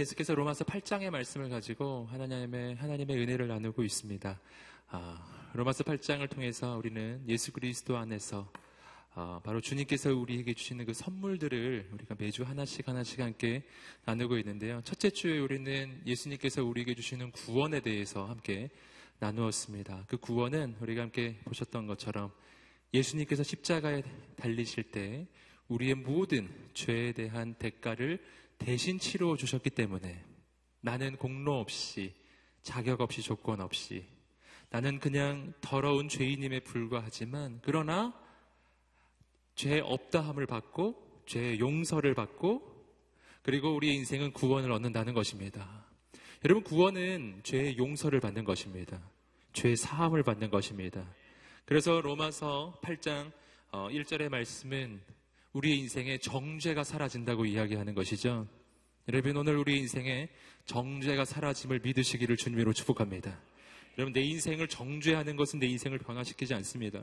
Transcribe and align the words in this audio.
계속해서 0.00 0.34
로마서 0.34 0.64
8장의 0.64 1.10
말씀을 1.10 1.50
가지고 1.50 2.08
하나님의 2.10 2.76
하나님의 2.76 3.18
은혜를 3.18 3.48
나누고 3.48 3.84
있습니다. 3.84 4.40
아, 4.88 5.50
로마서 5.52 5.84
8장을 5.84 6.26
통해서 6.30 6.74
우리는 6.78 7.22
예수 7.28 7.52
그리스도 7.52 7.98
안에서 7.98 8.50
아, 9.12 9.42
바로 9.44 9.60
주님께서 9.60 10.14
우리에게 10.14 10.54
주시는 10.54 10.86
그 10.86 10.94
선물들을 10.94 11.90
우리가 11.92 12.14
매주 12.18 12.44
하나씩 12.44 12.88
하나씩 12.88 13.20
함께 13.20 13.62
나누고 14.06 14.38
있는데요. 14.38 14.80
첫째 14.84 15.10
주에 15.10 15.38
우리는 15.38 16.00
예수님께서 16.06 16.64
우리에게 16.64 16.94
주시는 16.94 17.32
구원에 17.32 17.80
대해서 17.80 18.24
함께 18.24 18.70
나누었습니다. 19.18 20.06
그 20.08 20.16
구원은 20.16 20.76
우리가 20.80 21.02
함께 21.02 21.38
보셨던 21.44 21.86
것처럼 21.86 22.32
예수님께서 22.94 23.42
십자가에 23.42 24.02
달리실 24.36 24.92
때 24.92 25.26
우리의 25.68 25.94
모든 25.94 26.48
죄에 26.72 27.12
대한 27.12 27.52
대가를 27.52 28.18
대신 28.60 28.98
치러 28.98 29.36
주셨기 29.36 29.70
때문에 29.70 30.22
나는 30.80 31.16
공로 31.16 31.58
없이 31.58 32.14
자격 32.62 33.00
없이 33.00 33.22
조건 33.22 33.60
없이 33.60 34.04
나는 34.68 35.00
그냥 35.00 35.52
더러운 35.60 36.08
죄인임에 36.08 36.60
불과하지만 36.60 37.60
그러나 37.62 38.14
죄 39.54 39.80
없다함을 39.80 40.46
받고 40.46 41.22
죄 41.26 41.58
용서를 41.58 42.14
받고 42.14 42.70
그리고 43.42 43.74
우리의 43.74 43.96
인생은 43.96 44.32
구원을 44.32 44.70
얻는다는 44.70 45.14
것입니다. 45.14 45.86
여러분 46.44 46.62
구원은 46.62 47.40
죄의 47.42 47.78
용서를 47.78 48.20
받는 48.20 48.44
것입니다. 48.44 49.00
죄 49.52 49.74
사함을 49.74 50.22
받는 50.22 50.50
것입니다. 50.50 51.04
그래서 51.64 52.00
로마서 52.00 52.78
8장 52.82 53.32
1절의 53.72 54.26
어, 54.26 54.28
말씀은 54.28 55.00
우리의 55.52 55.78
인생에 55.78 56.18
정죄가 56.18 56.84
사라진다고 56.84 57.44
이야기하는 57.44 57.94
것이죠. 57.94 58.46
여러분 59.08 59.36
오늘 59.36 59.56
우리 59.56 59.78
인생에 59.78 60.28
정죄가 60.66 61.24
사라짐을 61.24 61.80
믿으시기를 61.80 62.36
주님으로 62.36 62.72
축복합니다. 62.72 63.40
여러분 63.98 64.12
내 64.12 64.22
인생을 64.22 64.68
정죄하는 64.68 65.36
것은 65.36 65.58
내 65.58 65.66
인생을 65.66 65.98
변화시키지 65.98 66.54
않습니다. 66.54 67.02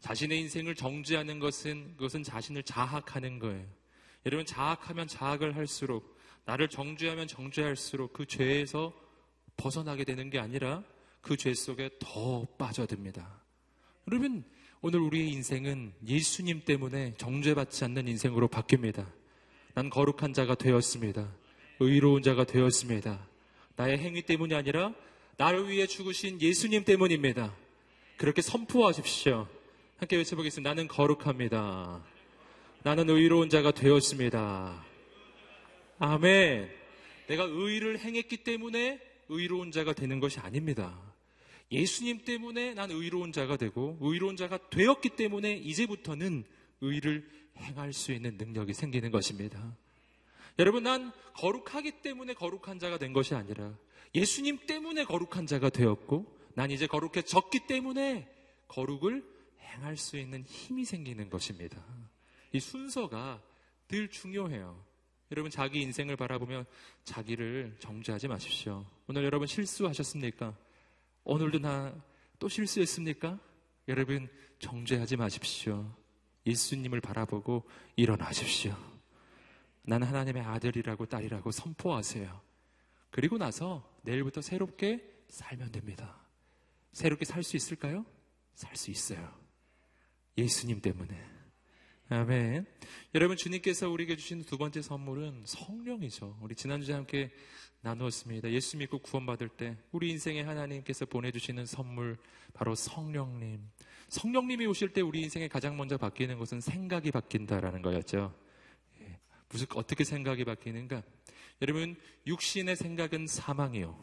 자신의 0.00 0.40
인생을 0.40 0.74
정죄하는 0.74 1.38
것은 1.38 1.96
그것은 1.96 2.22
자신을 2.22 2.62
자학하는 2.62 3.38
거예요. 3.38 3.66
여러분 4.24 4.46
자학하면 4.46 5.06
자학을 5.06 5.54
할수록 5.54 6.18
나를 6.46 6.68
정죄하면 6.68 7.26
정죄할수록 7.26 8.14
그 8.14 8.26
죄에서 8.26 8.94
벗어나게 9.56 10.04
되는 10.04 10.30
게 10.30 10.38
아니라 10.38 10.82
그 11.20 11.36
죄 11.36 11.54
속에 11.54 11.90
더 12.00 12.44
빠져듭니다. 12.58 13.42
여러분 14.08 14.44
오늘 14.86 15.00
우리의 15.00 15.30
인생은 15.30 15.94
예수님 16.06 16.66
때문에 16.66 17.14
정죄받지 17.16 17.84
않는 17.84 18.06
인생으로 18.06 18.48
바뀝니다. 18.48 19.06
난 19.72 19.88
거룩한 19.88 20.34
자가 20.34 20.56
되었습니다. 20.56 21.26
의로운 21.80 22.22
자가 22.22 22.44
되었습니다. 22.44 23.26
나의 23.76 23.96
행위 23.96 24.20
때문이 24.20 24.54
아니라 24.54 24.92
나를 25.38 25.70
위해 25.70 25.86
죽으신 25.86 26.38
예수님 26.38 26.84
때문입니다. 26.84 27.56
그렇게 28.18 28.42
선포하십시오. 28.42 29.48
함께 29.96 30.16
외쳐보겠습니다. 30.16 30.68
나는 30.68 30.86
거룩합니다. 30.86 32.04
나는 32.82 33.08
의로운 33.08 33.48
자가 33.48 33.70
되었습니다. 33.70 34.84
아멘. 35.98 36.68
내가 37.28 37.44
의를 37.44 38.00
행했기 38.00 38.44
때문에 38.44 39.00
의로운 39.30 39.72
자가 39.72 39.94
되는 39.94 40.20
것이 40.20 40.40
아닙니다. 40.40 41.13
예수님 41.70 42.24
때문에 42.24 42.74
난 42.74 42.90
의로운 42.90 43.32
자가 43.32 43.56
되고 43.56 43.98
의로운 44.00 44.36
자가 44.36 44.58
되었기 44.70 45.10
때문에 45.10 45.54
이제부터는 45.56 46.44
의를 46.80 47.28
행할 47.56 47.92
수 47.92 48.12
있는 48.12 48.36
능력이 48.36 48.74
생기는 48.74 49.10
것입니다. 49.10 49.76
여러분, 50.58 50.84
난 50.84 51.12
거룩하기 51.34 52.02
때문에 52.02 52.34
거룩한 52.34 52.78
자가 52.78 52.98
된 52.98 53.12
것이 53.12 53.34
아니라 53.34 53.76
예수님 54.14 54.66
때문에 54.66 55.04
거룩한 55.04 55.46
자가 55.46 55.70
되었고 55.70 56.32
난 56.54 56.70
이제 56.70 56.86
거룩해졌기 56.86 57.66
때문에 57.66 58.28
거룩을 58.68 59.24
행할 59.60 59.96
수 59.96 60.16
있는 60.16 60.44
힘이 60.44 60.84
생기는 60.84 61.28
것입니다. 61.28 61.84
이 62.52 62.60
순서가 62.60 63.42
늘 63.88 64.08
중요해요. 64.08 64.84
여러분, 65.32 65.50
자기 65.50 65.80
인생을 65.80 66.16
바라보면 66.16 66.66
자기를 67.02 67.76
정죄하지 67.80 68.28
마십시오. 68.28 68.86
오늘 69.08 69.24
여러분 69.24 69.48
실수하셨습니까? 69.48 70.56
오늘도 71.24 71.58
나 71.58 71.92
또 72.38 72.48
실수했습니까? 72.48 73.38
여러분, 73.88 74.28
정죄하지 74.58 75.16
마십시오. 75.16 75.96
예수님을 76.46 77.00
바라보고 77.00 77.64
일어나십시오. 77.96 78.76
나는 79.82 80.06
하나님의 80.08 80.42
아들이라고 80.42 81.06
딸이라고 81.06 81.50
선포하세요. 81.50 82.40
그리고 83.10 83.38
나서 83.38 83.98
내일부터 84.02 84.42
새롭게 84.42 85.22
살면 85.28 85.72
됩니다. 85.72 86.20
새롭게 86.92 87.24
살 87.24 87.42
수 87.42 87.56
있을까요? 87.56 88.04
살 88.54 88.76
수 88.76 88.90
있어요. 88.90 89.32
예수님 90.36 90.80
때문에. 90.80 91.33
아멘. 92.10 92.66
여러분, 93.14 93.36
주님께서 93.36 93.88
우리에게 93.88 94.16
주신 94.16 94.44
두 94.44 94.58
번째 94.58 94.82
선물은 94.82 95.44
성령이죠. 95.46 96.38
우리 96.42 96.54
지난주에 96.54 96.94
함께 96.94 97.30
나누었습니다. 97.80 98.50
예수 98.50 98.76
믿고 98.76 98.98
구원받을 98.98 99.48
때 99.48 99.76
우리 99.90 100.10
인생에 100.10 100.42
하나님께서 100.42 101.06
보내주시는 101.06 101.64
선물 101.64 102.18
바로 102.52 102.74
성령님. 102.74 103.60
성령님이 104.08 104.66
오실 104.66 104.92
때 104.92 105.00
우리 105.00 105.22
인생에 105.22 105.48
가장 105.48 105.76
먼저 105.76 105.96
바뀌는 105.96 106.38
것은 106.38 106.60
생각이 106.60 107.10
바뀐다라는 107.10 107.82
거였죠. 107.82 108.34
예. 109.00 109.18
무슨 109.48 109.66
어떻게 109.74 110.04
생각이 110.04 110.44
바뀌는가? 110.44 111.02
여러분 111.62 111.96
육신의 112.26 112.76
생각은 112.76 113.26
사망이요 113.26 113.96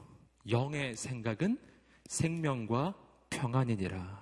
영의 0.49 0.95
생각은 0.95 1.59
생명과 2.07 2.95
평안이니라. 3.29 4.20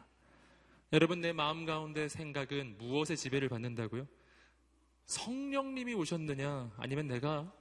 여러분 0.92 1.22
내 1.22 1.34
마음 1.34 1.66
가운데 1.66 2.08
생각은 2.08 2.78
무엇의 2.78 3.16
지배를 3.16 3.48
받는다고요? 3.50 4.08
성령님이 5.06 5.94
오셨느냐 5.94 6.72
아니면 6.78 7.08
내가 7.08 7.52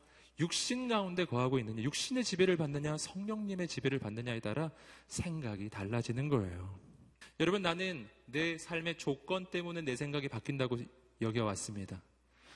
육신 0.40 0.88
가운데 0.88 1.24
거하고 1.24 1.58
있느냐, 1.58 1.82
육신의 1.82 2.22
지배를 2.22 2.56
받느냐, 2.56 2.96
성령님의 2.96 3.66
지배를 3.66 3.98
받느냐에 3.98 4.40
따라 4.40 4.70
생각이 5.08 5.68
달라지는 5.68 6.28
거예요. 6.28 6.78
여러분, 7.40 7.62
나는 7.62 8.08
내 8.24 8.56
삶의 8.56 8.98
조건 8.98 9.46
때문에 9.50 9.80
내 9.80 9.96
생각이 9.96 10.28
바뀐다고 10.28 10.78
여겨왔습니다. 11.20 12.00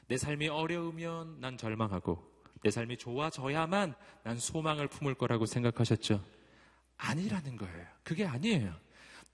내 0.07 0.17
삶이 0.17 0.49
어려우면 0.49 1.41
난 1.41 1.57
절망하고, 1.57 2.23
내 2.63 2.71
삶이 2.71 2.99
좋아져야만 2.99 3.95
난 4.23 4.39
소망을 4.39 4.87
품을 4.87 5.15
거라고 5.15 5.47
생각하셨죠? 5.47 6.25
아니라는 6.97 7.57
거예요. 7.57 7.87
그게 8.05 8.25
아니에요. 8.25 8.73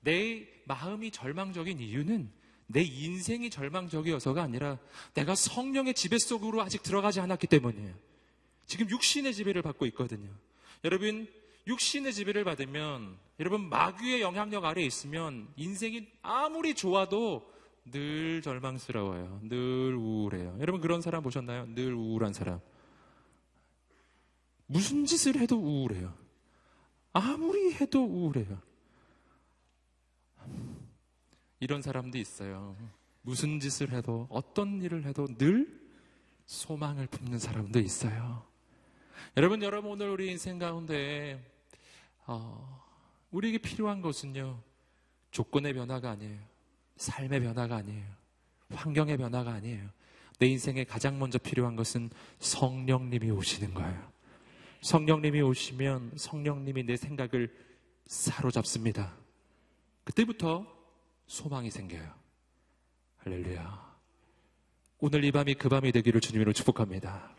내 0.08 0.48
마음이 0.64 1.10
절망적인 1.10 1.80
이유는 1.80 2.30
내 2.66 2.82
인생이 2.82 3.50
절망적이어서가 3.50 4.42
아니라 4.42 4.78
내가 5.12 5.34
성령의 5.34 5.92
지배 5.92 6.16
속으로 6.18 6.62
아직 6.62 6.82
들어가지 6.82 7.20
않았기 7.20 7.46
때문이에요. 7.46 7.94
지금 8.64 8.88
육신의 8.88 9.34
지배를 9.34 9.60
받고 9.60 9.84
있거든요. 9.86 10.30
여러분, 10.84 11.28
육신의 11.66 12.14
지배를 12.14 12.44
받으면 12.44 13.18
여러분 13.38 13.68
마귀의 13.68 14.22
영향력 14.22 14.64
아래에 14.64 14.86
있으면 14.86 15.46
인생이 15.56 16.06
아무리 16.22 16.74
좋아도 16.74 17.52
늘 17.90 18.40
절망스러워요. 18.40 19.40
늘 19.42 19.94
우울해요. 19.94 20.56
여러분 20.60 20.80
그런 20.80 21.02
사람 21.02 21.22
보셨나요? 21.22 21.66
늘 21.74 21.92
우울한 21.92 22.32
사람. 22.32 22.60
무슨 24.64 25.04
짓을 25.04 25.36
해도 25.38 25.58
우울해요. 25.58 26.14
아무리 27.12 27.74
해도 27.74 28.02
우울해요. 28.02 28.68
이런 31.60 31.82
사람도 31.82 32.18
있어요. 32.18 32.76
무슨 33.22 33.60
짓을 33.60 33.92
해도 33.92 34.26
어떤 34.30 34.80
일을 34.80 35.04
해도 35.04 35.26
늘 35.36 35.80
소망을 36.46 37.06
품는 37.08 37.38
사람도 37.38 37.78
있어요. 37.80 38.46
여러분, 39.36 39.62
여러분 39.62 39.92
오늘 39.92 40.08
우리 40.08 40.30
인생 40.30 40.58
가운데 40.58 41.44
어, 42.26 42.82
우리에게 43.30 43.58
필요한 43.58 44.00
것은요 44.00 44.62
조건의 45.30 45.74
변화가 45.74 46.10
아니에요. 46.10 46.38
삶의 46.96 47.40
변화가 47.40 47.76
아니에요. 47.76 48.06
환경의 48.70 49.16
변화가 49.16 49.52
아니에요. 49.52 49.88
내 50.38 50.46
인생에 50.46 50.84
가장 50.84 51.18
먼저 51.18 51.38
필요한 51.38 51.74
것은 51.74 52.10
성령님이 52.38 53.30
오시는 53.30 53.74
거예요. 53.74 54.12
성령님이 54.80 55.42
오시면 55.42 56.12
성령님이 56.16 56.84
내 56.84 56.96
생각을 56.96 57.54
사로잡습니다. 58.06 59.16
그때부터 60.04 60.77
소망이 61.28 61.70
생겨요. 61.70 62.12
할렐루야. 63.18 63.96
오늘 65.00 65.24
이 65.24 65.30
밤이 65.30 65.54
그 65.54 65.68
밤이 65.68 65.92
되기를 65.92 66.20
주님으로 66.20 66.52
축복합니다. 66.52 67.36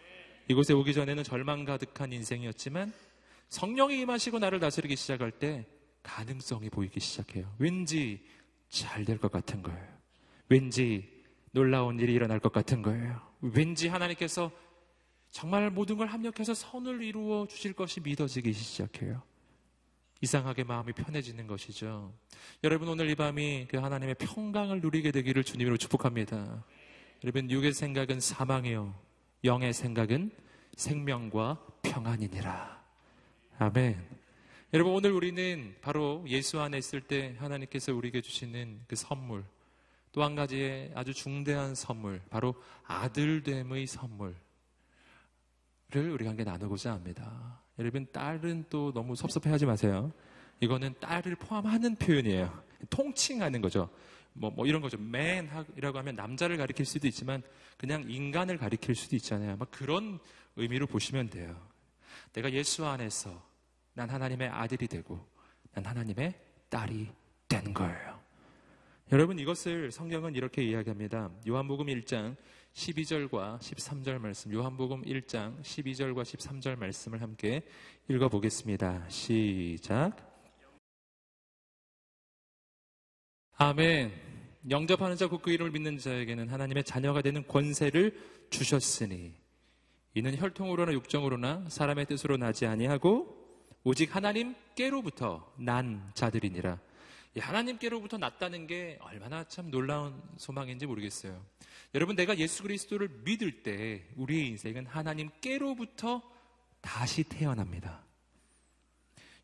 이곳에 0.47 0.73
오기 0.73 0.93
전에는 0.93 1.23
절망 1.23 1.65
가득한 1.65 2.13
인생이었지만 2.13 2.93
성령이 3.49 3.99
임하시고 4.01 4.39
나를 4.39 4.59
다스리기 4.59 4.95
시작할 4.95 5.31
때 5.31 5.65
가능성이 6.03 6.69
보이기 6.69 6.99
시작해요. 6.99 7.53
왠지 7.57 8.23
잘 8.69 9.03
될 9.03 9.17
것 9.17 9.31
같은 9.31 9.63
거예요. 9.63 9.99
왠지 10.47 11.23
놀라운 11.51 11.99
일이 11.99 12.13
일어날 12.13 12.39
것 12.39 12.51
같은 12.51 12.81
거예요. 12.83 13.19
왠지 13.41 13.87
하나님께서 13.87 14.51
정말 15.31 15.69
모든 15.71 15.97
걸 15.97 16.07
합력해서 16.07 16.53
선을 16.53 17.03
이루어 17.03 17.47
주실 17.47 17.73
것이 17.73 17.99
믿어지기 17.99 18.53
시작해요. 18.53 19.21
이상하게 20.21 20.63
마음이 20.65 20.93
편해지는 20.93 21.47
것이죠. 21.47 22.13
여러분 22.63 22.89
오늘 22.89 23.09
이 23.09 23.15
밤이 23.15 23.67
그 23.69 23.77
하나님의 23.77 24.15
평강을 24.15 24.81
누리게 24.81 25.11
되기를 25.11 25.43
주님으로 25.43 25.77
축복합니다. 25.77 26.65
여러분 27.23 27.49
육의 27.49 27.73
생각은 27.73 28.19
사망이요 28.19 28.93
영의 29.43 29.73
생각은 29.73 30.31
생명과 30.75 31.65
평안이니라. 31.81 32.83
아멘. 33.59 34.19
여러분 34.73 34.93
오늘 34.93 35.11
우리는 35.11 35.75
바로 35.81 36.23
예수 36.27 36.59
안에 36.59 36.77
있을 36.77 37.01
때 37.01 37.35
하나님께서 37.39 37.93
우리에게 37.93 38.21
주시는 38.21 38.81
그 38.87 38.95
선물 38.95 39.43
또 40.11 40.23
한 40.23 40.35
가지의 40.35 40.91
아주 40.95 41.13
중대한 41.13 41.75
선물 41.75 42.21
바로 42.29 42.55
아들됨의 42.85 43.87
선물을 43.87 44.35
우리가 45.93 46.31
함께 46.31 46.43
나누고자 46.43 46.91
합니다. 46.91 47.61
여러분 47.79 48.05
딸은 48.11 48.65
또 48.69 48.91
너무 48.93 49.15
섭섭해하지 49.15 49.65
마세요. 49.65 50.11
이거는 50.59 50.93
딸을 50.99 51.35
포함하는 51.37 51.95
표현이에요. 51.95 52.61
통칭하는 52.89 53.61
거죠. 53.61 53.89
뭐, 54.33 54.49
뭐 54.51 54.65
이런 54.65 54.81
거죠. 54.81 54.97
맨이라고 54.97 55.97
하면 55.97 56.15
남자를 56.15 56.57
가리킬 56.57 56.85
수도 56.85 57.07
있지만 57.07 57.41
그냥 57.77 58.03
인간을 58.07 58.57
가리킬 58.57 58.95
수도 58.95 59.15
있잖아요. 59.15 59.55
막 59.55 59.71
그런 59.71 60.19
의미로 60.57 60.87
보시면 60.87 61.29
돼요. 61.29 61.55
내가 62.33 62.51
예수 62.51 62.85
안에서 62.85 63.41
난 63.93 64.09
하나님의 64.09 64.49
아들이 64.49 64.87
되고 64.87 65.25
난 65.73 65.85
하나님의 65.85 66.33
딸이 66.69 67.09
된 67.47 67.73
거예요. 67.73 68.19
여러분 69.11 69.39
이것을 69.39 69.91
성경은 69.91 70.35
이렇게 70.35 70.63
이야기합니다. 70.63 71.31
요한복음 71.47 71.87
1장 71.87 72.35
12절과 72.73 73.59
13절 73.59 74.19
말씀, 74.19 74.53
요한복음 74.53 75.03
1장 75.03 75.61
12절과 75.61 76.23
13절 76.23 76.77
말씀을 76.77 77.21
함께 77.21 77.61
읽어보겠습니다. 78.07 79.09
시작. 79.09 80.15
아멘. 83.57 84.13
영접하는 84.69 85.15
자, 85.17 85.27
곧 85.27 85.41
그 85.41 85.51
이름을 85.51 85.71
믿는 85.71 85.97
자에게는 85.97 86.49
하나님의 86.49 86.83
자녀가 86.83 87.21
되는 87.21 87.45
권세를 87.47 88.47
주셨으니, 88.49 89.33
이는 90.13 90.37
혈통으로나 90.37 90.93
육정으로나 90.93 91.65
사람의 91.69 92.05
뜻으로 92.05 92.37
나지 92.37 92.65
아니하고, 92.65 93.35
오직 93.83 94.15
하나님께로부터 94.15 95.53
난 95.57 96.11
자들이니라. 96.13 96.79
하나님께로부터 97.39 98.17
났다는 98.17 98.67
게 98.67 98.97
얼마나 99.01 99.43
참 99.47 99.71
놀라운 99.71 100.21
소망인지 100.37 100.85
모르겠어요. 100.85 101.43
여러분, 101.95 102.15
내가 102.15 102.37
예수 102.37 102.63
그리스도를 102.63 103.09
믿을 103.23 103.63
때 103.63 104.07
우리의 104.15 104.47
인생은 104.47 104.85
하나님께로부터 104.85 106.21
다시 106.81 107.23
태어납니다. 107.23 108.03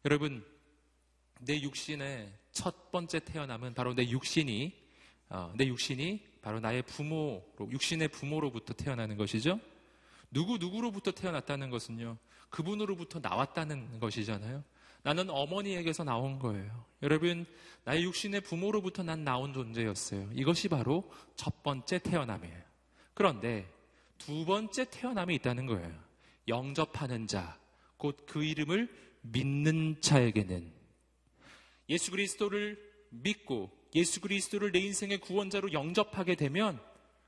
여러분, 0.06 0.46
내 1.40 1.62
육신의 1.62 2.32
첫 2.52 2.92
번째 2.92 3.20
태어남은 3.20 3.74
바로 3.74 3.94
내 3.94 4.08
육신이, 4.08 4.74
어, 5.30 5.54
내 5.58 5.68
육신이 5.68 6.24
바로 6.42 6.60
나의 6.60 6.84
부모로, 6.84 7.70
육신의 7.72 8.10
부모로부터 8.10 8.74
태어나는 8.74 9.18
것이죠. 9.18 9.60
누구 10.32 10.58
누구로부터 10.58 11.12
태어났다는 11.12 11.70
것은요, 11.70 12.18
그분으로부터 12.50 13.20
나왔다는 13.20 14.00
것이잖아요. 14.00 14.64
나는 15.06 15.30
어머니에게서 15.30 16.04
나온 16.04 16.40
거예요. 16.40 16.84
여러분, 17.04 17.46
나의 17.84 18.04
육신의 18.06 18.42
부모로부터 18.42 19.04
난 19.04 19.24
나온 19.24 19.54
존재였어요. 19.54 20.32
이것이 20.34 20.68
바로 20.68 21.08
첫 21.36 21.62
번째 21.62 22.00
태어남이에요. 22.00 22.58
그런데 23.14 23.72
두 24.18 24.46
번째 24.46 24.90
태어남이 24.90 25.36
있다는 25.36 25.68
거예요. 25.68 25.94
영접하는 26.48 27.28
자, 27.28 27.60
곧 27.98 28.26
그 28.26 28.44
이름을 28.44 28.90
믿는 29.22 30.02
자에게는 30.02 30.74
예수 31.90 32.10
그리스도를 32.10 32.80
믿고 33.12 33.70
예수 33.94 34.20
그리스도를 34.20 34.72
내 34.72 34.80
인생의 34.80 35.20
구원자로 35.20 35.72
영접하게 35.72 36.34
되면 36.34 36.82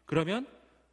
그러면 0.06 0.48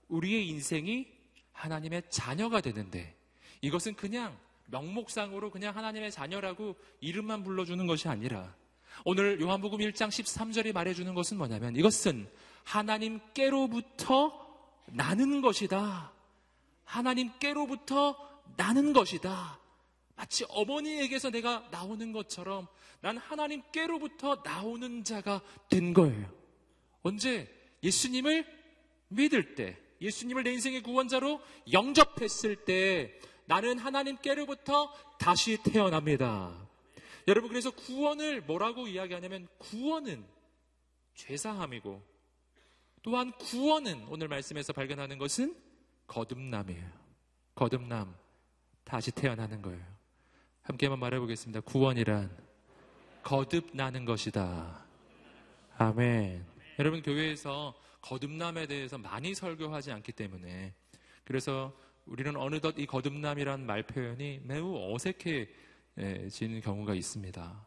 우리의 0.09 0.47
인생이 0.49 1.07
하나님의 1.53 2.03
자녀가 2.11 2.61
되는데 2.61 3.17
이것은 3.63 3.95
그냥 3.95 4.39
명목상으로 4.67 5.51
그냥 5.51 5.77
하나님의 5.77 6.11
자녀라고 6.11 6.77
이름만 7.01 7.45
불러주는 7.45 7.87
것이 7.87 8.09
아니라 8.09 8.55
오늘 9.05 9.41
요한복음 9.41 9.79
1장 9.79 10.09
13절이 10.09 10.73
말해주는 10.73 11.15
것은 11.15 11.37
뭐냐면 11.37 11.77
이것은 11.77 12.29
하나님께로부터 12.65 14.45
나는 14.87 15.41
것이다. 15.41 16.13
하나님께로부터 16.85 18.17
나는 18.57 18.93
것이다. 18.93 19.59
마치 20.17 20.45
어머니에게서 20.49 21.31
내가 21.31 21.67
나오는 21.71 22.13
것처럼 22.13 22.69
난 23.01 23.19
하나님께로부터 23.19 24.43
나오는 24.45 25.05
자가 25.05 25.41
된 25.69 25.93
거예요. 25.93 26.31
언제? 27.03 27.53
예수님을 27.83 28.47
믿을 29.09 29.55
때, 29.55 29.77
예수님을 30.01 30.45
내 30.45 30.53
인생의 30.53 30.83
구원자로 30.83 31.41
영접했을 31.73 32.65
때 32.65 33.19
나는 33.47 33.79
하나님께로부터 33.79 34.93
다시 35.19 35.59
태어납니다. 35.63 36.53
여러분, 37.29 37.49
그래서 37.49 37.71
구원을 37.71 38.43
뭐라고 38.43 38.87
이야기하냐면 38.87 39.49
구원은 39.59 40.25
죄사함이고 41.15 42.03
또한 43.03 43.33
구원은 43.33 44.07
오늘 44.09 44.29
말씀에서 44.29 44.73
발견하는 44.73 45.19
것은 45.19 45.55
거듭남이에요. 46.07 46.91
거듭남. 47.55 48.15
다시 48.85 49.11
태어나는 49.11 49.63
거예요. 49.63 49.83
함께 50.63 50.87
한번 50.87 51.01
말해보겠습니다. 51.01 51.61
구원이란 51.61 52.37
거듭나는 53.23 54.05
것이다. 54.05 54.85
아멘. 55.79 56.47
여러분, 56.79 57.03
교회에서 57.03 57.75
거듭남에 58.03 58.67
대해서 58.67 58.99
많이 58.99 59.35
설교하지 59.35 59.93
않기 59.93 60.13
때문에 60.13 60.75
그래서 61.25 61.73
우리는 62.07 62.37
어느덧 62.37 62.79
이 62.79 62.87
거듭남이란 62.87 63.65
말 63.65 63.83
표현이 63.83 64.43
매우 64.45 64.95
어색해지는 64.95 66.61
경우가 66.63 66.95
있습니다. 66.95 67.67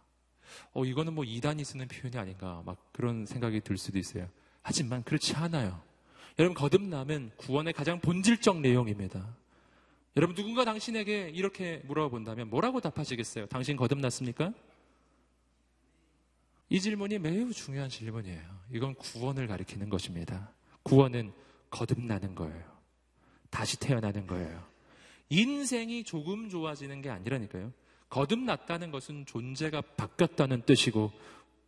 어, 0.74 0.86
이거는 0.86 1.13
뭐 1.13 1.24
이단이 1.24 1.63
쓰는 1.63 1.88
표현이 1.88 2.17
아닌가 2.17 2.62
막 2.65 2.91
그런 2.91 3.25
생각이 3.25 3.62
들 3.62 3.77
수도 3.77 3.98
있어요. 3.98 4.29
하지만 4.62 5.03
그렇지 5.03 5.36
않아요. 5.36 5.82
여러분, 6.39 6.53
거듭남은 6.56 7.32
구원의 7.38 7.74
가장 7.74 8.00
본질적 8.00 8.62
내용입니다. 8.62 9.36
여러분, 10.15 10.36
누군가 10.36 10.65
당신에게 10.65 11.29
이렇게 11.29 11.82
물어본다면 11.86 12.50
뭐라고 12.50 12.79
답하시겠어요? 12.79 13.48
당신 13.48 13.75
거듭났습니까? 13.75 14.53
이 16.70 16.79
질문이 16.79 17.17
매우 17.20 17.51
중요한 17.53 17.89
질문이에요. 17.89 18.41
이건 18.72 18.94
구원을 18.96 19.48
가리키는 19.48 19.89
것입니다. 19.89 20.51
구원은 20.84 21.34
거듭나는 21.70 22.36
거예요. 22.36 22.76
다시 23.50 23.80
태어나는 23.80 24.27
거예요. 24.27 24.63
인생이 25.30 26.04
조금 26.04 26.50
좋아지는 26.50 27.01
게 27.01 27.10
아니라니까요. 27.10 27.72
거듭났다는 28.10 28.92
것은 28.92 29.25
존재가 29.25 29.82
바뀌었다는 29.98 30.62
뜻이고 30.62 31.12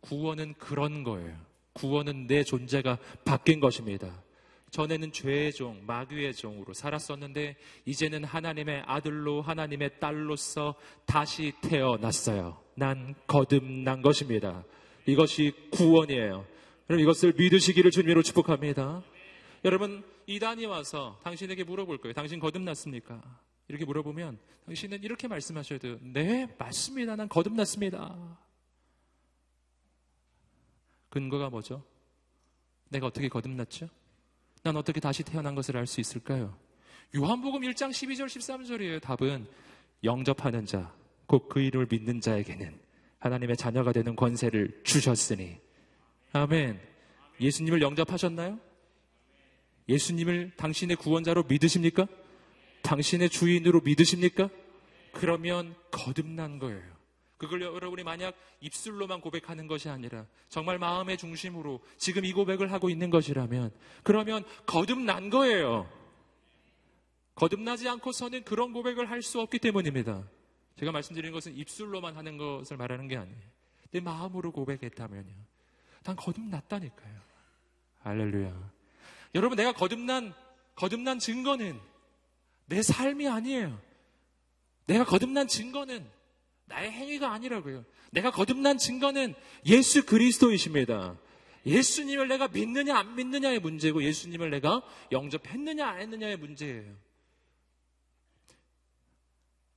구원은 0.00 0.54
그런 0.54 1.04
거예요. 1.04 1.36
구원은 1.74 2.26
내 2.26 2.42
존재가 2.42 2.98
바뀐 3.24 3.60
것입니다. 3.60 4.22
전에는 4.70 5.12
죄의 5.12 5.52
종, 5.52 5.82
마귀의 5.86 6.34
종으로 6.34 6.72
살았었는데 6.72 7.56
이제는 7.86 8.24
하나님의 8.24 8.84
아들로 8.86 9.42
하나님의 9.42 9.98
딸로서 9.98 10.76
다시 11.06 11.52
태어났어요. 11.60 12.58
난 12.76 13.14
거듭난 13.26 14.00
것입니다. 14.00 14.64
이것이 15.06 15.52
구원이에요. 15.72 16.46
그럼 16.86 17.00
이것을 17.00 17.34
믿으시기를 17.36 17.90
주님으로 17.90 18.22
축복합니다. 18.22 19.02
여러분 19.64 20.02
이단이 20.26 20.66
와서 20.66 21.18
당신에게 21.22 21.64
물어볼 21.64 21.98
거예요. 21.98 22.14
당신 22.14 22.38
거듭났습니까? 22.40 23.20
이렇게 23.68 23.84
물어보면 23.84 24.38
당신은 24.66 25.02
이렇게 25.02 25.28
말씀하셔야 25.28 25.78
돼요. 25.78 25.98
네, 26.00 26.54
맞습니다. 26.58 27.16
난 27.16 27.28
거듭났습니다. 27.28 28.38
근거가 31.08 31.50
뭐죠? 31.50 31.84
내가 32.88 33.06
어떻게 33.06 33.28
거듭났죠? 33.28 33.88
난 34.62 34.76
어떻게 34.76 35.00
다시 35.00 35.22
태어난 35.22 35.54
것을 35.54 35.76
알 35.76 35.86
수 35.86 36.00
있을까요? 36.00 36.56
요한복음 37.16 37.62
1장 37.62 37.90
12절 37.90 38.26
13절이에요. 38.26 39.00
답은 39.02 39.46
영접하는 40.04 40.64
자, 40.66 40.94
곧 41.26 41.48
그 41.48 41.60
이름을 41.60 41.86
믿는 41.90 42.20
자에게는 42.20 42.78
하나님의 43.18 43.56
자녀가 43.56 43.92
되는 43.92 44.14
권세를 44.16 44.80
주셨으니. 44.84 45.58
아멘. 46.32 46.80
예수님을 47.40 47.82
영접하셨나요? 47.82 48.58
예수님을 49.90 50.52
당신의 50.56 50.96
구원자로 50.96 51.44
믿으십니까? 51.44 52.06
당신의 52.82 53.28
주인으로 53.28 53.80
믿으십니까? 53.80 54.48
그러면 55.12 55.74
거듭난 55.90 56.58
거예요. 56.58 57.00
그걸 57.36 57.62
여러분이 57.62 58.04
만약 58.04 58.34
입술로만 58.60 59.20
고백하는 59.20 59.66
것이 59.66 59.88
아니라 59.88 60.26
정말 60.48 60.78
마음의 60.78 61.16
중심으로 61.18 61.80
지금 61.96 62.24
이 62.24 62.32
고백을 62.32 62.70
하고 62.70 62.90
있는 62.90 63.10
것이라면 63.10 63.72
그러면 64.02 64.44
거듭난 64.66 65.30
거예요. 65.30 65.90
거듭나지 67.34 67.88
않고서는 67.88 68.44
그런 68.44 68.72
고백을 68.72 69.10
할 69.10 69.22
수 69.22 69.40
없기 69.40 69.58
때문입니다. 69.58 70.22
제가 70.78 70.92
말씀드리는 70.92 71.32
것은 71.32 71.56
입술로만 71.56 72.16
하는 72.16 72.36
것을 72.36 72.76
말하는 72.76 73.08
게 73.08 73.16
아니에요. 73.16 73.40
내 73.90 74.00
마음으로 74.00 74.52
고백했다면요. 74.52 75.32
난 76.04 76.16
거듭났다니까요. 76.16 77.20
알렐루야. 78.02 78.79
여러분, 79.34 79.56
내가 79.56 79.72
거듭난, 79.72 80.34
거듭난 80.74 81.18
증거는 81.18 81.80
내 82.66 82.82
삶이 82.82 83.28
아니에요. 83.28 83.80
내가 84.86 85.04
거듭난 85.04 85.48
증거는 85.48 86.08
나의 86.66 86.90
행위가 86.90 87.32
아니라고요. 87.32 87.84
내가 88.12 88.30
거듭난 88.30 88.78
증거는 88.78 89.34
예수 89.66 90.06
그리스도이십니다. 90.06 91.18
예수님을 91.66 92.28
내가 92.28 92.48
믿느냐 92.48 92.96
안 92.96 93.14
믿느냐의 93.16 93.58
문제고 93.58 94.02
예수님을 94.02 94.50
내가 94.50 94.82
영접했느냐 95.12 95.86
안 95.86 96.00
했느냐의 96.00 96.36
문제예요. 96.36 96.96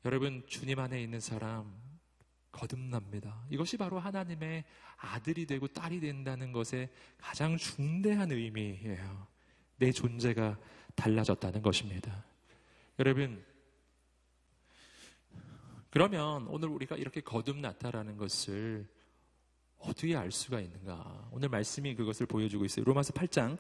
여러분 0.06 0.44
주님 0.48 0.80
안에 0.80 1.02
있는 1.02 1.20
사람 1.20 1.74
거듭납니다. 2.52 3.46
이것이 3.50 3.78
바로 3.78 4.00
하나님의 4.00 4.64
아들이 4.98 5.46
되고 5.46 5.68
딸이 5.68 6.00
된다는 6.00 6.52
것의 6.52 6.90
가장 7.18 7.58
중대한 7.58 8.32
의미예요. 8.32 9.33
내 9.84 9.92
존재가 9.92 10.58
달라졌다는 10.96 11.62
것입니다. 11.62 12.24
여러분 13.00 13.44
그러면 15.90 16.48
오늘 16.48 16.70
우리가 16.70 16.96
이렇게 16.96 17.20
거듭났다라는 17.20 18.16
것을 18.16 18.88
어떻게 19.80 20.16
알 20.16 20.32
수가 20.32 20.62
있는가? 20.62 21.28
오늘 21.32 21.50
말씀이 21.50 21.96
그것을 21.96 22.28
보여주고 22.28 22.64
있어요. 22.64 22.86
로마서 22.86 23.12
8장 23.12 23.58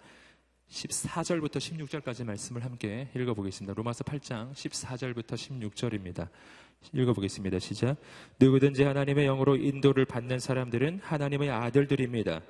14절부터 0.69 1.57
16절까지 1.57 2.23
말씀을 2.23 2.63
함께 2.63 3.09
읽어보겠습니다. 3.13 3.73
로마서 3.73 4.05
8장 4.05 4.53
14절부터 4.53 5.33
16절입니다. 5.33 6.29
읽어보겠습니다. 6.93 7.59
시작. 7.59 7.97
누구든지 8.39 8.83
하나님의 8.83 9.25
영으로 9.25 9.57
인도를 9.57 10.05
받는 10.05 10.39
사람들은 10.39 11.01
하나님의 11.03 11.49
아들들입니다. 11.49 12.41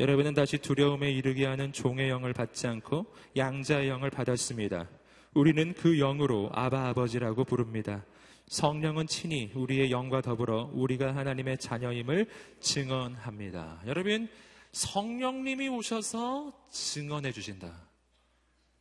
여러분은 0.00 0.34
다시 0.34 0.58
두려움에 0.58 1.10
이르게 1.10 1.44
하는 1.44 1.72
종의 1.72 2.08
영을 2.08 2.32
받지 2.32 2.68
않고 2.68 3.06
양자의 3.36 3.88
영을 3.88 4.10
받았습니다. 4.10 4.88
우리는 5.34 5.74
그 5.74 5.98
영으로 5.98 6.50
아바 6.52 6.88
아버지라고 6.88 7.44
부릅니다. 7.44 8.04
성령은 8.46 9.08
친히 9.08 9.50
우리의 9.54 9.90
영과 9.90 10.20
더불어 10.20 10.70
우리가 10.72 11.16
하나님의 11.16 11.58
자녀임을 11.58 12.26
증언합니다. 12.60 13.82
여러분, 13.86 14.28
성령님이 14.70 15.68
오셔서 15.68 16.52
증언해 16.70 17.32
주신다. 17.32 17.88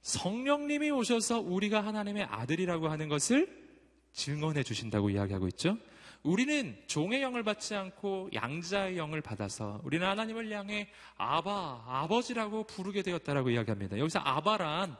성령님이 0.01 0.91
오셔서 0.91 1.41
우리가 1.41 1.83
하나님의 1.83 2.25
아들이라고 2.25 2.89
하는 2.89 3.09
것을 3.09 3.67
증언해 4.13 4.61
주신다고 4.61 5.09
이야기하고 5.09 5.47
있죠. 5.49 5.77
우리는 6.27 6.77
종의 6.87 7.21
영을 7.21 7.41
받지 7.41 7.73
않고 7.73 8.31
양자의 8.33 8.97
영을 8.97 9.21
받아서 9.21 9.79
우리는 9.85 10.05
하나님을 10.05 10.51
향해 10.51 10.89
아바, 11.15 11.85
아버지라고 11.87 12.65
부르게 12.65 13.01
되었다라고 13.01 13.49
이야기합니다. 13.51 13.97
여기서 13.97 14.19
아바란 14.19 14.97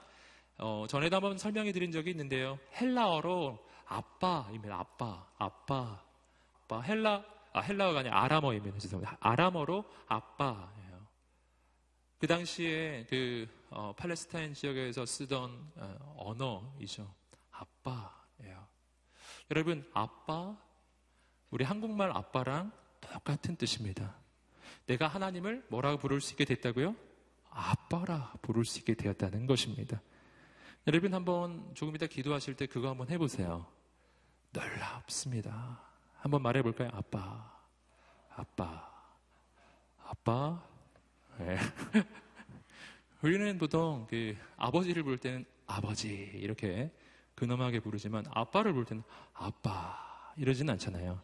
어, 0.57 0.85
전에도 0.87 1.17
한번 1.17 1.37
설명해 1.37 1.73
드린 1.73 1.91
적이 1.91 2.11
있는데요. 2.11 2.57
헬라어로 2.79 3.59
아빠입니다. 3.87 4.79
아빠, 4.79 5.27
아빠, 5.37 6.01
아빠. 6.63 6.81
헬라, 6.81 7.25
아, 7.51 7.59
헬라어가 7.59 7.99
아니라 7.99 8.23
아람어입니다. 8.23 8.77
죄송합니다. 8.77 9.17
아람어로 9.19 9.83
아빠예요. 10.07 11.07
그 12.19 12.27
당시에 12.27 13.05
그 13.09 13.49
어, 13.69 13.93
팔레스타인 13.97 14.53
지역에서 14.53 15.05
쓰던 15.05 15.71
어, 15.75 16.15
언어이죠. 16.19 17.13
아빠예요. 17.51 18.65
여러분, 19.51 19.85
아빠, 19.93 20.55
우리 21.49 21.63
한국말 21.63 22.11
아빠랑 22.11 22.71
똑같은 22.99 23.55
뜻입니다. 23.55 24.15
내가 24.85 25.07
하나님을 25.07 25.65
뭐라고 25.69 25.97
부를 25.97 26.21
수 26.21 26.33
있게 26.33 26.45
됐다고요? 26.45 26.95
아빠라 27.49 28.33
부를 28.41 28.65
수 28.65 28.79
있게 28.79 28.93
되었다는 28.93 29.45
것입니다. 29.47 30.01
여러분 30.85 31.13
한번 31.13 31.71
조금 31.73 31.95
이따 31.95 32.05
기도하실 32.05 32.55
때 32.55 32.65
그거 32.65 32.89
한번 32.89 33.09
해보세요. 33.09 33.65
놀랍습니다. 34.51 35.81
한번 36.19 36.41
말해볼까요? 36.41 36.89
아빠, 36.93 37.51
아빠, 38.29 38.89
아빠. 40.03 40.63
네. 41.37 41.57
우리는 43.21 43.57
보통 43.57 44.07
그 44.09 44.35
아버지를 44.57 45.03
부를 45.03 45.17
때는 45.17 45.45
아버지 45.65 46.07
이렇게 46.35 46.91
근엄하게 47.35 47.81
부르지만 47.81 48.25
아빠를 48.29 48.73
부를 48.73 48.85
때는 48.85 49.03
아빠 49.33 50.33
이러지는 50.37 50.73
않잖아요. 50.73 51.21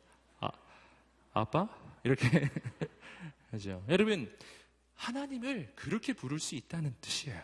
아, 1.33 1.41
아빠 1.41 1.67
이렇게 2.03 2.27
하죠. 3.51 3.83
여러분 3.89 4.31
하나님을 4.95 5.73
그렇게 5.75 6.13
부를 6.13 6.39
수 6.39 6.55
있다는 6.55 6.95
뜻이에요. 7.01 7.41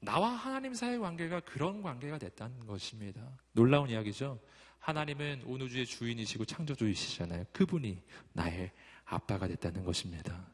나와 0.00 0.30
하나님 0.30 0.74
사이의 0.74 1.00
관계가 1.00 1.40
그런 1.40 1.82
관계가 1.82 2.18
됐다는 2.18 2.66
것입니다. 2.66 3.20
놀라운 3.52 3.90
이야기죠. 3.90 4.38
하나님은 4.78 5.42
온 5.46 5.62
우주의 5.62 5.86
주인이시고 5.86 6.44
창조주이시잖아요. 6.44 7.46
그분이 7.52 8.02
나의 8.32 8.70
아빠가 9.06 9.48
됐다는 9.48 9.82
것입니다. 9.84 10.46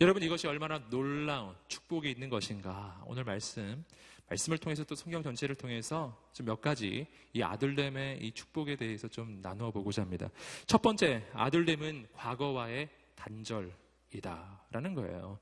여러분 0.00 0.22
이것이 0.22 0.46
얼마나 0.48 0.78
놀라운 0.90 1.54
축복이 1.68 2.10
있는 2.10 2.28
것인가. 2.28 3.02
오늘 3.06 3.24
말씀, 3.24 3.84
말씀을 4.28 4.58
통해서 4.58 4.84
또 4.84 4.94
성경 4.94 5.22
전체를 5.22 5.54
통해서 5.54 6.16
좀 6.32 6.46
몇 6.46 6.60
가지 6.60 7.06
이 7.32 7.42
아들됨의 7.42 8.20
이 8.22 8.32
축복에 8.32 8.76
대해서 8.76 9.08
좀 9.08 9.40
나누어 9.42 9.70
보고자 9.70 10.02
합니다. 10.02 10.30
첫 10.66 10.80
번째, 10.80 11.26
아들됨은 11.34 12.08
과거와의 12.14 12.88
단절이다 13.16 14.62
라는 14.70 14.94
거예요. 14.94 15.38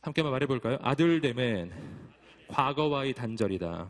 함께 0.00 0.20
한번 0.20 0.32
말해 0.32 0.46
볼까요? 0.46 0.78
아들됨은 0.80 1.72
과거와의 2.48 3.14
단절이다. 3.14 3.88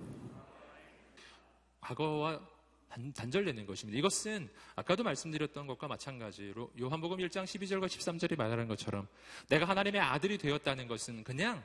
과거와 1.81 2.41
단, 2.89 3.31
절되는 3.31 3.67
것입니다. 3.67 3.99
이것은 3.99 4.49
아까도 4.75 5.05
말씀드렸던 5.05 5.67
것과 5.67 5.87
마찬가지로 5.89 6.73
요한복음 6.81 7.19
1장 7.19 7.45
12절과 7.45 7.87
13절이 7.87 8.37
말하는 8.37 8.67
것처럼 8.69 9.07
내가 9.49 9.67
하나님의 9.67 10.01
아들이 10.01 10.39
되었다는 10.39 10.89
것은 10.89 11.25
그냥 11.25 11.63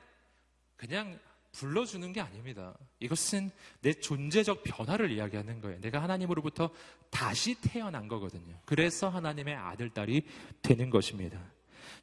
그냥 0.75 1.17
불러주는 1.53 2.11
게 2.13 2.21
아닙니다. 2.21 2.77
이것은 2.99 3.51
내 3.81 3.93
존재적 3.93 4.63
변화를 4.63 5.11
이야기하는 5.11 5.61
거예요. 5.61 5.79
내가 5.81 6.01
하나님으로부터 6.01 6.71
다시 7.09 7.55
태어난 7.61 8.07
거거든요. 8.07 8.59
그래서 8.65 9.09
하나님의 9.09 9.55
아들, 9.55 9.89
딸이 9.89 10.25
되는 10.61 10.89
것입니다. 10.89 11.39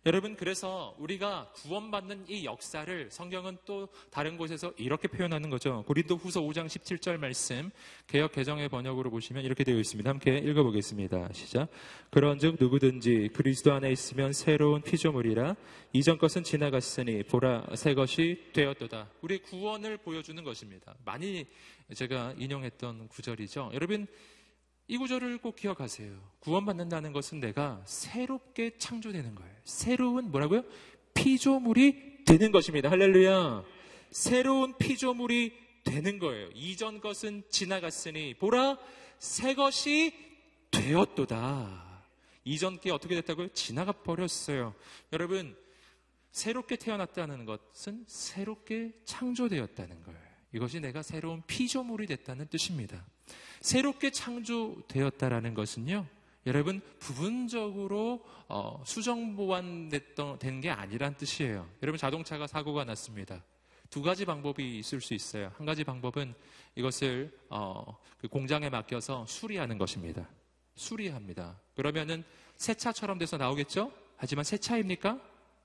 여러분, 0.07 0.37
그래서 0.37 0.95
우리가 0.99 1.53
구원받는 1.55 2.27
이 2.29 2.45
역사를 2.45 3.11
성경은 3.11 3.59
또 3.65 3.89
다른 4.11 4.37
곳에서 4.37 4.73
이렇게 4.77 5.09
표현하는 5.09 5.51
거죠. 5.51 5.85
고린도 5.87 6.17
후서 6.17 6.41
5장 6.41 6.67
17절 6.67 7.19
말씀, 7.19 7.71
개혁 8.07 8.33
개정의 8.33 8.69
번역으로 8.69 9.11
보시면 9.11 9.45
이렇게 9.45 9.65
되어 9.65 9.77
있습니다. 9.77 10.09
함께 10.09 10.39
읽어보겠습니다. 10.39 11.31
시작. 11.33 11.69
그런 12.11 12.39
즉 12.39 12.57
누구든지 12.59 13.31
그리스도 13.35 13.73
안에 13.73 13.91
있으면 13.93 14.33
새로운 14.33 14.83
피조물이라 14.83 15.57
이전 15.93 16.19
것은 16.19 16.45
지나갔으니 16.45 17.25
보라 17.25 17.67
새 17.75 17.95
것이 17.95 18.51
되었도다. 18.53 19.11
우리 19.21 19.39
구원을 19.39 19.99
보여주는 19.99 20.43
것입니다. 20.43 20.95
많이 21.05 21.47
제가 21.95 22.35
인용했던 22.39 23.09
구절이죠. 23.09 23.71
여러분, 23.75 24.07
이 24.91 24.99
구절을 24.99 25.39
꼭 25.39 25.55
기억하세요. 25.55 26.11
구원받는다는 26.41 27.13
것은 27.13 27.39
내가 27.39 27.81
새롭게 27.85 28.77
창조되는 28.77 29.37
거예요. 29.37 29.55
새로운 29.63 30.33
뭐라고요? 30.33 30.65
피조물이 31.15 32.25
되는 32.25 32.51
것입니다. 32.51 32.91
할렐루야. 32.91 33.63
새로운 34.11 34.77
피조물이 34.77 35.53
되는 35.85 36.19
거예요. 36.19 36.51
이전 36.55 37.01
것은 37.01 37.45
지나갔으니 37.51 38.35
보라 38.35 38.79
새 39.21 39.55
것이 39.55 40.13
되었도다. 40.73 42.03
이전 42.45 42.81
게 42.81 42.91
어떻게 42.91 43.15
됐다고요? 43.15 43.51
지나가 43.53 43.93
버렸어요. 43.93 44.75
여러분 45.13 45.57
새롭게 46.33 46.75
태어났다는 46.75 47.45
것은 47.45 48.07
새롭게 48.09 48.91
창조되었다는 49.05 50.03
거예요. 50.03 50.30
이것이 50.53 50.81
내가 50.81 51.03
새로운 51.03 51.43
피조물이 51.47 52.07
됐다는 52.07 52.49
뜻입니다. 52.49 53.05
새롭게 53.61 54.11
창조되었다라는 54.11 55.55
것은요, 55.55 56.07
여러분 56.47 56.81
부분적으로 56.99 58.25
어, 58.49 58.83
수정 58.87 59.37
보완됐던 59.37 60.39
된 60.39 60.61
게 60.61 60.71
아니란 60.71 61.17
뜻이에요. 61.17 61.69
여러분 61.83 61.99
자동차가 61.99 62.47
사고가 62.47 62.85
났습니다. 62.85 63.43
두 63.91 64.03
가지 64.03 64.25
방법이 64.25 64.79
있을 64.79 65.01
수 65.01 65.15
있어요. 65.15 65.53
한 65.57 65.67
가지 65.67 65.85
방법은 65.85 66.35
이것을 66.77 67.37
어, 67.51 67.97
그 68.19 68.29
공장에 68.29 68.71
맡겨서 68.71 69.27
수리하는 69.27 69.79
것입니다. 69.79 70.29
수리합니다. 70.77 71.61
그러면은 71.77 72.25
새 72.57 72.75
차처럼 72.75 73.19
돼서 73.19 73.37
나오겠죠? 73.37 73.93
하지만 74.17 74.45
새 74.45 74.57
차입니까? 74.59 75.21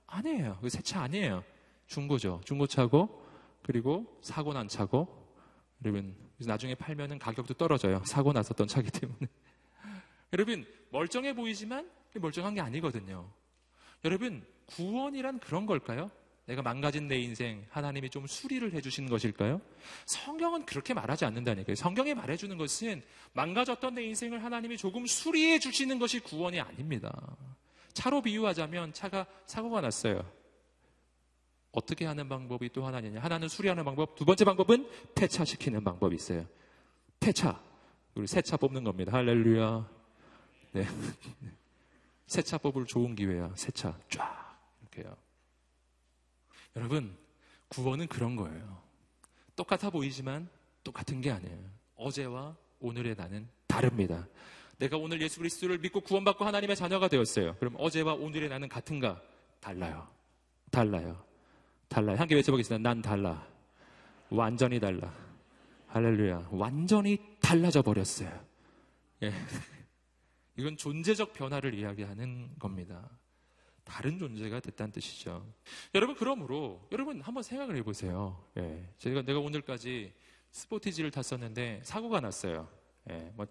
아니에요. 0.06 0.58
그새차 0.60 1.02
아니에요. 1.02 1.42
중고죠. 1.86 2.40
중고차고 2.44 3.25
그리고 3.66 4.06
사고 4.22 4.52
난 4.52 4.68
차고 4.68 5.26
여러분, 5.84 6.14
나중에 6.38 6.76
팔면은 6.76 7.18
가격도 7.18 7.54
떨어져요. 7.54 8.00
사고 8.04 8.32
났었던 8.32 8.68
차기 8.68 8.92
때문에. 8.92 9.26
여러분, 10.32 10.64
멀쩡해 10.90 11.34
보이지만 11.34 11.90
멀쩡한 12.14 12.54
게 12.54 12.60
아니거든요. 12.60 13.28
여러분, 14.04 14.46
구원이란 14.66 15.40
그런 15.40 15.66
걸까요? 15.66 16.12
내가 16.44 16.62
망가진 16.62 17.08
내 17.08 17.18
인생 17.18 17.66
하나님이 17.70 18.08
좀 18.08 18.28
수리를 18.28 18.72
해주시는 18.72 19.10
것일까요? 19.10 19.60
성경은 20.04 20.64
그렇게 20.64 20.94
말하지 20.94 21.24
않는다니까요. 21.24 21.74
성경이 21.74 22.14
말해주는 22.14 22.56
것은 22.56 23.02
망가졌던 23.32 23.94
내 23.96 24.04
인생을 24.04 24.44
하나님이 24.44 24.76
조금 24.76 25.06
수리해 25.06 25.58
주시는 25.58 25.98
것이 25.98 26.20
구원이 26.20 26.60
아닙니다. 26.60 27.12
차로 27.94 28.22
비유하자면 28.22 28.92
차가 28.92 29.26
사고가 29.46 29.80
났어요. 29.80 30.24
어떻게 31.76 32.06
하는 32.06 32.26
방법이 32.26 32.70
또 32.72 32.86
하나냐? 32.86 33.20
하나는 33.20 33.48
수리하는 33.48 33.84
방법, 33.84 34.14
두 34.14 34.24
번째 34.24 34.46
방법은 34.46 34.88
폐차시키는 35.14 35.84
방법이 35.84 36.16
있어요. 36.16 36.46
폐차. 37.20 37.60
우리 38.14 38.26
세차 38.26 38.56
뽑는 38.56 38.82
겁니다. 38.82 39.12
할렐루야. 39.12 39.86
네. 40.72 40.86
세차 42.26 42.56
뽑을 42.56 42.86
좋은 42.86 43.14
기회야. 43.14 43.52
세차. 43.56 43.94
쫙. 44.08 44.58
이렇게요. 44.80 45.14
여러분, 46.76 47.14
구원은 47.68 48.06
그런 48.06 48.36
거예요. 48.36 48.80
똑같아 49.54 49.90
보이지만 49.90 50.48
똑같은 50.82 51.20
게 51.20 51.30
아니에요. 51.30 51.58
어제와 51.96 52.56
오늘의 52.80 53.16
나는 53.16 53.46
다릅니다. 53.66 54.26
내가 54.78 54.96
오늘 54.96 55.20
예수 55.20 55.40
그리스도를 55.40 55.76
믿고 55.78 56.00
구원받고 56.00 56.42
하나님의 56.42 56.74
자녀가 56.74 57.08
되었어요. 57.08 57.56
그럼 57.56 57.74
어제와 57.76 58.14
오늘의 58.14 58.48
나는 58.48 58.70
같은가? 58.70 59.20
달라요. 59.60 60.08
달라요. 60.70 61.26
달라요. 61.88 62.16
함께 62.18 62.34
외쳐보겠습니다. 62.34 62.88
난 62.88 63.00
달라. 63.00 63.46
완전히 64.30 64.80
달라. 64.80 65.12
할렐루야. 65.88 66.48
완전히 66.50 67.18
달라져 67.40 67.82
버렸어요. 67.82 68.28
예. 69.22 69.32
이건 70.56 70.76
존재적 70.76 71.32
변화를 71.32 71.74
이야기하는 71.74 72.58
겁니다. 72.58 73.08
다른 73.84 74.18
존재가 74.18 74.60
됐다는 74.60 74.92
뜻이죠. 74.92 75.46
여러분 75.94 76.16
그러므로 76.16 76.86
여러분 76.90 77.20
한번 77.20 77.42
생각을 77.42 77.76
해보세요. 77.76 78.42
예, 78.58 78.88
제가 78.98 79.22
내가 79.22 79.38
오늘까지 79.38 80.12
스포티지를 80.50 81.12
탔었는데 81.12 81.82
사고가 81.84 82.20
났어요. 82.20 82.68
예, 83.10 83.32
뭐 83.36 83.46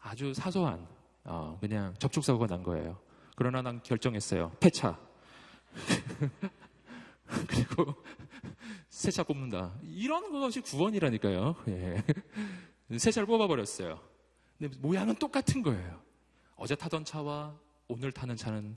아주 0.00 0.32
사소한 0.34 0.86
어, 1.24 1.58
그냥 1.60 1.94
접촉 1.98 2.22
사고가 2.22 2.46
난 2.46 2.62
거예요. 2.62 3.00
그러나 3.34 3.60
난 3.60 3.82
결정했어요. 3.82 4.52
폐차. 4.60 4.98
그리고 7.48 7.94
새차 8.88 9.22
뽑는다. 9.22 9.78
이런 9.82 10.30
것이 10.32 10.60
구원이라니까요. 10.60 11.56
예. 11.68 12.04
새 12.98 13.10
차를 13.10 13.26
뽑아버렸어요. 13.26 14.00
근데 14.58 14.76
모양은 14.78 15.16
똑같은 15.16 15.62
거예요. 15.62 16.02
어제 16.56 16.74
타던 16.74 17.04
차와 17.04 17.58
오늘 17.88 18.12
타는 18.12 18.36
차는 18.36 18.76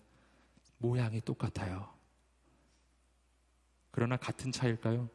모양이 0.78 1.22
똑같아요. 1.22 1.94
그러나 3.92 4.18
같은 4.18 4.52
차일까요? 4.52 5.10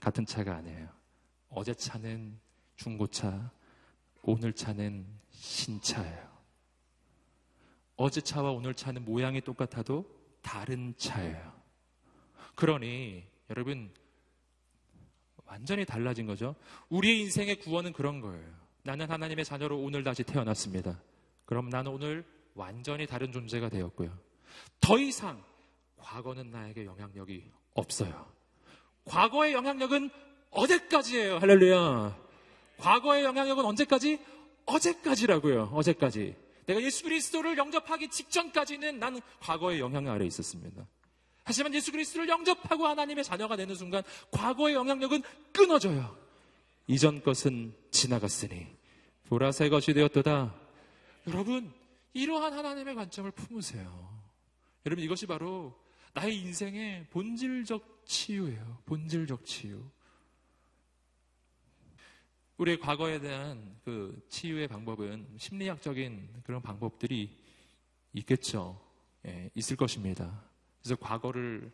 같은 0.00 0.26
차가 0.26 0.56
아니에요. 0.56 0.88
어제 1.48 1.74
차는 1.74 2.38
중고차, 2.76 3.50
오늘 4.22 4.52
차는 4.52 5.06
신차예요. 5.30 6.32
어제 7.96 8.20
차와 8.20 8.50
오늘 8.52 8.74
차는 8.74 9.04
모양이 9.04 9.40
똑같아도 9.40 10.21
다른 10.42 10.94
차예요. 10.96 11.52
그러니 12.54 13.24
여러분 13.50 13.90
완전히 15.46 15.84
달라진 15.84 16.26
거죠. 16.26 16.54
우리의 16.88 17.20
인생의 17.20 17.56
구원은 17.60 17.92
그런 17.92 18.20
거예요. 18.20 18.44
나는 18.82 19.08
하나님의 19.10 19.44
자녀로 19.44 19.78
오늘 19.78 20.02
다시 20.02 20.22
태어났습니다. 20.22 21.00
그럼 21.44 21.68
나는 21.68 21.92
오늘 21.92 22.24
완전히 22.54 23.06
다른 23.06 23.32
존재가 23.32 23.68
되었고요. 23.68 24.16
더 24.80 24.98
이상 24.98 25.42
과거는 25.96 26.50
나에게 26.50 26.84
영향력이 26.84 27.50
없어요. 27.74 28.26
과거의 29.04 29.52
영향력은 29.52 30.10
어제까지예요. 30.50 31.38
할렐루야. 31.38 32.18
과거의 32.78 33.24
영향력은 33.24 33.64
언제까지? 33.64 34.20
어제까지라고요. 34.66 35.70
어제까지. 35.72 36.36
내가 36.66 36.80
예수 36.82 37.02
그리스도를 37.04 37.58
영접하기 37.58 38.08
직전까지는 38.08 38.98
나는 38.98 39.20
과거의 39.40 39.80
영향 39.80 40.08
아래 40.08 40.26
있었습니다. 40.26 40.86
하지만 41.44 41.74
예수 41.74 41.90
그리스도를 41.90 42.28
영접하고 42.28 42.86
하나님의 42.86 43.24
자녀가 43.24 43.56
되는 43.56 43.74
순간 43.74 44.02
과거의 44.30 44.74
영향력은 44.74 45.22
끊어져요. 45.52 46.16
이전 46.86 47.22
것은 47.22 47.74
지나갔으니 47.90 48.66
보라 49.28 49.50
새 49.52 49.68
것이 49.68 49.92
되었도다. 49.92 50.54
여러분, 51.28 51.72
이러한 52.12 52.52
하나님의 52.52 52.94
관점을 52.94 53.30
품으세요. 53.30 54.22
여러분 54.84 55.04
이것이 55.04 55.26
바로 55.26 55.74
나의 56.14 56.36
인생의 56.36 57.06
본질적 57.10 58.02
치유예요. 58.04 58.82
본질적 58.84 59.44
치유. 59.44 59.82
우리의 62.58 62.78
과거에 62.78 63.18
대한 63.18 63.76
그 63.84 64.24
치유의 64.28 64.68
방법은 64.68 65.26
심리학적인 65.36 66.42
그런 66.44 66.60
방법들이 66.62 67.36
있겠죠. 68.12 68.80
예, 69.26 69.50
있을 69.54 69.76
것입니다. 69.76 70.42
그래서 70.80 70.96
과거를 70.96 71.72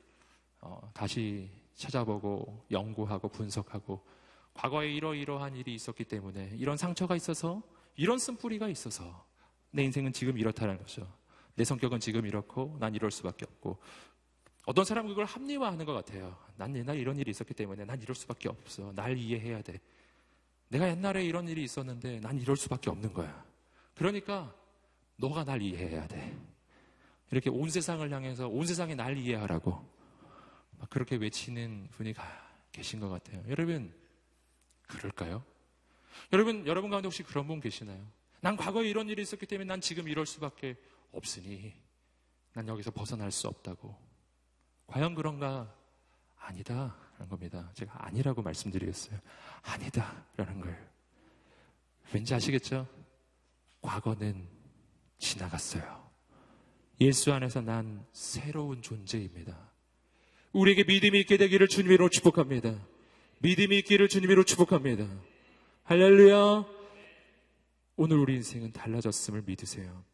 어, 0.60 0.90
다시 0.94 1.50
찾아보고 1.74 2.66
연구하고 2.70 3.28
분석하고 3.28 4.04
과거에 4.54 4.92
이러이러한 4.92 5.56
일이 5.56 5.74
있었기 5.74 6.04
때문에 6.04 6.52
이런 6.56 6.76
상처가 6.76 7.16
있어서 7.16 7.62
이런 7.96 8.18
쓴뿌리가 8.18 8.68
있어서 8.68 9.26
내 9.70 9.84
인생은 9.84 10.12
지금 10.12 10.38
이렇다는 10.38 10.78
거죠. 10.78 11.06
내 11.54 11.64
성격은 11.64 12.00
지금 12.00 12.26
이렇고 12.26 12.76
난 12.78 12.94
이럴 12.94 13.10
수밖에 13.10 13.44
없고 13.44 13.78
어떤 14.66 14.84
사람은 14.84 15.10
그걸 15.10 15.24
합리화하는 15.24 15.86
것 15.86 15.92
같아요. 15.92 16.36
난 16.56 16.76
옛날에 16.76 16.98
이런 16.98 17.16
일이 17.16 17.30
있었기 17.30 17.54
때문에 17.54 17.84
난 17.84 18.00
이럴 18.02 18.14
수밖에 18.14 18.48
없어. 18.48 18.92
날 18.94 19.16
이해해야 19.16 19.62
돼. 19.62 19.80
내가 20.68 20.88
옛날에 20.88 21.24
이런 21.24 21.48
일이 21.48 21.62
있었는데 21.64 22.20
난 22.20 22.38
이럴 22.38 22.56
수밖에 22.56 22.90
없는 22.90 23.12
거야. 23.12 23.44
그러니까 23.94 24.54
너가 25.16 25.44
날 25.44 25.62
이해해야 25.62 26.06
돼. 26.06 26.36
이렇게 27.30 27.50
온 27.50 27.68
세상을 27.70 28.10
향해서 28.10 28.48
온 28.48 28.66
세상에 28.66 28.94
날 28.94 29.16
이해하라고 29.16 29.86
그렇게 30.88 31.16
외치는 31.16 31.88
분이 31.90 32.14
계신 32.72 33.00
것 33.00 33.08
같아요. 33.08 33.42
여러분, 33.48 33.92
그럴까요? 34.86 35.44
여러분, 36.32 36.66
여러분 36.66 36.90
가운데 36.90 37.06
혹시 37.06 37.22
그런 37.22 37.46
분 37.46 37.60
계시나요? 37.60 38.06
난 38.40 38.56
과거에 38.56 38.88
이런 38.88 39.08
일이 39.08 39.22
있었기 39.22 39.46
때문에 39.46 39.66
난 39.66 39.80
지금 39.80 40.08
이럴 40.08 40.26
수밖에 40.26 40.76
없으니 41.12 41.74
난 42.52 42.68
여기서 42.68 42.90
벗어날 42.90 43.30
수 43.30 43.48
없다고. 43.48 43.96
과연 44.86 45.14
그런가? 45.14 45.74
아니다. 46.38 46.96
라는 47.18 47.28
겁니다. 47.28 47.70
제가 47.74 48.06
아니라고 48.06 48.42
말씀드리겠어요. 48.42 49.18
아니다. 49.62 50.24
라는 50.36 50.60
거예요. 50.60 50.76
왠지 52.12 52.34
아시겠죠? 52.34 52.86
과거는 53.82 54.46
지나갔어요. 55.18 56.08
예수 57.00 57.32
안에서 57.32 57.60
난 57.60 58.04
새로운 58.12 58.82
존재입니다. 58.82 59.56
우리에게 60.52 60.84
믿음이 60.84 61.20
있게 61.20 61.36
되기를 61.36 61.68
주님으로 61.68 62.08
축복합니다. 62.08 62.74
믿음이 63.40 63.78
있기를 63.78 64.08
주님으로 64.08 64.44
축복합니다. 64.44 65.06
할렐루야. 65.84 66.64
오늘 67.96 68.16
우리 68.18 68.36
인생은 68.36 68.72
달라졌음을 68.72 69.42
믿으세요. 69.44 70.04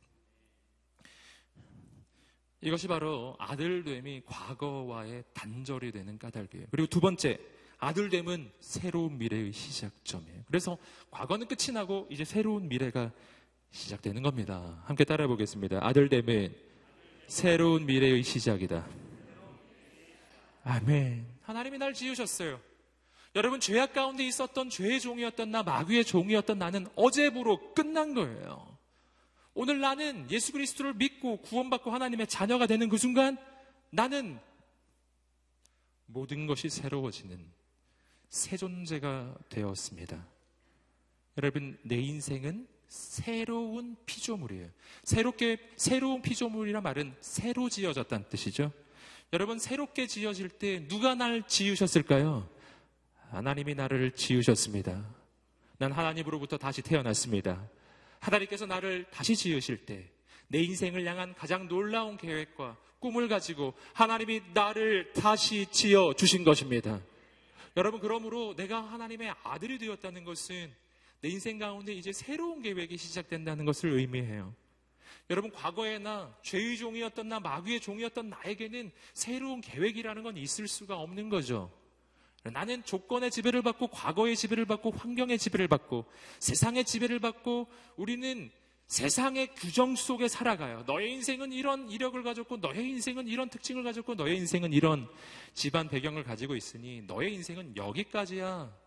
이것이 2.65 2.89
바로 2.89 3.37
아들됨이 3.39 4.23
과거와의 4.25 5.25
단절이 5.35 5.93
되는 5.93 6.19
까닭이에요. 6.19 6.69
그리고 6.71 6.87
두 6.89 6.99
번째, 6.99 7.39
아들됨은 7.79 8.51
새로운 8.61 9.19
미래의 9.19 9.53
시작점이에요. 9.53 10.45
그래서 10.47 10.79
과거는 11.11 11.47
끝이 11.47 11.75
나고 11.75 12.09
이제 12.11 12.25
새로운 12.25 12.67
미래가 12.69 13.13
시작되는 13.71 14.23
겁니다. 14.23 14.83
함께 14.87 15.05
따라해 15.05 15.29
보겠습니다. 15.29 15.87
아들됨은 15.87 16.57
새로운 17.27 17.85
미래의 17.85 18.23
시작이다. 18.23 18.87
아멘. 20.65 21.27
하나님이 21.43 21.77
날 21.77 21.93
지으셨어요. 21.93 22.59
여러분 23.37 23.61
죄악 23.61 23.93
가운데 23.93 24.25
있었던 24.27 24.71
죄의 24.71 25.01
종이었던 25.01 25.51
나 25.51 25.63
마귀의 25.63 26.05
종이었던 26.07 26.59
나는 26.59 26.87
어제부로 26.97 27.75
끝난 27.75 28.15
거예요. 28.15 28.74
오늘 29.55 29.81
나는 29.81 30.29
예수 30.31 30.53
그리스도를 30.53 30.95
믿고 30.95 31.39
구원받고 31.39 31.91
하나님의 31.91 32.27
자녀가 32.27 32.67
되는 32.67 32.89
그 32.89 32.99
순간 32.99 33.39
나는 33.91 34.39
모든 36.07 36.47
것이 36.47 36.69
새로워지는 36.69 37.45
새 38.29 38.57
존재가 38.57 39.37
되었습니다. 39.49 40.27
여러분 41.39 41.79
내 41.83 41.97
인생은 41.97 42.67
새로운 42.89 43.97
피조물이에요. 44.07 44.69
새롭게 45.05 45.59
새로운 45.77 46.21
피조물이란 46.21 46.83
말은 46.83 47.15
새로 47.21 47.69
지어졌다는 47.69 48.29
뜻이죠. 48.29 48.73
여러분 49.33 49.59
새롭게 49.59 50.07
지어질 50.07 50.49
때 50.49 50.87
누가 50.87 51.15
날 51.15 51.47
지으셨을까요? 51.47 52.49
하나님이 53.31 53.75
나를 53.75 54.13
지으셨습니다. 54.13 55.05
난 55.79 55.93
하나님으로부터 55.93 56.57
다시 56.57 56.83
태어났습니다. 56.83 57.69
하나님께서 58.25 58.67
나를 58.67 59.05
다시 59.11 59.37
지으실 59.37 59.87
때 59.87 60.15
내 60.49 60.63
인생을 60.63 61.05
향한 61.07 61.35
가장 61.35 61.69
놀라운 61.69 62.17
계획과 62.17 62.77
꿈을 63.01 63.29
가지고 63.29 63.75
하나님이 63.93 64.41
나를 64.53 65.13
다시 65.13 65.67
지어 65.71 66.15
주신 66.15 66.45
것입니다. 66.45 67.01
여러분, 67.77 68.01
그러므로 68.01 68.55
내가 68.55 68.81
하나님의 68.81 69.35
아들이 69.43 69.79
되었다는 69.79 70.25
것은 70.25 70.73
내 71.21 71.29
인생 71.29 71.59
가운데 71.59 71.93
이제 71.93 72.13
새로운 72.13 72.63
계획이 72.63 72.97
시작된다는 72.97 73.65
것을 73.65 73.91
의미해요. 73.91 74.55
여러분, 75.31 75.51
과거에나 75.51 76.37
죄의 76.43 76.77
종이었던 76.77 77.29
나, 77.29 77.41
마귀의 77.41 77.81
종이었던 77.81 78.29
나에게는 78.29 78.93
새로운 79.13 79.61
계획이라는 79.61 80.23
건 80.23 80.37
있을 80.37 80.69
수가 80.69 80.99
없는 80.99 81.31
거죠. 81.31 81.73
나는 82.53 82.85
조건의 82.85 83.31
지배를 83.31 83.63
받고 83.63 83.89
과거의 83.89 84.37
지배를 84.37 84.67
받고 84.67 84.91
환경의 84.91 85.39
지배를 85.39 85.67
받고 85.69 86.05
세상의 86.41 86.85
지배를 86.85 87.19
받고 87.19 87.69
우리는 87.97 88.51
세상의 88.87 89.55
규정 89.55 89.97
속에 89.97 90.29
살아가요. 90.29 90.85
너의 90.87 91.13
인생은 91.13 91.53
이런 91.53 91.91
이력을 91.91 92.23
가졌고 92.23 92.59
너의 92.59 92.91
인생은 92.91 93.29
이런 93.29 93.49
특징을 93.49 93.83
가졌고 93.83 94.15
너의 94.15 94.37
인생은 94.37 94.73
이런 94.73 95.09
집안 95.55 95.89
배경을 95.89 96.23
가지고 96.23 96.55
있으니 96.55 97.03
너의 97.03 97.33
인생은 97.35 97.77
여기까지야. 97.77 98.84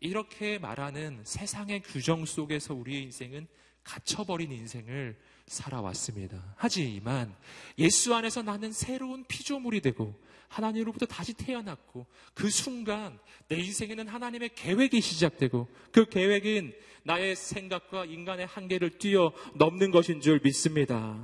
이렇게 0.00 0.58
말하는 0.58 1.20
세상의 1.24 1.82
규정 1.82 2.24
속에서 2.24 2.74
우리의 2.74 3.02
인생은 3.04 3.46
갇혀버린 3.84 4.52
인생을 4.52 5.16
살아왔습니다. 5.46 6.54
하지만 6.56 7.34
예수 7.78 8.14
안에서 8.14 8.42
나는 8.42 8.70
새로운 8.72 9.24
피조물이 9.24 9.80
되고 9.80 10.14
하나님으로부터 10.48 11.06
다시 11.06 11.34
태어났고 11.34 12.06
그 12.34 12.50
순간 12.50 13.18
내 13.48 13.56
인생에는 13.56 14.08
하나님의 14.08 14.50
계획이 14.54 15.00
시작되고 15.00 15.68
그 15.92 16.08
계획은 16.08 16.74
나의 17.04 17.36
생각과 17.36 18.04
인간의 18.04 18.46
한계를 18.46 18.98
뛰어 18.98 19.32
넘는 19.56 19.90
것인 19.90 20.20
줄 20.20 20.40
믿습니다. 20.42 21.18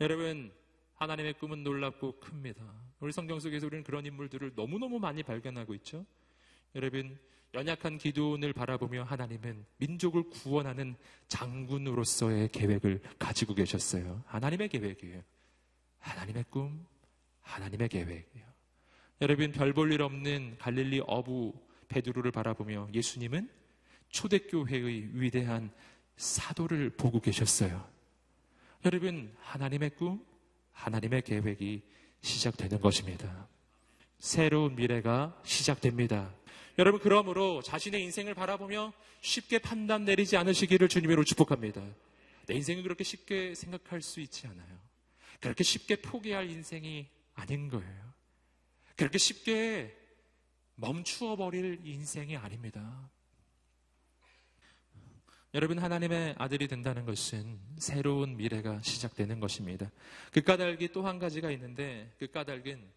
여러분, 0.00 0.52
하나님의 0.96 1.34
꿈은 1.34 1.62
놀랍고 1.62 2.20
큽니다. 2.20 2.62
우리 3.00 3.12
성경 3.12 3.40
속에서 3.40 3.66
우리는 3.66 3.84
그런 3.84 4.04
인물들을 4.04 4.52
너무너무 4.54 4.98
많이 4.98 5.22
발견하고 5.22 5.74
있죠. 5.76 6.04
여러분, 6.74 7.18
연약한 7.54 7.98
기도원을 7.98 8.52
바라보며 8.52 9.02
하나님은 9.04 9.64
민족을 9.78 10.22
구원하는 10.30 10.94
장군으로서의 11.28 12.48
계획을 12.52 13.00
가지고 13.18 13.54
계셨어요. 13.54 14.22
하나님의 14.26 14.68
계획이에요. 14.68 15.20
하나님의 15.98 16.44
꿈, 16.50 16.86
하나님의 17.42 17.88
계획이에요. 17.88 18.46
여러분 19.20 19.52
별 19.52 19.72
볼 19.74 19.92
일 19.92 20.00
없는 20.02 20.56
갈릴리 20.58 21.02
어부 21.06 21.52
베드로를 21.88 22.30
바라보며 22.30 22.88
예수님은 22.94 23.50
초대교회의 24.10 25.10
위대한 25.20 25.70
사도를 26.16 26.90
보고 26.90 27.20
계셨어요. 27.20 27.84
여러분 28.84 29.34
하나님의 29.40 29.90
꿈, 29.90 30.24
하나님의 30.72 31.22
계획이 31.22 31.82
시작되는 32.22 32.80
것입니다. 32.80 33.48
새로운 34.18 34.76
미래가 34.76 35.38
시작됩니다. 35.44 36.32
여러분 36.78 37.00
그러므로 37.00 37.62
자신의 37.62 38.02
인생을 38.04 38.34
바라보며 38.34 38.92
쉽게 39.20 39.58
판단 39.58 40.04
내리지 40.04 40.36
않으시기를 40.36 40.88
주님으로 40.88 41.24
축복합니다. 41.24 41.82
내 42.46 42.54
인생은 42.54 42.82
그렇게 42.82 43.04
쉽게 43.04 43.54
생각할 43.54 44.02
수 44.02 44.20
있지 44.20 44.46
않아요. 44.46 44.78
그렇게 45.40 45.64
쉽게 45.64 45.96
포기할 45.96 46.50
인생이 46.50 47.08
아닌 47.34 47.68
거예요. 47.68 48.14
그렇게 48.96 49.18
쉽게 49.18 49.96
멈추어 50.76 51.36
버릴 51.36 51.80
인생이 51.84 52.36
아닙니다. 52.36 53.10
여러분 55.52 55.78
하나님의 55.78 56.36
아들이 56.38 56.68
된다는 56.68 57.04
것은 57.04 57.58
새로운 57.76 58.36
미래가 58.36 58.80
시작되는 58.82 59.40
것입니다. 59.40 59.90
그 60.32 60.42
까닭이 60.42 60.88
또 60.92 61.02
한 61.02 61.18
가지가 61.18 61.50
있는데 61.50 62.14
그 62.18 62.30
까닭은 62.30 62.88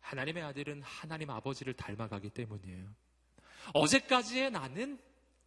하나님의 0.00 0.42
아들은 0.44 0.82
하나님 0.82 1.30
아버지를 1.30 1.74
닮아가기 1.74 2.30
때문이에요. 2.30 2.88
어제까지의 3.74 4.50
나는 4.50 4.98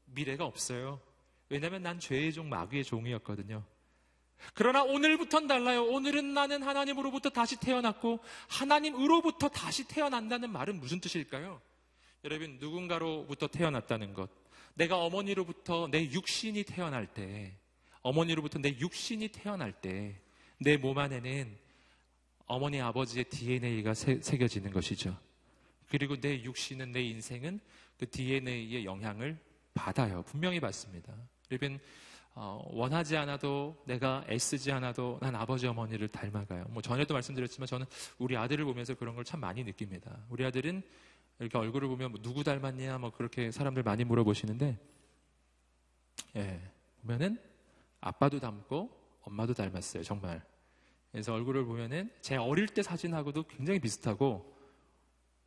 미래가 0.05 0.45
없어요. 0.45 1.01
왜냐하면 1.49 1.83
난 1.83 1.99
죄의 1.99 2.33
종 2.33 2.49
마귀의 2.49 2.83
종이었거든요. 2.83 3.63
그러나 4.53 4.83
오늘부터는 4.83 5.47
달라요. 5.47 5.83
오늘은 5.83 6.33
나는 6.33 6.63
하나님으로부터 6.63 7.29
다시 7.29 7.59
태어났고 7.59 8.19
하나님으로부터 8.47 9.49
다시 9.49 9.87
태어난다는 9.87 10.49
말은 10.51 10.79
무슨 10.79 10.99
뜻일까요? 10.99 11.61
여러분 12.23 12.57
누군가로부터 12.59 13.47
태어났다는 13.47 14.13
것. 14.13 14.29
내가 14.73 14.97
어머니로부터 14.97 15.87
내 15.91 16.03
육신이 16.09 16.63
태어날 16.63 17.05
때 17.07 17.53
어머니로부터 18.01 18.59
내 18.59 18.69
육신이 18.79 19.27
태어날 19.29 19.71
때 19.73 20.19
내 20.63 20.77
몸 20.77 20.99
안에는 20.99 21.57
어머니 22.45 22.79
아버지의 22.81 23.25
DNA가 23.25 23.95
새, 23.95 24.21
새겨지는 24.21 24.71
것이죠. 24.71 25.17
그리고 25.89 26.15
내 26.19 26.43
육신은 26.43 26.91
내 26.91 27.01
인생은 27.01 27.59
그 28.01 28.09
DNA의 28.09 28.83
영향을 28.83 29.37
받아요. 29.75 30.23
분명히 30.23 30.59
받습니다. 30.59 31.13
여러분 31.51 31.79
어, 32.33 32.67
원하지 32.71 33.15
않아도 33.15 33.79
내가 33.85 34.25
애쓰지 34.27 34.71
않아도 34.71 35.19
난 35.21 35.35
아버지 35.35 35.67
어머니를 35.67 36.07
닮아가요. 36.07 36.65
뭐 36.69 36.81
전에도 36.81 37.13
말씀드렸지만 37.13 37.67
저는 37.67 37.85
우리 38.17 38.35
아들을 38.35 38.65
보면서 38.65 38.95
그런 38.95 39.13
걸 39.13 39.23
참 39.23 39.39
많이 39.39 39.63
느낍니다. 39.63 40.17
우리 40.29 40.43
아들은 40.43 40.81
이렇게 41.37 41.55
얼굴을 41.59 41.87
보면 41.89 42.11
뭐 42.13 42.21
누구 42.23 42.43
닮았냐 42.43 42.97
뭐 42.97 43.11
그렇게 43.11 43.51
사람들 43.51 43.83
많이 43.83 44.03
물어보시는데 44.03 44.79
예, 46.37 46.61
보면은 47.01 47.39
아빠도 47.99 48.39
닮고 48.39 48.89
엄마도 49.21 49.53
닮았어요. 49.53 50.01
정말. 50.01 50.41
그래서 51.11 51.35
얼굴을 51.35 51.65
보면은 51.65 52.09
제 52.21 52.35
어릴 52.35 52.65
때 52.67 52.81
사진하고도 52.81 53.43
굉장히 53.43 53.79
비슷하고 53.79 54.51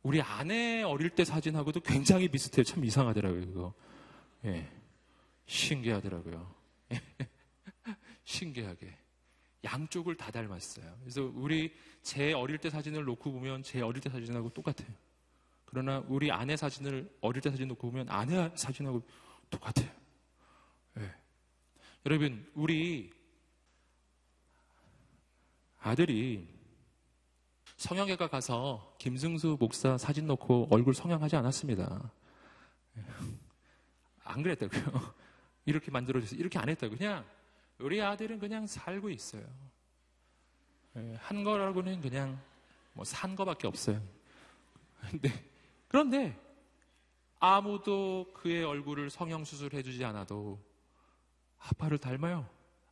우리 0.05 0.21
아내 0.21 0.83
어릴 0.83 1.09
때 1.09 1.25
사진하고도 1.25 1.79
굉장히 1.79 2.27
비슷해요. 2.27 2.63
참 2.63 2.85
이상하더라고요, 2.85 3.45
그거. 3.47 3.73
예. 4.45 4.69
신기하더라고요. 5.47 6.53
신기하게. 8.23 8.95
양쪽을 9.63 10.15
다 10.15 10.29
닮았어요. 10.29 10.95
그래서 10.99 11.23
우리 11.33 11.73
제 12.03 12.33
어릴 12.33 12.59
때 12.59 12.69
사진을 12.69 13.03
놓고 13.03 13.31
보면 13.31 13.63
제 13.63 13.81
어릴 13.81 13.99
때 13.99 14.11
사진하고 14.11 14.49
똑같아요. 14.49 14.93
그러나 15.65 16.03
우리 16.07 16.31
아내 16.31 16.55
사진을 16.55 17.11
어릴 17.21 17.41
때 17.41 17.49
사진 17.49 17.67
놓고 17.69 17.89
보면 17.89 18.07
아내 18.07 18.51
사진하고 18.55 19.01
똑같아요. 19.49 19.89
네. 20.93 21.11
여러분, 22.05 22.47
우리 22.53 23.11
아들이 25.79 26.54
성형외과 27.77 28.27
가서 28.29 28.95
김승수 28.97 29.57
목사 29.59 29.97
사진 29.97 30.27
놓고 30.27 30.67
얼굴 30.71 30.93
성형하지 30.93 31.35
않았습니다. 31.35 32.11
예. 32.97 33.03
안 34.23 34.41
그랬다고요. 34.41 34.81
이렇게 35.65 35.91
만들어줘서 35.91 36.35
이렇게 36.35 36.57
안 36.57 36.69
했다고. 36.69 36.95
그냥 36.95 37.25
우리 37.79 38.01
아들은 38.01 38.39
그냥 38.39 38.65
살고 38.65 39.09
있어요. 39.09 39.43
예, 40.95 41.15
한 41.19 41.43
거라고는 41.43 41.99
그냥 42.01 42.39
뭐 42.93 43.03
산 43.03 43.35
거밖에 43.35 43.67
없어요. 43.67 44.01
근데, 45.11 45.29
그런데 45.89 46.39
아무도 47.39 48.31
그의 48.33 48.63
얼굴을 48.63 49.09
성형수술 49.09 49.73
해 49.73 49.83
주지 49.83 50.03
않아도 50.05 50.59
아빠를 51.59 51.97
닮아요. 51.97 52.47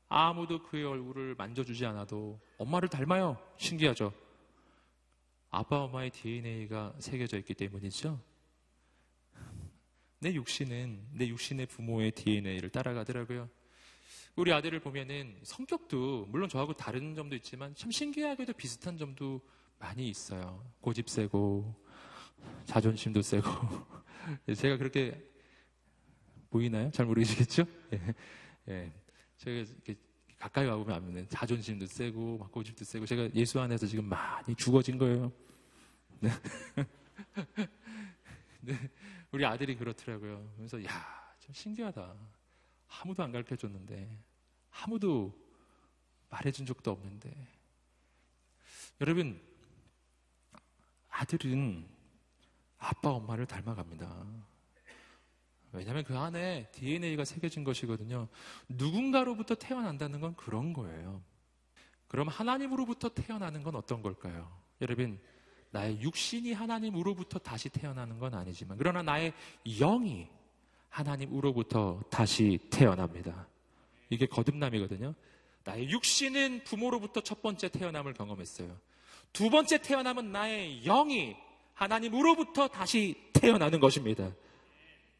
아무도 0.09 0.61
그의 0.63 0.83
얼굴을 0.83 1.35
만져주지 1.35 1.85
않아도 1.85 2.39
엄마를 2.57 2.89
닮아요. 2.89 3.37
신기하죠? 3.57 4.13
아빠, 5.55 5.83
엄마의 5.83 6.09
DNA가 6.09 6.95
새겨져 6.97 7.37
있기 7.37 7.53
때문이죠. 7.53 8.19
내 10.17 10.33
육신은 10.33 11.09
내 11.11 11.27
육신의 11.27 11.67
부모의 11.67 12.11
DNA를 12.13 12.71
따라가더라고요. 12.71 13.47
우리 14.35 14.51
아들을 14.51 14.79
보면은 14.79 15.37
성격도 15.43 16.25
물론 16.31 16.49
저하고 16.49 16.73
다른 16.73 17.13
점도 17.13 17.35
있지만 17.35 17.75
참 17.75 17.91
신기하게도 17.91 18.53
비슷한 18.53 18.97
점도 18.97 19.41
많이 19.77 20.09
있어요. 20.09 20.67
고집 20.81 21.07
세고 21.07 21.75
자존심도 22.65 23.21
세고 23.21 23.47
제가 24.57 24.77
그렇게 24.77 25.23
보이나요? 26.49 26.89
잘 26.89 27.05
모르시겠죠? 27.05 27.63
예. 27.93 28.15
예. 28.69 28.91
제가 29.37 29.57
이렇게 29.57 29.97
가까이 30.43 30.65
와보면 30.65 31.29
자존심도 31.29 31.85
세고 31.85 32.37
막 32.37 32.51
고집도 32.51 32.83
세고 32.83 33.05
제가 33.05 33.33
예수 33.33 33.61
안에서 33.61 33.87
지금 33.87 34.09
많이 34.09 34.53
죽어진 34.55 34.97
거예요. 34.97 35.31
네. 36.19 36.29
네. 38.59 38.77
우리 39.31 39.45
아들이 39.45 39.73
그렇더라고요. 39.77 40.53
그래서 40.57 40.83
야, 40.83 40.89
참 41.39 41.53
신기하다. 41.53 42.13
아무도 42.89 43.23
안 43.23 43.31
가르쳐 43.31 43.55
줬는데, 43.55 44.09
아무도 44.81 45.33
말해 46.29 46.51
준 46.51 46.65
적도 46.65 46.91
없는데. 46.91 47.31
여러분, 48.99 49.41
아들은 51.07 51.87
아빠 52.79 53.11
엄마를 53.11 53.45
닮아갑니다. 53.45 54.25
왜냐하면 55.73 56.03
그 56.03 56.17
안에 56.17 56.69
DNA가 56.71 57.25
새겨진 57.25 57.63
것이거든요. 57.63 58.27
누군가로부터 58.69 59.55
태어난다는 59.55 60.21
건 60.21 60.35
그런 60.35 60.71
거예요. 60.71 61.21
그럼 62.07 62.27
하나님으로부터 62.27 63.09
태어나는 63.09 63.63
건 63.63 63.75
어떤 63.75 64.01
걸까요? 64.03 64.51
여러분, 64.81 65.19
나의 65.71 65.99
육신이 66.01 66.53
하나님으로부터 66.53 67.39
다시 67.39 67.69
태어나는 67.69 68.19
건 68.19 68.35
아니지만, 68.35 68.77
그러나 68.77 69.01
나의 69.01 69.33
영이 69.65 70.27
하나님으로부터 70.89 72.01
다시 72.11 72.59
태어납니다. 72.69 73.47
이게 74.11 74.27
거듭남이거든요. 74.27 75.15
나의 75.63 75.89
육신은 75.89 76.65
부모로부터 76.65 77.21
첫 77.21 77.41
번째 77.41 77.69
태어남을 77.69 78.13
경험했어요. 78.13 78.77
두 79.31 79.49
번째 79.49 79.79
태어남은 79.79 80.31
나의 80.31 80.81
영이 80.83 81.35
하나님으로부터 81.73 82.67
다시 82.67 83.15
태어나는 83.33 83.79
것입니다. 83.79 84.31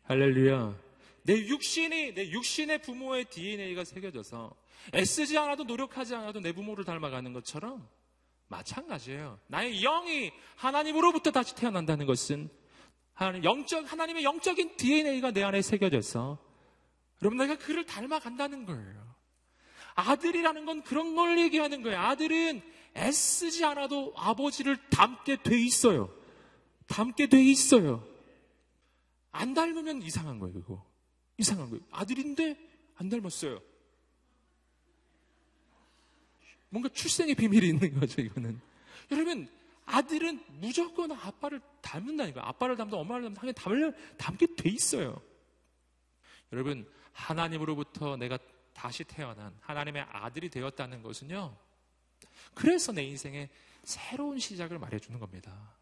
할렐루야. 0.04 0.76
내 1.24 1.38
육신이, 1.48 2.14
내 2.14 2.30
육신의 2.30 2.82
부모의 2.82 3.26
DNA가 3.26 3.86
새겨져서 3.86 4.54
애쓰지 4.94 5.38
않아도 5.38 5.64
노력하지 5.64 6.16
않아도 6.16 6.42
내 6.42 6.52
부모를 6.52 6.84
닮아가는 6.84 7.32
것처럼 7.32 7.88
마찬가지예요. 8.50 9.40
나의 9.48 9.80
영이 9.82 10.32
하나님으로부터 10.58 11.32
다시 11.32 11.56
태어난다는 11.56 12.06
것은 12.06 12.50
하나님, 13.14 13.44
영적, 13.44 13.92
하나님의 13.92 14.24
영적인 14.24 14.76
DNA가 14.76 15.32
내 15.32 15.44
안에 15.44 15.62
새겨져서 15.62 16.38
여러분 17.22 17.38
내가 17.38 17.58
그를 17.58 17.86
닮아간다는 17.86 18.66
거예요. 18.66 19.16
아들이라는 19.96 20.66
건 20.66 20.82
그런 20.84 21.16
걸 21.16 21.40
얘기하는 21.40 21.84
거예요. 21.84 22.00
아들은 22.00 22.62
애쓰지 22.98 23.64
않아도 23.64 24.14
아버지를 24.18 24.78
닮게 24.90 25.42
돼 25.42 25.58
있어요. 25.60 26.14
닮게 26.88 27.28
돼 27.28 27.42
있어요. 27.42 28.06
안 29.34 29.54
닮으면 29.54 30.02
이상한 30.02 30.40
거예요, 30.40 30.54
그거. 30.54 30.86
이상한 31.38 31.70
거예요. 31.70 31.84
아들인데 31.92 32.56
안 32.96 33.10
닮았어요. 33.10 33.60
뭔가 36.70 36.90
출생의 36.90 37.36
비밀이 37.36 37.68
있는 37.68 38.00
거죠, 38.00 38.22
이거는. 38.22 38.62
여러분, 39.12 39.50
아들은 39.86 40.44
무조건 40.60 41.12
아빠를 41.12 41.60
닮는다니까요. 41.82 42.46
아빠를 42.46 42.78
닮든 42.78 42.98
엄마를 42.98 43.34
닮든 43.34 43.54
당연히 43.54 43.92
닮게 44.18 44.56
돼 44.56 44.70
있어요. 44.70 45.22
여러분, 46.52 46.90
하나님으로부터 47.12 48.16
내가 48.16 48.38
다시 48.74 49.04
태어난 49.04 49.56
하나님의 49.62 50.04
아들이 50.10 50.50
되었다는 50.50 51.02
것은요. 51.02 51.58
그래서 52.54 52.92
내 52.92 53.04
인생에 53.04 53.50
새로운 53.84 54.40
시작을 54.40 54.80
말해주는 54.80 55.20
겁니다. 55.20 55.76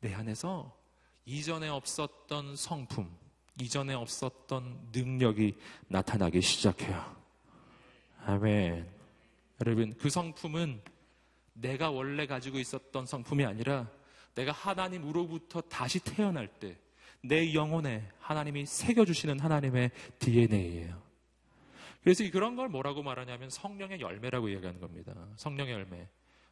내 0.00 0.12
안에서 0.14 0.76
이전에 1.26 1.68
없었던 1.68 2.56
성품, 2.56 3.10
이전에 3.60 3.94
없었던 3.94 4.90
능력이 4.92 5.56
나타나기 5.88 6.40
시작해요. 6.40 7.14
아멘. 8.24 8.88
여러분, 9.60 9.94
그 9.98 10.08
성품은 10.08 10.80
내가 11.52 11.90
원래 11.90 12.26
가지고 12.26 12.58
있었던 12.58 13.06
성품이 13.06 13.44
아니라 13.44 13.90
내가 14.34 14.52
하나님으로부터 14.52 15.60
다시 15.60 15.98
태어날 16.00 16.48
때 16.48 16.78
내 17.26 17.54
영혼에 17.54 18.08
하나님이 18.20 18.66
새겨주시는 18.66 19.40
하나님의 19.40 19.90
DNA예요. 20.18 21.02
그래서 22.02 22.28
그런 22.30 22.54
걸 22.54 22.68
뭐라고 22.68 23.02
말하냐면 23.02 23.50
성령의 23.50 24.00
열매라고 24.00 24.48
이야기하는 24.48 24.80
겁니다. 24.80 25.12
성령의 25.36 25.72
열매. 25.72 26.08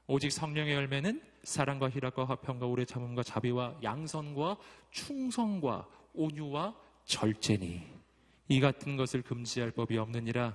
오직 0.06 0.30
성령의 0.30 0.74
열매는 0.74 1.22
사랑과 1.44 1.88
희락과 1.88 2.26
화평과 2.26 2.66
오래 2.66 2.84
참음과 2.84 3.22
자비와 3.22 3.78
양선과 3.82 4.58
충성과 4.90 5.88
온유와 6.12 6.74
절제니 7.04 7.82
이 8.48 8.60
같은 8.60 8.96
것을 8.96 9.22
금지할 9.22 9.70
법이 9.70 9.96
없느니라. 9.96 10.54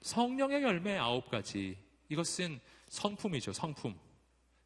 성령의 0.00 0.62
열매 0.62 0.96
아홉 0.98 1.30
가지. 1.30 1.76
이것은 2.08 2.60
성품이죠 2.88 3.52
성품. 3.52 3.94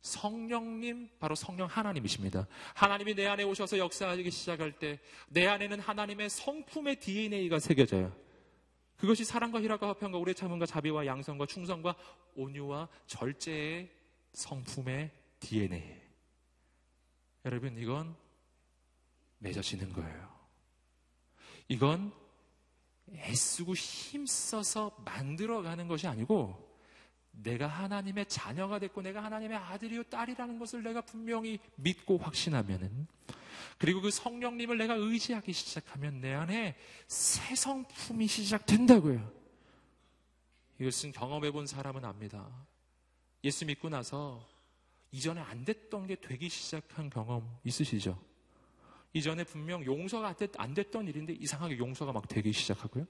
성령님 0.00 1.10
바로 1.18 1.34
성령 1.34 1.66
하나님이십니다. 1.66 2.46
하나님이 2.74 3.14
내 3.14 3.26
안에 3.26 3.42
오셔서 3.42 3.76
역사하기 3.78 4.30
시작할 4.30 4.78
때 4.78 4.98
내 5.28 5.46
안에는 5.46 5.80
하나님의 5.80 6.30
성품의 6.30 7.00
DNA가 7.00 7.58
새겨져요. 7.58 8.14
그것이 8.96 9.24
사랑과 9.24 9.60
희락과 9.60 9.88
화평과 9.88 10.16
오래 10.16 10.32
참음과 10.32 10.64
자비와 10.64 11.04
양성과 11.04 11.46
충성과 11.46 11.96
온유와 12.34 12.88
절제의 13.06 13.90
성품의 14.36 15.10
DNA. 15.40 15.98
여러분, 17.46 17.78
이건 17.78 18.14
맺어지는 19.38 19.92
거예요. 19.94 20.36
이건 21.68 22.12
애쓰고 23.10 23.74
힘써서 23.74 24.94
만들어가는 25.04 25.88
것이 25.88 26.06
아니고 26.06 26.64
내가 27.30 27.66
하나님의 27.66 28.26
자녀가 28.28 28.78
됐고 28.78 29.00
내가 29.00 29.24
하나님의 29.24 29.56
아들이요 29.56 30.04
딸이라는 30.04 30.58
것을 30.58 30.82
내가 30.82 31.00
분명히 31.00 31.58
믿고 31.76 32.18
확신하면은 32.18 33.06
그리고 33.78 34.02
그 34.02 34.10
성령님을 34.10 34.76
내가 34.76 34.94
의지하기 34.94 35.52
시작하면 35.52 36.20
내 36.20 36.34
안에 36.34 36.76
새 37.06 37.54
성품이 37.54 38.26
시작된다고요. 38.26 39.32
이것은 40.78 41.12
경험해 41.12 41.52
본 41.52 41.66
사람은 41.66 42.04
압니다. 42.04 42.46
예수 43.46 43.64
믿고 43.64 43.88
나서 43.88 44.46
이전에 45.12 45.40
안 45.40 45.64
됐던 45.64 46.06
게 46.06 46.16
되기 46.16 46.48
시작한 46.48 47.08
경험 47.08 47.58
있으시죠? 47.64 48.20
이전에 49.14 49.44
분명 49.44 49.84
용서가 49.84 50.34
안 50.58 50.74
됐던 50.74 51.08
일인데 51.08 51.32
이상하게 51.32 51.78
용서가 51.78 52.12
막 52.12 52.28
되기 52.28 52.52
시작하고요. 52.52 53.06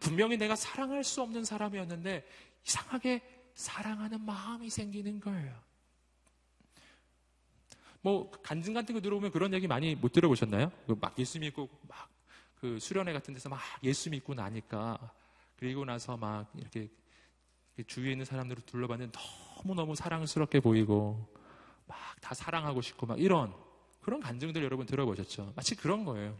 분명히 0.00 0.36
내가 0.36 0.56
사랑할 0.56 1.04
수 1.04 1.22
없는 1.22 1.44
사람이었는데 1.44 2.26
이상하게 2.66 3.22
사랑하는 3.54 4.20
마음이 4.22 4.68
생기는 4.68 5.20
거예요. 5.20 5.54
뭐 8.00 8.30
간증 8.42 8.74
같은 8.74 8.94
거 8.94 9.00
들어오면 9.00 9.30
그런 9.30 9.54
얘기 9.54 9.68
많이 9.68 9.94
못 9.94 10.12
들어보셨나요? 10.12 10.72
그막 10.86 11.16
예수 11.18 11.38
믿고 11.38 11.68
막 11.86 12.14
그 12.64 12.78
수련회 12.78 13.12
같은 13.12 13.34
데서 13.34 13.50
막 13.50 13.60
예수 13.82 14.08
믿고 14.08 14.32
나니까 14.32 15.12
그리고 15.58 15.84
나서 15.84 16.16
막 16.16 16.50
이렇게 16.56 16.88
주위에 17.86 18.12
있는 18.12 18.24
사람들을 18.24 18.62
둘러봤는데 18.64 19.12
너무너무 19.64 19.94
사랑스럽게 19.94 20.60
보이고 20.60 21.28
막 21.86 22.14
다 22.24 22.32
사랑하고 22.32 22.80
싶고 22.80 23.04
막 23.04 23.20
이런 23.20 23.54
그런 24.00 24.18
간증들 24.20 24.62
여러분 24.64 24.86
들어보셨죠? 24.86 25.52
마치 25.54 25.74
그런 25.74 26.06
거예요. 26.06 26.38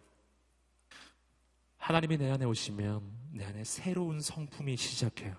하나님이 1.77 2.17
내 2.17 2.31
안에 2.31 2.47
오시면 2.47 3.03
내 3.33 3.45
안에 3.45 3.65
새로운 3.65 4.21
성품이 4.21 4.79
시작해요. 4.79 5.37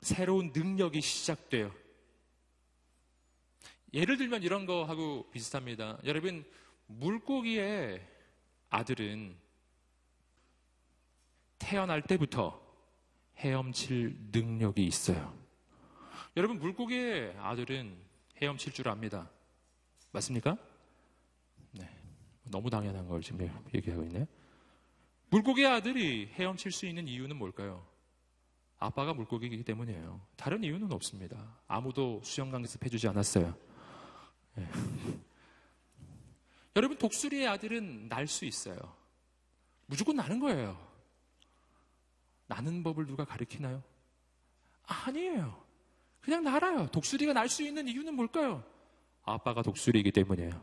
새로운 0.00 0.50
능력이 0.52 1.00
시작돼요. 1.00 1.72
예를 3.94 4.16
들면 4.16 4.42
이런 4.42 4.66
거 4.66 4.84
하고 4.84 5.30
비슷합니다. 5.30 5.98
여러분, 6.04 6.44
물고기의 6.86 8.04
아들은 8.70 9.36
태어날 11.60 12.02
때부터 12.02 12.60
헤엄칠 13.36 14.18
능력이 14.32 14.84
있어요. 14.84 15.32
여러분, 16.38 16.60
물고기의 16.60 17.36
아들은 17.36 17.96
헤엄칠 18.40 18.72
줄 18.72 18.88
압니다. 18.88 19.28
맞습니까? 20.12 20.56
네. 21.72 21.90
너무 22.44 22.70
당연한 22.70 23.08
걸 23.08 23.20
지금 23.22 23.50
얘기하고 23.74 24.04
있네요. 24.04 24.24
물고기의 25.30 25.66
아들이 25.66 26.28
헤엄칠 26.34 26.70
수 26.70 26.86
있는 26.86 27.08
이유는 27.08 27.36
뭘까요? 27.36 27.84
아빠가 28.78 29.12
물고기이기 29.14 29.64
때문이에요. 29.64 30.20
다른 30.36 30.62
이유는 30.62 30.92
없습니다. 30.92 31.58
아무도 31.66 32.20
수영 32.22 32.52
강습 32.52 32.84
해주지 32.84 33.08
않았어요. 33.08 33.52
네. 34.54 34.68
여러분, 36.76 36.96
독수리의 36.98 37.48
아들은 37.48 38.08
날 38.08 38.28
수 38.28 38.44
있어요. 38.44 38.78
무조건 39.86 40.14
나는 40.14 40.38
거예요. 40.38 40.78
나는 42.46 42.84
법을 42.84 43.06
누가 43.06 43.24
가르치나요? 43.24 43.82
아니에요. 44.84 45.66
그냥 46.28 46.44
날아요. 46.44 46.88
독수리가 46.88 47.32
날 47.32 47.48
수 47.48 47.62
있는 47.62 47.88
이유는 47.88 48.12
뭘까요? 48.12 48.62
아빠가 49.24 49.62
독수리이기 49.62 50.12
때문이에요. 50.12 50.62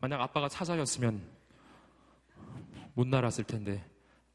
만약 0.00 0.20
아빠가 0.20 0.50
사자였으면 0.50 1.26
못 2.92 3.06
날았을 3.06 3.44
텐데 3.44 3.82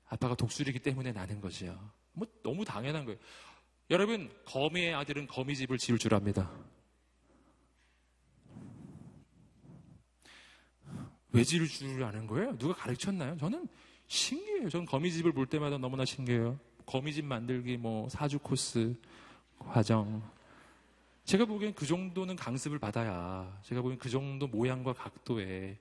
아빠가 0.07 0.33
독수리이기 0.33 0.79
때문에 0.79 1.11
나는 1.11 1.41
거지요. 1.41 1.79
뭐 2.13 2.25
너무 2.41 2.65
당연한 2.65 3.05
거예요. 3.05 3.19
여러분 3.91 4.31
거미의 4.45 4.95
아들은 4.95 5.27
거미집을 5.27 5.77
지을 5.77 5.99
줄 5.99 6.15
압니다. 6.15 6.49
왜 11.33 11.43
지을 11.43 11.67
줄 11.67 12.03
아는 12.03 12.25
거예요? 12.25 12.57
누가 12.57 12.73
가르쳤나요? 12.73 13.37
저는 13.37 13.67
신기해요. 14.07 14.69
저는 14.69 14.87
거미집을 14.87 15.33
볼 15.33 15.45
때마다 15.45 15.77
너무나 15.77 16.03
신기해요. 16.03 16.59
거미집 16.87 17.25
만들기 17.25 17.77
뭐 17.77 18.09
사주 18.09 18.39
코스 18.39 18.95
과정. 19.59 20.35
제가 21.27 21.43
보기엔 21.43 21.73
그 21.73 21.85
정도는 21.85 22.37
강습을 22.37 22.79
받아야 22.79 23.59
제가 23.63 23.81
보기엔 23.81 23.99
그 23.99 24.09
정도 24.09 24.47
모양과 24.47 24.93
각도에 24.93 25.77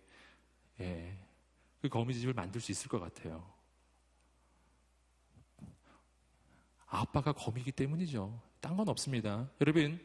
예, 0.80 1.18
그 1.80 1.88
거미집을 1.88 2.34
만들 2.34 2.60
수 2.60 2.72
있을 2.72 2.88
것 2.88 2.98
같아요. 2.98 3.48
아빠가 6.86 7.30
거미기 7.32 7.70
때문이죠. 7.70 8.42
딴 8.60 8.76
건 8.76 8.88
없습니다. 8.88 9.48
여러분, 9.60 10.04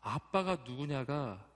아빠가 0.00 0.56
누구냐가 0.64 1.46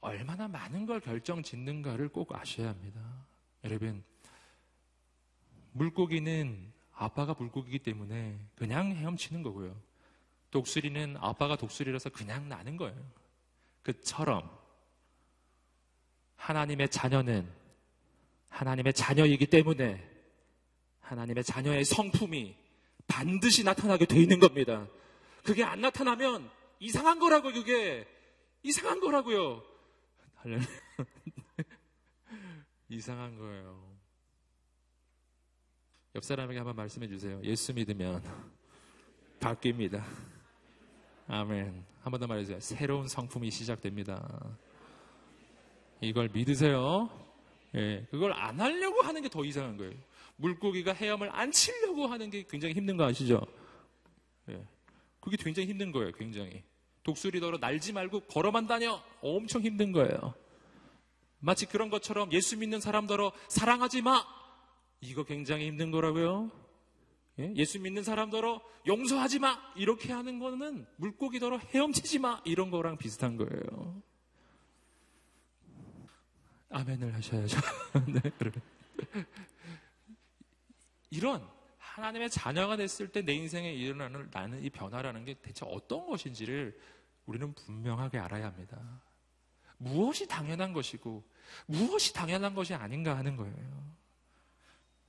얼마나 0.00 0.48
많은 0.48 0.86
걸 0.86 0.98
결정 0.98 1.42
짓는가를 1.42 2.08
꼭 2.08 2.34
아셔야 2.34 2.70
합니다. 2.70 3.26
여러분, 3.64 4.02
물고기는 5.72 6.72
아빠가 6.94 7.34
물고기이기 7.38 7.80
때문에 7.80 8.40
그냥 8.54 8.92
헤엄치는 8.92 9.42
거고요. 9.42 9.76
독수리는 10.56 11.18
아빠가 11.20 11.54
독수리라서 11.56 12.08
그냥 12.08 12.48
나는 12.48 12.78
거예요. 12.78 12.96
그처럼 13.82 14.50
하나님의 16.36 16.88
자녀는 16.88 17.46
하나님의 18.48 18.94
자녀이기 18.94 19.46
때문에 19.48 20.02
하나님의 21.00 21.44
자녀의 21.44 21.84
성품이 21.84 22.56
반드시 23.06 23.64
나타나게 23.64 24.06
돼 24.06 24.18
있는 24.18 24.40
겁니다. 24.40 24.88
그게 25.44 25.62
안 25.62 25.82
나타나면 25.82 26.50
이상한 26.80 27.18
거라고 27.18 27.52
그게 27.52 28.08
이상한 28.62 29.00
거라고요. 29.00 29.62
이상한 32.88 33.36
거예요. 33.36 33.94
옆 36.14 36.24
사람에게 36.24 36.58
한번 36.58 36.76
말씀해 36.76 37.08
주세요. 37.08 37.42
예수 37.44 37.74
믿으면 37.74 38.22
바뀝니다. 39.38 40.02
아멘. 41.28 41.84
한 42.02 42.10
번 42.12 42.20
더 42.20 42.26
말해주세요. 42.26 42.60
새로운 42.60 43.08
성품이 43.08 43.50
시작됩니다. 43.50 44.56
이걸 46.00 46.28
믿으세요. 46.32 47.10
예, 47.74 48.06
그걸 48.10 48.32
안 48.32 48.60
하려고 48.60 49.02
하는 49.02 49.22
게 49.22 49.28
더 49.28 49.44
이상한 49.44 49.76
거예요. 49.76 49.92
물고기가 50.36 50.92
헤엄을 50.92 51.30
안 51.34 51.50
치려고 51.50 52.06
하는 52.06 52.30
게 52.30 52.44
굉장히 52.48 52.74
힘든 52.74 52.96
거 52.96 53.04
아시죠? 53.04 53.40
예, 54.50 54.64
그게 55.20 55.36
굉장히 55.36 55.68
힘든 55.68 55.90
거예요. 55.90 56.12
굉장히. 56.12 56.62
독수리더러 57.02 57.58
날지 57.58 57.92
말고 57.92 58.20
걸어만 58.20 58.66
다녀. 58.66 59.00
엄청 59.20 59.62
힘든 59.62 59.92
거예요. 59.92 60.34
마치 61.38 61.66
그런 61.66 61.90
것처럼 61.90 62.32
예수 62.32 62.56
믿는 62.56 62.80
사람더러 62.80 63.32
사랑하지 63.48 64.02
마. 64.02 64.24
이거 65.00 65.24
굉장히 65.24 65.66
힘든 65.66 65.90
거라고요. 65.90 66.50
예? 67.38 67.64
수 67.64 67.80
믿는 67.80 68.02
사람더러 68.02 68.62
용서하지 68.86 69.38
마. 69.40 69.58
이렇게 69.76 70.12
하는 70.12 70.38
거는 70.38 70.86
물고기더러 70.96 71.58
헤엄치지 71.58 72.18
마. 72.20 72.40
이런 72.44 72.70
거랑 72.70 72.96
비슷한 72.96 73.36
거예요. 73.36 74.02
아멘을 76.70 77.14
하셔야죠. 77.14 77.58
네, 78.12 78.20
이런 81.10 81.46
하나님의 81.78 82.30
자녀가 82.30 82.76
됐을 82.76 83.08
때 83.08 83.22
내 83.22 83.32
인생에 83.34 83.72
일어나는 83.72 84.28
나는 84.32 84.62
이 84.62 84.70
변화라는 84.70 85.24
게 85.24 85.34
대체 85.34 85.64
어떤 85.68 86.06
것인지를 86.06 86.78
우리는 87.26 87.54
분명하게 87.54 88.18
알아야 88.18 88.46
합니다. 88.46 89.02
무엇이 89.78 90.26
당연한 90.26 90.72
것이고 90.72 91.24
무엇이 91.66 92.12
당연한 92.12 92.54
것이 92.54 92.74
아닌가 92.74 93.16
하는 93.16 93.36
거예요. 93.36 93.95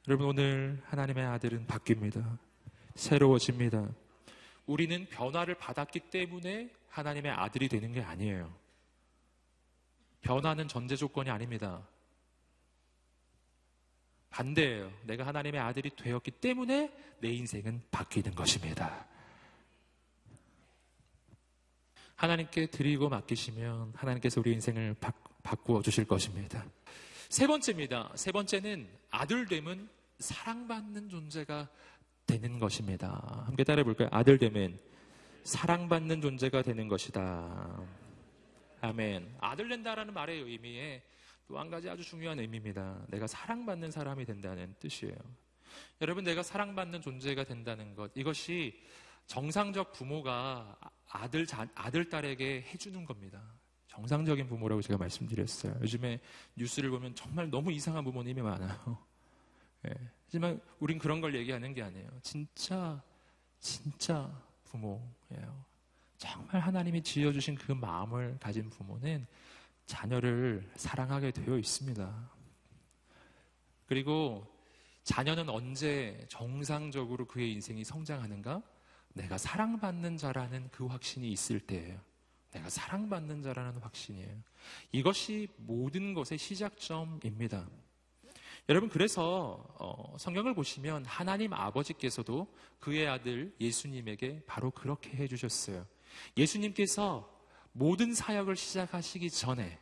여러분 0.08 0.28
오늘 0.28 0.82
하나님의 0.86 1.26
아들은 1.26 1.68
바뀝니다. 1.68 2.38
새로워집니다. 2.96 3.90
우리는 4.66 5.06
변화를 5.10 5.56
받았기 5.56 6.00
때문에 6.00 6.72
하나님의 6.88 7.34
아들이 7.34 7.68
되는 7.68 7.92
게 7.92 8.02
아니에요. 8.02 8.56
변화는 10.22 10.70
전제 10.70 10.96
조건이 10.96 11.30
아닙니다. 11.30 11.86
반대예요. 14.30 14.94
내가 15.04 15.28
하나님의 15.28 15.60
아들이 15.60 15.90
되었기 15.90 16.32
때문에 16.32 16.90
내 17.20 17.34
인생은 17.34 17.82
바뀌는 17.92 18.34
것입니다. 18.34 19.06
하나님께 22.16 22.68
드리고 22.68 23.10
맡기시면 23.10 23.92
하나님께서 23.94 24.40
우리 24.40 24.54
인생을 24.54 24.94
바, 25.02 25.12
바꾸어 25.44 25.82
주실 25.82 26.06
것입니다. 26.06 26.64
세 27.28 27.46
번째입니다. 27.46 28.14
세 28.16 28.32
번째는 28.32 28.88
아들됨은 29.10 29.97
사랑받는 30.20 31.10
존재가 31.10 31.70
되는 32.26 32.60
것입니다. 32.60 33.44
함께 33.46 33.64
따라해 33.64 33.84
볼까요? 33.84 34.10
아들됨은 34.12 34.80
사랑받는 35.44 36.22
존재가 36.22 36.62
되는 36.62 36.88
것이다. 36.88 37.82
아멘. 38.82 39.38
아들 39.40 39.70
된다라는 39.70 40.14
말의 40.14 40.42
의미에 40.42 41.04
또 41.48 41.58
한 41.58 41.70
가지 41.70 41.90
아주 41.90 42.04
중요한 42.04 42.40
의미입니다. 42.40 43.06
내가 43.08 43.26
사랑받는 43.26 43.90
사람이 43.90 44.26
된다는 44.26 44.76
뜻이에요. 44.80 45.16
여러분, 46.02 46.26
내가 46.26 46.44
사랑받는 46.44 47.02
존재가 47.02 47.46
된다는 47.46 47.96
것, 47.96 48.12
이것이 48.16 48.84
정상적 49.28 49.94
부모가 49.94 50.78
아들, 51.10 51.46
아들, 51.76 52.10
딸에게 52.10 52.64
해주는 52.68 53.06
겁니다. 53.06 53.42
정상적인 53.88 54.48
부모라고 54.48 54.82
제가 54.82 54.98
말씀드렸어요. 54.98 55.78
요즘에 55.82 56.20
뉴스를 56.56 56.90
보면 56.90 57.16
정말 57.16 57.50
너무 57.50 57.72
이상한 57.72 58.04
부모님이 58.04 58.42
많아요. 58.42 59.07
예. 59.88 59.94
하지만 60.26 60.60
우린 60.80 60.98
그런 60.98 61.22
걸 61.22 61.36
얘기하는 61.36 61.74
게 61.74 61.82
아니에요. 61.82 62.10
진짜, 62.22 63.02
진짜 63.60 64.30
부모예요. 64.66 65.66
정말 66.18 66.62
하나님이 66.62 67.04
지어주신 67.04 67.56
그 67.56 67.72
마음을 67.72 68.38
가진 68.40 68.70
부모는 68.70 69.26
자녀를 69.86 70.70
사랑하게 70.76 71.32
되어 71.32 71.58
있습니다. 71.58 72.32
그리고 73.86 74.46
자녀는 75.04 75.48
언제 75.48 76.26
정상적으로 76.28 77.26
그의 77.26 77.54
인생이 77.54 77.84
성장하는가? 77.86 78.62
내가 79.14 79.38
사랑받는 79.38 80.18
자라는 80.18 80.70
그 80.72 80.86
확신이 80.86 81.32
있을 81.32 81.60
때예요. 81.60 82.00
내가 82.52 82.70
사랑받는 82.70 83.42
자라는 83.42 83.80
확신이에요. 83.80 84.44
이것이 84.92 85.48
모든 85.58 86.14
것의 86.14 86.38
시작점입니다. 86.38 87.68
여러분 88.70 88.90
그래서 88.90 89.64
어, 89.80 90.16
성경을 90.20 90.54
보시면 90.54 91.06
하나님 91.06 91.54
아버지께서도 91.54 92.54
그의 92.80 93.08
아들 93.08 93.54
예수님에게 93.62 94.44
바로 94.46 94.72
그렇게 94.72 95.12
해주셨어요. 95.12 95.86
예수님께서 96.36 97.34
모든 97.72 98.14
사역을 98.14 98.58
시작하시기 98.58 99.30
전에 99.30 99.80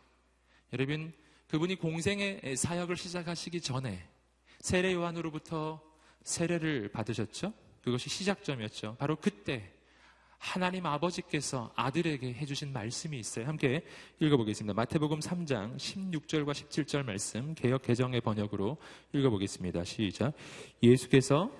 여러분 0.71 1.13
그분이 1.47 1.75
공생의 1.75 2.55
사역을 2.57 2.95
시작하시기 2.95 3.61
전에 3.61 4.07
세례 4.59 4.93
요한으로부터 4.93 5.81
세례를 6.23 6.89
받으셨죠. 6.89 7.53
그것이 7.81 8.09
시작점이었죠. 8.09 8.97
바로 8.99 9.15
그때 9.15 9.71
하나님 10.37 10.85
아버지께서 10.85 11.71
아들에게 11.75 12.33
해주신 12.33 12.71
말씀이 12.71 13.17
있어요. 13.17 13.47
함께 13.47 13.83
읽어보겠습니다. 14.19 14.73
마태복음 14.73 15.19
3장 15.19 15.75
16절과 15.77 16.51
17절 16.51 17.03
말씀 17.03 17.53
개혁 17.55 17.81
개정의 17.81 18.21
번역으로 18.21 18.77
읽어보겠습니다. 19.13 19.83
시작. 19.83 20.33
예수께서 20.83 21.51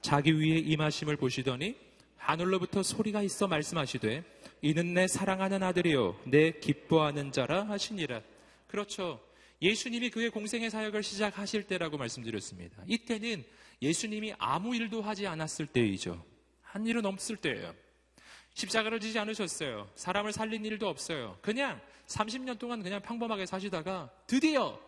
자기 0.00 0.32
위에 0.32 0.58
임하심을 0.58 1.16
보시더니 1.16 1.76
하늘로부터 2.16 2.82
소리가 2.82 3.22
있어 3.22 3.46
말씀하시되 3.46 4.24
이는 4.62 4.94
내 4.94 5.06
사랑하는 5.06 5.62
아들이요 5.62 6.16
내 6.24 6.52
기뻐하는 6.52 7.32
자라 7.32 7.64
하시니라. 7.68 8.20
그렇죠. 8.66 9.20
예수님이 9.62 10.10
그의 10.10 10.30
공생의 10.30 10.70
사역을 10.70 11.02
시작하실 11.02 11.62
때라고 11.62 11.96
말씀드렸습니다. 11.96 12.82
이때는 12.86 13.44
예수님이 13.80 14.34
아무 14.38 14.74
일도 14.74 15.02
하지 15.02 15.26
않았을 15.26 15.66
때이죠. 15.66 16.24
한 16.60 16.86
일은 16.86 17.06
없을 17.06 17.36
때예요. 17.36 17.72
십자가를 18.54 19.00
지지 19.00 19.18
않으셨어요. 19.18 19.88
사람을 19.94 20.32
살린 20.32 20.64
일도 20.64 20.88
없어요. 20.88 21.38
그냥 21.40 21.80
30년 22.08 22.58
동안 22.58 22.82
그냥 22.82 23.00
평범하게 23.00 23.46
사시다가 23.46 24.10
드디어 24.26 24.78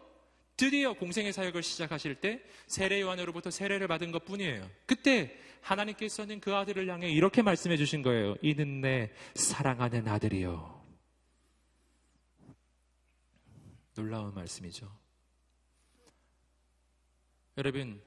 드디어 0.56 0.92
공생의 0.92 1.32
사역을 1.32 1.62
시작하실 1.62 2.16
때 2.16 2.40
세례 2.66 3.00
요한으로부터 3.00 3.50
세례를 3.50 3.88
받은 3.88 4.12
것 4.12 4.24
뿐이에요. 4.24 4.68
그때 4.86 5.36
하나님께서는 5.62 6.40
그 6.40 6.54
아들을 6.54 6.88
향해 6.88 7.10
이렇게 7.10 7.42
말씀해 7.42 7.76
주신 7.76 8.02
거예요. 8.02 8.36
이는 8.42 8.80
내 8.80 9.10
사랑하는 9.34 10.06
아들이요. 10.06 10.73
놀라운 13.94 14.34
말씀이죠. 14.34 14.90
여러분, 17.56 18.02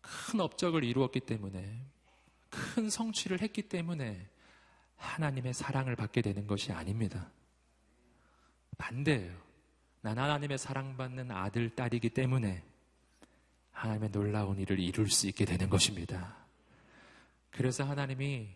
큰 0.00 0.40
업적을 0.40 0.84
이루었기 0.84 1.20
때문에 1.20 1.84
큰 2.48 2.88
성취를 2.88 3.40
했기 3.42 3.62
때문에 3.62 4.28
하나님의 4.96 5.54
사랑을 5.54 5.96
받게 5.96 6.22
되는 6.22 6.46
것이 6.46 6.72
아닙니다. 6.72 7.30
반대예요. 8.78 9.36
난 10.00 10.18
하나님의 10.18 10.58
사랑받는 10.58 11.30
아들, 11.30 11.74
딸이기 11.74 12.10
때문에 12.10 12.64
하나님의 13.72 14.10
놀라운 14.10 14.58
일을 14.58 14.78
이룰 14.78 15.08
수 15.10 15.26
있게 15.26 15.44
되는 15.44 15.68
것입니다. 15.68 16.36
그래서 17.50 17.84
하나님이 17.84 18.54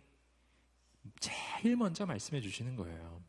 제일 1.18 1.76
먼저 1.76 2.06
말씀해 2.06 2.40
주시는 2.40 2.76
거예요. 2.76 3.22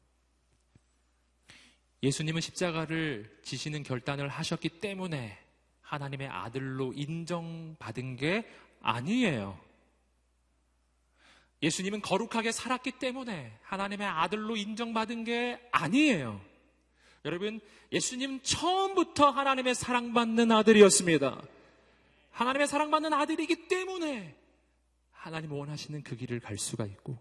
예수님은 2.03 2.41
십자가를 2.41 3.39
지시는 3.43 3.83
결단을 3.83 4.27
하셨기 4.27 4.67
때문에 4.81 5.39
하나님의 5.81 6.27
아들로 6.27 6.91
인정받은 6.93 8.17
게 8.17 8.45
아니에요. 8.81 9.57
예수님은 11.61 12.01
거룩하게 12.01 12.51
살았기 12.51 12.99
때문에 12.99 13.57
하나님의 13.63 14.05
아들로 14.05 14.57
인정받은 14.57 15.23
게 15.23 15.65
아니에요. 15.71 16.41
여러분, 17.23 17.61
예수님 17.93 18.41
처음부터 18.41 19.29
하나님의 19.29 19.73
사랑받는 19.73 20.51
아들이었습니다. 20.51 21.41
하나님의 22.31 22.67
사랑받는 22.67 23.13
아들이기 23.13 23.69
때문에 23.69 24.35
하나님 25.13 25.53
원하시는 25.53 26.03
그 26.03 26.17
길을 26.17 26.41
갈 26.41 26.57
수가 26.57 26.85
있고, 26.85 27.17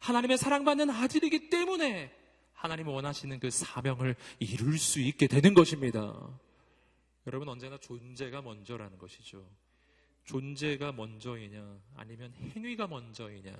하나님의 0.00 0.38
사랑받는 0.38 0.88
아들이기 0.88 1.50
때문에 1.50 2.21
하나님 2.62 2.86
원하시는 2.86 3.40
그 3.40 3.50
사명을 3.50 4.14
이룰 4.38 4.78
수 4.78 5.00
있게 5.00 5.26
되는 5.26 5.52
것입니다. 5.52 6.14
여러분, 7.26 7.48
언제나 7.48 7.76
존재가 7.76 8.40
먼저라는 8.40 8.98
것이죠. 8.98 9.44
존재가 10.22 10.92
먼저이냐, 10.92 11.80
아니면 11.96 12.32
행위가 12.54 12.86
먼저이냐. 12.86 13.52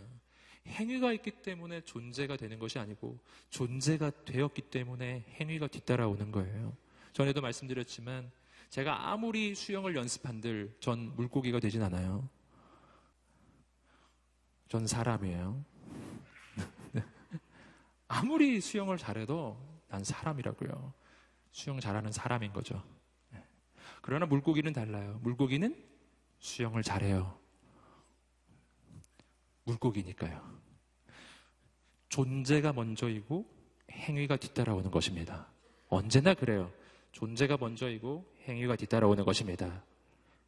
행위가 0.68 1.12
있기 1.14 1.32
때문에 1.32 1.80
존재가 1.80 2.36
되는 2.36 2.60
것이 2.60 2.78
아니고 2.78 3.18
존재가 3.50 4.24
되었기 4.24 4.62
때문에 4.62 5.24
행위가 5.40 5.66
뒤따라오는 5.66 6.30
거예요. 6.30 6.76
전에도 7.12 7.40
말씀드렸지만 7.40 8.30
제가 8.70 9.10
아무리 9.10 9.56
수영을 9.56 9.96
연습한들 9.96 10.76
전 10.78 11.12
물고기가 11.16 11.58
되진 11.58 11.82
않아요. 11.82 12.28
전 14.68 14.86
사람이에요. 14.86 15.64
아무리 18.12 18.60
수영을 18.60 18.98
잘해도 18.98 19.58
난 19.88 20.04
사람이라고요. 20.04 20.92
수영 21.50 21.80
잘하는 21.80 22.12
사람인 22.12 22.52
거죠. 22.52 22.82
그러나 24.02 24.26
물고기는 24.26 24.70
달라요. 24.74 25.18
물고기는 25.22 25.82
수영을 26.38 26.82
잘해요. 26.82 27.38
물고기니까요. 29.64 30.60
존재가 32.10 32.74
먼저이고 32.74 33.46
행위가 33.90 34.36
뒤따라오는 34.36 34.90
것입니다. 34.90 35.46
언제나 35.88 36.34
그래요. 36.34 36.70
존재가 37.12 37.56
먼저이고 37.56 38.30
행위가 38.46 38.76
뒤따라오는 38.76 39.24
것입니다. 39.24 39.82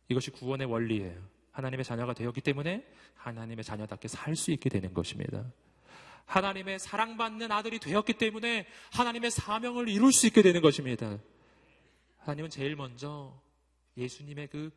이것이 0.08 0.30
구원의 0.32 0.66
원리예요. 0.66 1.18
하나님의 1.52 1.84
자녀가 1.84 2.12
되었기 2.12 2.42
때문에 2.42 2.86
하나님의 3.14 3.64
자녀답게 3.64 4.08
살 4.08 4.36
수 4.36 4.50
있게 4.50 4.68
되는 4.68 4.92
것입니다. 4.92 5.50
하나님의 6.26 6.78
사랑받는 6.78 7.52
아들이 7.52 7.78
되었기 7.78 8.14
때문에 8.14 8.66
하나님의 8.92 9.30
사명을 9.30 9.88
이룰 9.88 10.12
수 10.12 10.26
있게 10.26 10.42
되는 10.42 10.60
것입니다. 10.60 11.18
하나님은 12.18 12.50
제일 12.50 12.76
먼저 12.76 13.38
예수님의 13.96 14.48
그 14.48 14.70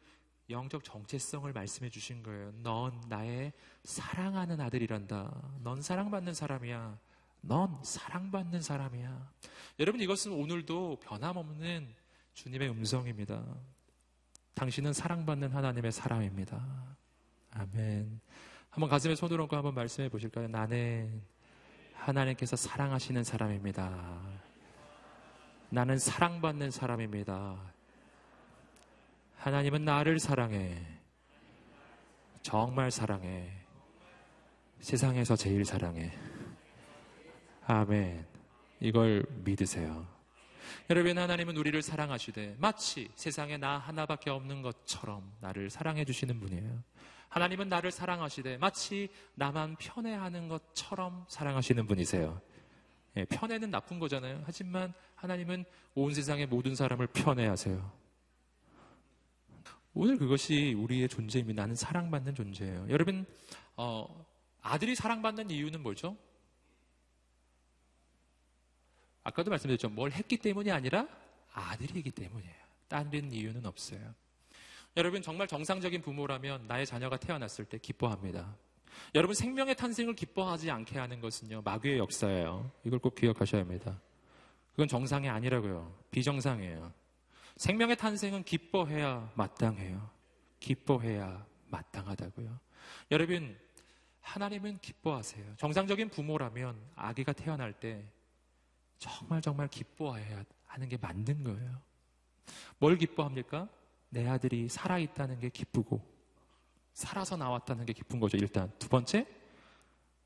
영적 0.50 0.84
정체성을 0.84 1.52
말씀해 1.52 1.90
주신 1.90 2.24
거예요. 2.24 2.52
넌 2.64 3.02
나의 3.10 3.54
사랑하는 3.84 4.62
아들이란다. 4.62 5.60
넌 5.64 5.82
사랑받는 5.82 6.34
사람이야. 6.34 6.98
넌 7.42 7.84
사랑받는 7.84 8.62
사람이야. 8.62 9.32
여러분 9.80 10.02
이것은 10.02 10.32
오늘도 10.32 11.00
변함없는 11.02 11.94
주님의 12.34 12.70
음성입니다. 12.70 13.44
당신은 14.54 14.94
사랑받는 14.94 15.52
하나님의 15.52 15.92
사람입니다. 15.92 16.98
아멘. 17.52 18.20
한번 18.70 18.90
가슴에 18.90 19.16
손을 19.16 19.40
얹고 19.42 19.56
한번 19.56 19.74
말씀해 19.74 20.10
보실까요? 20.10 20.48
나는 20.48 21.22
하나님께서 22.00 22.56
사랑하시는 22.56 23.24
사람입니다. 23.24 24.22
나는 25.70 25.98
사랑받는 25.98 26.72
사람입니다. 26.72 27.58
하나님은 29.38 29.86
나를 29.86 30.20
사랑해. 30.20 30.82
정말 32.42 32.92
사랑해. 32.92 33.52
세상에서 34.80 35.36
제일 35.36 35.66
사랑해. 35.66 36.12
아멘. 37.66 38.26
이걸 38.80 39.26
믿으세요. 39.44 40.08
여러분, 40.90 41.18
하나님은 41.18 41.58
우리를 41.58 41.82
사랑하시되 41.82 42.56
마치 42.60 43.10
세상에 43.16 43.58
나 43.58 43.78
하나밖에 43.78 44.30
없는 44.30 44.62
것처럼 44.62 45.34
나를 45.42 45.70
사랑해 45.70 46.06
주시는 46.06 46.40
분이에요. 46.40 46.84
하나님은 47.30 47.70
나를 47.70 47.92
사랑하시되 47.92 48.58
마치 48.58 49.10
나만 49.36 49.76
편애하는 49.78 50.48
것처럼 50.48 51.26
사랑하시는 51.28 51.86
분이세요. 51.88 52.42
예, 53.18 53.26
편애는 53.26 53.72
나쁜 53.72 54.00
거잖아요. 54.00 54.44
하지만 54.46 54.94
하나님은 55.16 55.66
온 55.96 56.14
세상의 56.14 56.48
모든 56.48 56.76
사람을 56.76 57.08
편애하세요. 57.08 57.92
오늘 59.94 60.18
그것이 60.18 60.76
우리의 60.78 61.10
존재입니다. 61.10 61.64
나는 61.64 61.76
사랑받는 61.76 62.36
존재예요. 62.36 62.86
여러분, 62.90 63.26
어, 63.76 64.26
아들이 64.62 64.94
사랑받는 64.94 65.50
이유는 65.50 65.82
뭐죠? 65.82 66.16
아까도 69.24 69.50
말씀드렸죠. 69.50 69.90
뭘 69.90 70.12
했기 70.12 70.38
때문이 70.38 70.72
아니라 70.72 71.08
아들이기 71.52 72.12
때문이에요. 72.12 72.56
다른 72.88 73.32
이유는 73.32 73.66
없어요. 73.66 74.14
여러분, 74.98 75.22
정말 75.22 75.48
정상적인 75.48 76.02
부모라면 76.02 76.66
나의 76.66 76.88
자녀가 76.88 77.18
태어났을 77.18 77.66
때 77.66 77.78
기뻐합니다. 77.78 78.56
여러분, 79.14 79.36
생명의 79.36 79.76
탄생을 79.76 80.16
기뻐하지 80.16 80.72
않게 80.72 80.98
하는 80.98 81.22
것은요, 81.22 81.62
마귀의 81.62 82.00
역사예요. 82.00 82.72
이걸 82.84 82.98
꼭 82.98 83.14
기억하셔야 83.14 83.62
합니다. 83.62 84.02
그건 84.72 84.88
정상이 84.88 85.30
아니라고요. 85.30 85.96
비정상이에요. 86.10 86.92
생명의 87.58 87.96
탄생은 87.96 88.44
기뻐해야 88.44 89.32
마땅해요. 89.36 90.10
기뻐해야 90.60 91.46
마땅하다고요. 91.68 92.60
여러분, 93.12 93.56
하나님은 94.22 94.80
기뻐하세요. 94.80 95.58
정상적인 95.58 96.10
부모라면 96.10 96.76
아기가 96.96 97.34
태어날 97.34 97.72
때 97.72 98.04
정말 98.98 99.44
정말 99.44 99.68
기뻐해야 99.68 100.44
하는 100.66 100.90
게 100.90 100.98
맞는 100.98 101.44
거예요. 101.44 101.82
뭘 102.80 102.98
기뻐합니까? 102.98 103.70
내 104.10 104.28
아들이 104.28 104.70
살아있다는 104.70 105.40
게 105.40 105.50
기쁘고, 105.50 106.02
살아서 106.94 107.38
나왔다는 107.38 107.86
게 107.86 107.94
기쁜 107.94 108.20
거죠, 108.20 108.38
일단. 108.38 108.72
두 108.80 108.90
번째, 108.90 109.28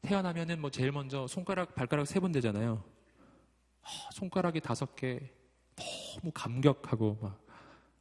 태어나면은 0.02 0.60
뭐 0.62 0.70
제일 0.72 0.92
먼저 0.92 1.28
손가락, 1.28 1.76
발가락 1.76 2.08
세 2.08 2.20
번 2.20 2.32
되잖아요. 2.32 2.84
손가락이 4.14 4.60
다섯 4.62 4.96
개, 4.96 5.20
너무 5.76 6.32
감격하고 6.34 7.18
막 7.22 7.46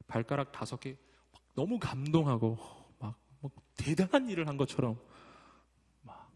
발가락 0.06 0.52
다섯 0.52 0.78
개 0.80 0.96
너무 1.54 1.78
감동하고 1.78 2.58
막, 2.98 3.18
막 3.40 3.52
대단한 3.76 4.28
일을 4.28 4.46
한 4.48 4.56
것처럼 4.56 5.00
막 6.02 6.30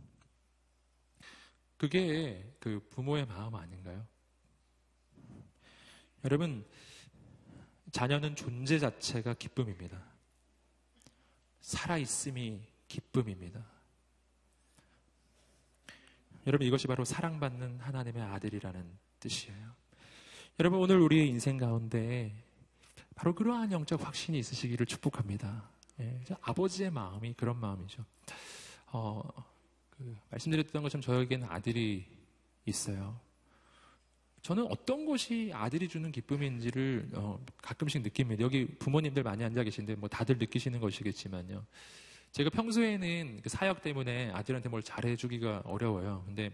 그게 1.77 2.55
그 2.61 2.81
부모의 2.91 3.27
마음 3.27 3.55
아닌가요? 3.55 4.07
여러분 6.25 6.67
자녀는 7.95 8.35
존재 8.35 8.81
자체가 8.81 9.35
기쁨입니다. 9.35 10.03
살아 11.61 11.97
있음이 11.97 12.61
기쁨입니다. 12.89 13.65
여러분 16.49 16.67
이것이 16.67 16.89
바로 16.89 17.05
사랑받는 17.05 17.79
하나님의 17.79 18.21
아들이라는 18.21 18.85
뜻이에요. 19.21 19.77
여러분 20.59 20.81
오늘 20.81 20.99
우리의 20.99 21.29
인생 21.29 21.57
가운데 21.57 22.35
바로 23.15 23.33
그러한 23.33 23.71
영적 23.71 24.05
확신이 24.05 24.41
있으시기를 24.41 24.87
축복합니다. 24.87 25.71
예, 26.01 26.21
아버지의 26.41 26.91
마음이 26.91 27.35
그런 27.35 27.61
마음이죠. 27.61 28.05
어, 28.87 29.23
그 29.91 30.17
말씀드렸던 30.31 30.83
것처럼 30.83 31.01
저에게는 31.01 31.47
아들이 31.49 32.05
있어요. 32.67 33.21
저는 34.45 34.67
어떤 34.69 35.07
것이 35.07 35.51
아들이 35.55 35.89
주는 35.89 36.13
기쁨인지를 36.13 37.09
어, 37.15 37.43
가끔씩 37.63 38.03
느낍니다. 38.03 38.45
여기 38.45 38.67
부모님들 38.67 39.23
많이 39.23 39.43
앉아 39.43 39.65
계신데 39.65 39.95
뭐 39.95 40.07
다들 40.07 40.37
느끼시는 40.37 40.81
것이겠지만요. 40.81 41.65
제가 42.31 42.51
평소에는 42.51 43.41
그 43.43 43.49
사역 43.49 43.81
때문에 43.81 44.33
아들한테 44.33 44.69
뭘 44.69 44.83
잘해주기가 44.83 45.63
어려워요. 45.65 46.25
근데 46.27 46.51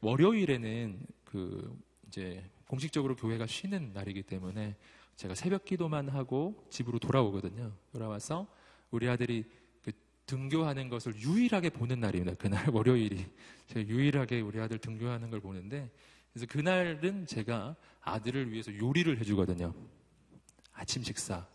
월요일에는 0.00 0.98
그 1.24 1.78
이제 2.08 2.42
공식적으로 2.68 3.14
교회가 3.14 3.46
쉬는 3.46 3.92
날이기 3.92 4.22
때문에 4.22 4.74
제가 5.16 5.34
새벽 5.34 5.66
기도만 5.66 6.08
하고 6.08 6.66
집으로 6.70 6.98
돌아오거든요. 6.98 7.70
돌아와서 7.92 8.46
우리 8.90 9.10
아들이 9.10 9.44
그 9.82 9.92
등교하는 10.24 10.88
것을 10.88 11.14
유일하게 11.14 11.68
보는 11.68 12.00
날입니다. 12.00 12.34
그날 12.36 12.64
월요일이 12.72 13.26
제가 13.66 13.86
유일하게 13.86 14.40
우리 14.40 14.58
아들 14.58 14.78
등교하는 14.78 15.28
걸 15.28 15.40
보는데 15.40 15.90
그래서 16.36 16.52
그날은 16.52 17.24
제가 17.24 17.76
아들을 18.02 18.52
위해서 18.52 18.76
요리를 18.76 19.18
해주거든요. 19.18 19.72
아침 20.74 21.02
식사 21.02 21.46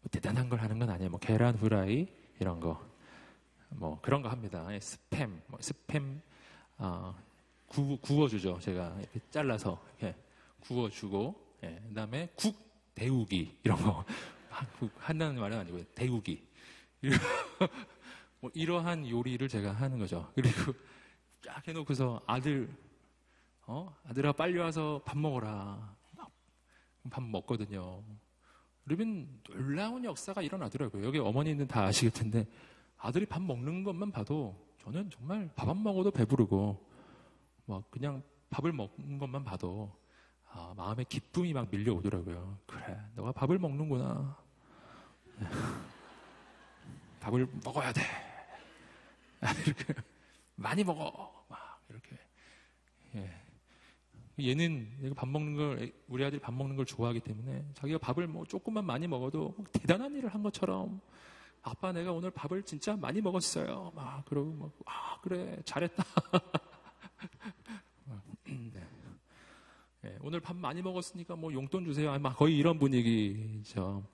뭐 0.00 0.10
대단한 0.10 0.48
걸 0.48 0.60
하는 0.60 0.80
건 0.80 0.90
아니에요. 0.90 1.10
뭐 1.10 1.20
계란 1.20 1.54
후라이 1.54 2.08
이런 2.40 2.58
거 2.58 2.96
뭐 3.70 4.00
그런 4.00 4.22
거 4.22 4.28
합니다. 4.28 4.66
예, 4.70 4.78
스팸 4.78 5.40
뭐 5.46 5.58
스팸 5.60 6.20
어, 6.78 7.14
구, 7.66 7.98
구워주죠. 8.00 8.58
제가 8.60 8.96
이렇게 8.98 9.20
잘라서 9.30 9.82
이렇게 9.98 10.16
구워주고, 10.60 11.58
예, 11.64 11.80
그다음에 11.88 12.28
국 12.36 12.56
데우기 12.94 13.58
이런 13.64 13.78
거국 13.78 14.92
한다는 14.98 15.40
말은 15.40 15.58
아니고요. 15.58 15.84
데우기 15.94 16.46
뭐 18.40 18.50
이러한 18.54 19.08
요리를 19.08 19.46
제가 19.48 19.72
하는 19.72 19.98
거죠. 19.98 20.30
그리고 20.34 20.72
쫙 21.42 21.66
해놓고서 21.66 22.22
아들, 22.26 22.68
어 23.66 23.94
아들아 24.04 24.32
빨리 24.32 24.58
와서 24.58 25.00
밥 25.04 25.18
먹어라. 25.18 25.96
밥 27.10 27.22
먹거든요. 27.22 28.02
그러면 28.84 29.28
놀라운 29.48 30.04
역사가 30.04 30.42
일어나더라고요. 30.42 31.04
여기 31.04 31.18
어머니는 31.18 31.66
다 31.68 31.84
아시겠 31.84 32.14
텐데 32.14 32.46
아들이 32.98 33.26
밥 33.26 33.40
먹는 33.42 33.84
것만 33.84 34.10
봐도 34.10 34.56
저는 34.78 35.10
정말 35.10 35.48
밥 35.54 35.68
안 35.68 35.82
먹어도 35.82 36.10
배부르고 36.10 36.84
막 37.66 37.90
그냥 37.90 38.22
밥을 38.50 38.72
먹는 38.72 39.18
것만 39.18 39.44
봐도 39.44 39.92
아, 40.50 40.72
마음에 40.76 41.04
기쁨이 41.04 41.52
막 41.52 41.68
밀려오더라고요. 41.70 42.58
그래, 42.66 42.98
너가 43.14 43.32
밥을 43.32 43.58
먹는구나. 43.58 44.36
밥을 47.20 47.46
먹어야 47.64 47.92
돼. 47.92 48.02
이렇게 49.66 49.94
많이 50.54 50.82
먹어. 50.84 51.44
막 51.48 51.82
이렇게. 51.90 52.16
예. 53.16 53.45
얘는 54.38 55.14
밥 55.16 55.28
먹는 55.28 55.56
걸 55.56 55.92
우리 56.08 56.24
아들이 56.24 56.40
밥 56.40 56.52
먹는 56.52 56.76
걸 56.76 56.84
좋아하기 56.84 57.20
때문에 57.20 57.64
자기가 57.74 57.98
밥을 57.98 58.26
뭐 58.26 58.44
조금만 58.44 58.84
많이 58.84 59.08
먹어도 59.08 59.54
대단한 59.72 60.14
일을 60.14 60.28
한 60.28 60.42
것처럼 60.42 61.00
아빠 61.62 61.92
내가 61.92 62.12
오늘 62.12 62.30
밥을 62.30 62.62
진짜 62.62 62.96
많이 62.96 63.20
먹었어요. 63.20 63.92
막 63.94 64.24
그러고 64.26 64.52
막 64.52 64.70
아 64.86 65.18
그래 65.20 65.58
잘했다. 65.64 66.04
네. 68.46 68.86
네, 70.02 70.16
오늘 70.20 70.40
밥 70.40 70.56
많이 70.56 70.82
먹었으니까 70.82 71.36
뭐 71.36 71.52
용돈 71.52 71.84
주세요. 71.84 72.12
아마 72.12 72.32
거의 72.32 72.56
이런 72.56 72.78
분위기죠. 72.78 74.04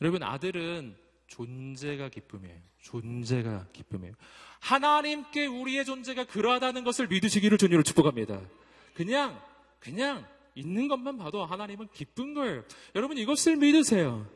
여러분 0.00 0.22
아들은 0.22 0.96
존재가 1.28 2.08
기쁨이에요. 2.08 2.56
존재가 2.80 3.68
기쁨이에요. 3.72 4.14
하나님께 4.60 5.46
우리의 5.46 5.84
존재가 5.84 6.24
그러하다는 6.24 6.84
것을 6.84 7.08
믿으시기를 7.08 7.58
주님으로 7.58 7.82
축복합니다. 7.82 8.40
그냥 8.94 9.40
그냥 9.78 10.26
있는 10.54 10.88
것만 10.88 11.18
봐도 11.18 11.44
하나님은 11.44 11.88
기쁜 11.92 12.34
거예요. 12.34 12.64
여러분 12.94 13.18
이것을 13.18 13.56
믿으세요. 13.56 14.26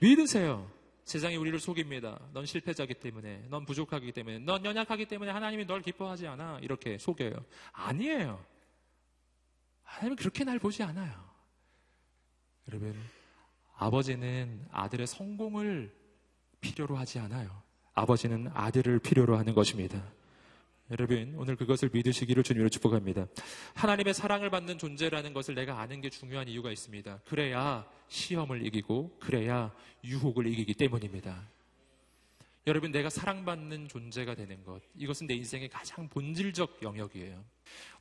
믿으세요. 0.00 0.70
세상이 1.04 1.36
우리를 1.36 1.58
속입니다. 1.58 2.20
넌 2.34 2.44
실패자기 2.44 2.92
때문에, 2.92 3.46
넌 3.48 3.64
부족하기 3.64 4.12
때문에, 4.12 4.40
넌 4.40 4.62
연약하기 4.62 5.06
때문에 5.06 5.30
하나님이 5.30 5.66
널 5.66 5.80
기뻐하지 5.80 6.26
않아. 6.26 6.58
이렇게 6.60 6.98
속여요. 6.98 7.32
아니에요. 7.72 8.44
하나님은 9.84 10.16
그렇게 10.16 10.44
날 10.44 10.58
보지 10.58 10.82
않아요. 10.82 11.12
여러분, 12.68 12.94
아버지는 13.78 14.66
아들의 14.70 15.06
성공을 15.06 15.96
필요로 16.60 16.96
하지 16.96 17.18
않아요. 17.20 17.62
아버지는 17.94 18.50
아들을 18.52 18.98
필요로 18.98 19.38
하는 19.38 19.54
것입니다. 19.54 20.04
여러분, 20.90 21.34
오늘 21.36 21.54
그것을 21.54 21.90
믿으시기를 21.92 22.42
주님으로 22.42 22.70
축복합니다. 22.70 23.26
하나님의 23.74 24.14
사랑을 24.14 24.48
받는 24.48 24.78
존재라는 24.78 25.34
것을 25.34 25.54
내가 25.54 25.80
아는 25.80 26.00
게 26.00 26.08
중요한 26.08 26.48
이유가 26.48 26.72
있습니다. 26.72 27.20
그래야 27.26 27.86
시험을 28.08 28.64
이기고, 28.64 29.18
그래야 29.20 29.74
유혹을 30.02 30.46
이기기 30.46 30.72
때문입니다. 30.74 31.46
여러분, 32.66 32.90
내가 32.90 33.10
사랑받는 33.10 33.88
존재가 33.88 34.34
되는 34.34 34.64
것, 34.64 34.80
이것은 34.96 35.26
내 35.26 35.34
인생의 35.34 35.68
가장 35.68 36.08
본질적 36.08 36.78
영역이에요. 36.82 37.44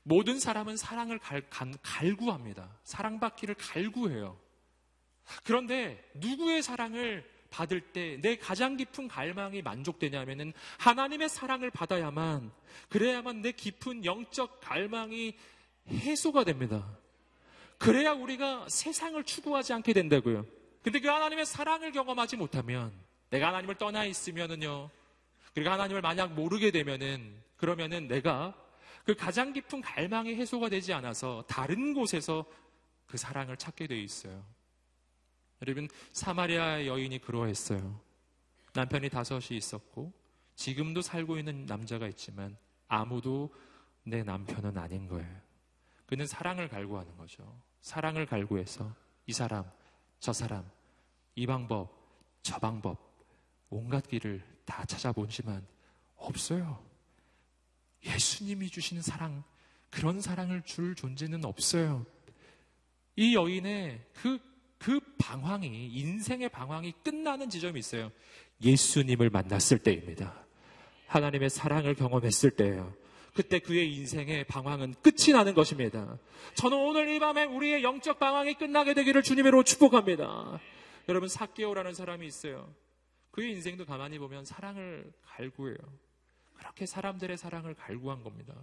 모든 0.03 0.39
사람은 0.39 0.77
사랑을 0.77 1.19
갈, 1.19 1.41
갈구합니다. 1.49 2.79
사랑받기를 2.83 3.55
갈구해요. 3.55 4.39
그런데 5.43 6.01
누구의 6.15 6.63
사랑을 6.63 7.29
받을 7.57 7.81
때 7.81 8.19
내 8.21 8.35
가장 8.37 8.77
깊은 8.77 9.07
갈망이 9.07 9.61
만족되냐면은 9.63 10.53
하나님의 10.77 11.27
사랑을 11.27 11.71
받아야만 11.71 12.51
그래야만 12.89 13.41
내 13.41 13.51
깊은 13.51 14.05
영적 14.05 14.61
갈망이 14.61 15.35
해소가 15.89 16.43
됩니다. 16.43 16.85
그래야 17.79 18.13
우리가 18.13 18.67
세상을 18.69 19.23
추구하지 19.23 19.73
않게 19.73 19.93
된다고요. 19.93 20.45
근데 20.83 20.99
그 20.99 21.07
하나님의 21.07 21.45
사랑을 21.45 21.91
경험하지 21.91 22.37
못하면 22.37 22.91
내가 23.31 23.47
하나님을 23.47 23.75
떠나 23.75 24.05
있으면은요. 24.05 24.89
그리고 25.53 25.69
하나님을 25.71 26.01
만약 26.01 26.33
모르게 26.33 26.69
되면은 26.71 27.41
그러면은 27.55 28.07
내가 28.07 28.53
그 29.03 29.15
가장 29.15 29.53
깊은 29.53 29.81
갈망이 29.81 30.35
해소가 30.35 30.69
되지 30.69 30.93
않아서 30.93 31.43
다른 31.47 31.93
곳에서 31.93 32.45
그 33.07 33.17
사랑을 33.17 33.57
찾게 33.57 33.87
돼 33.87 33.99
있어요. 33.99 34.43
여러분 35.61 35.87
사마리아 36.13 36.85
여인이 36.85 37.19
그러했어요. 37.19 37.99
남편이 38.73 39.09
다섯이 39.09 39.57
있었고 39.57 40.13
지금도 40.55 41.01
살고 41.01 41.37
있는 41.37 41.65
남자가 41.65 42.07
있지만 42.07 42.57
아무도 42.87 43.53
내 44.03 44.23
남편은 44.23 44.77
아닌 44.77 45.07
거예요. 45.07 45.47
그는 46.05 46.25
사랑을 46.25 46.67
갈구하는 46.69 47.17
거죠. 47.17 47.61
사랑을 47.81 48.25
갈구해서 48.25 48.93
이 49.25 49.33
사람, 49.33 49.69
저 50.19 50.31
사람, 50.31 50.69
이 51.35 51.45
방법, 51.45 51.89
저 52.41 52.57
방법, 52.59 52.97
온갖 53.69 54.07
길을 54.07 54.43
다 54.65 54.85
찾아보지만 54.85 55.65
없어요. 56.15 56.83
예수님이 58.05 58.69
주시는 58.69 59.01
사랑, 59.01 59.43
그런 59.89 60.21
사랑을 60.21 60.61
줄 60.63 60.95
존재는 60.95 61.43
없어요. 61.45 62.05
이 63.15 63.35
여인의 63.35 64.05
그 64.13 64.39
그 64.77 64.99
방황이, 65.17 65.87
인생의 65.87 66.49
방황이 66.49 66.93
끝나는 67.03 67.49
지점이 67.49 67.79
있어요. 67.79 68.11
예수님을 68.63 69.29
만났을 69.29 69.79
때입니다. 69.79 70.45
하나님의 71.07 71.49
사랑을 71.49 71.95
경험했을 71.95 72.51
때예요. 72.51 72.93
그때 73.33 73.59
그의 73.59 73.93
인생의 73.93 74.45
방황은 74.45 74.95
끝이 75.03 75.31
나는 75.31 75.53
것입니다. 75.53 76.17
저는 76.55 76.77
오늘 76.77 77.09
이 77.09 77.19
밤에 77.19 77.45
우리의 77.45 77.83
영적 77.83 78.19
방황이 78.19 78.55
끝나게 78.55 78.93
되기를 78.93 79.21
주님으로 79.21 79.63
축복합니다. 79.63 80.59
여러분, 81.07 81.29
사개오라는 81.29 81.93
사람이 81.93 82.25
있어요. 82.25 82.73
그의 83.31 83.51
인생도 83.51 83.85
가만히 83.85 84.17
보면 84.17 84.45
사랑을 84.45 85.11
갈구해요. 85.23 85.77
그렇게 86.55 86.87
사람들의 86.87 87.37
사랑을 87.37 87.75
갈구한 87.75 88.23
겁니다. 88.23 88.55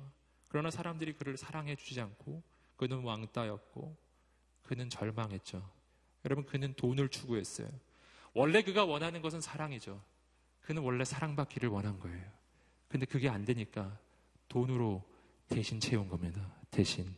그러나 0.49 0.71
사람들이 0.71 1.13
그를 1.15 1.37
사랑해 1.37 1.77
주지 1.77 2.01
않고 2.01 2.43
그는 2.77 3.05
왕따였고 3.05 3.97
그는 4.65 4.89
절망했죠. 4.91 5.63
여러분, 6.25 6.45
그는 6.45 6.75
돈을 6.75 7.09
추구했어요. 7.09 7.69
원래 8.33 8.63
그가 8.63 8.85
원하는 8.85 9.23
것은 9.23 9.41
사랑이죠. 9.41 10.03
그는 10.61 10.83
원래 10.83 11.05
사랑받기를 11.05 11.69
원한 11.69 11.99
거예요. 12.01 12.25
근데 12.89 13.07
그게 13.07 13.29
안 13.29 13.45
되니까 13.45 13.99
돈으로 14.49 15.03
대신 15.49 15.81
채운 15.81 16.09
겁니다. 16.09 16.41
대신. 16.71 17.15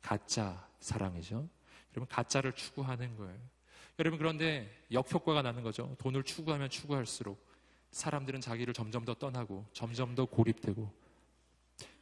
가짜 0.00 0.68
사랑이죠. 0.80 1.48
여러분, 1.92 2.08
가짜를 2.08 2.52
추구하는 2.54 3.16
거예요. 3.16 3.38
여러분, 3.98 4.18
그런데 4.18 4.84
역효과가 4.90 5.42
나는 5.42 5.62
거죠. 5.62 5.94
돈을 5.98 6.24
추구하면 6.24 6.68
추구할수록 6.70 7.46
사람들은 7.92 8.40
자기를 8.40 8.74
점점 8.74 9.04
더 9.04 9.14
떠나고 9.14 9.66
점점 9.72 10.14
더 10.14 10.24
고립되고 10.24 10.92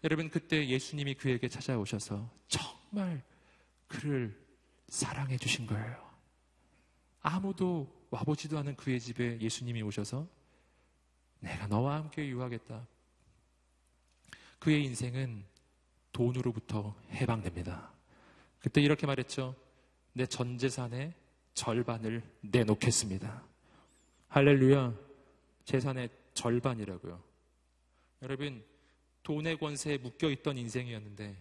여러분, 0.04 0.30
그때 0.30 0.66
예수님이 0.66 1.14
그에게 1.14 1.48
찾아오셔서 1.48 2.30
정말 2.48 3.22
그를 3.86 4.38
사랑해 4.88 5.36
주신 5.36 5.66
거예요. 5.66 6.09
아무도 7.22 8.06
와보지도 8.10 8.58
않은 8.58 8.76
그의 8.76 9.00
집에 9.00 9.40
예수님이 9.40 9.82
오셔서 9.82 10.26
내가 11.40 11.66
너와 11.66 11.96
함께 11.96 12.26
유하겠다. 12.28 12.86
그의 14.58 14.84
인생은 14.84 15.44
돈으로부터 16.12 16.94
해방됩니다. 17.12 17.92
그때 18.58 18.80
이렇게 18.80 19.06
말했죠. 19.06 19.54
내 20.12 20.26
전 20.26 20.58
재산의 20.58 21.14
절반을 21.54 22.22
내놓겠습니다. 22.42 23.42
할렐루야. 24.28 24.94
재산의 25.64 26.10
절반이라고요. 26.34 27.22
여러분, 28.22 28.64
돈의 29.22 29.58
권세에 29.58 29.98
묶여 29.98 30.30
있던 30.30 30.58
인생이었는데 30.58 31.36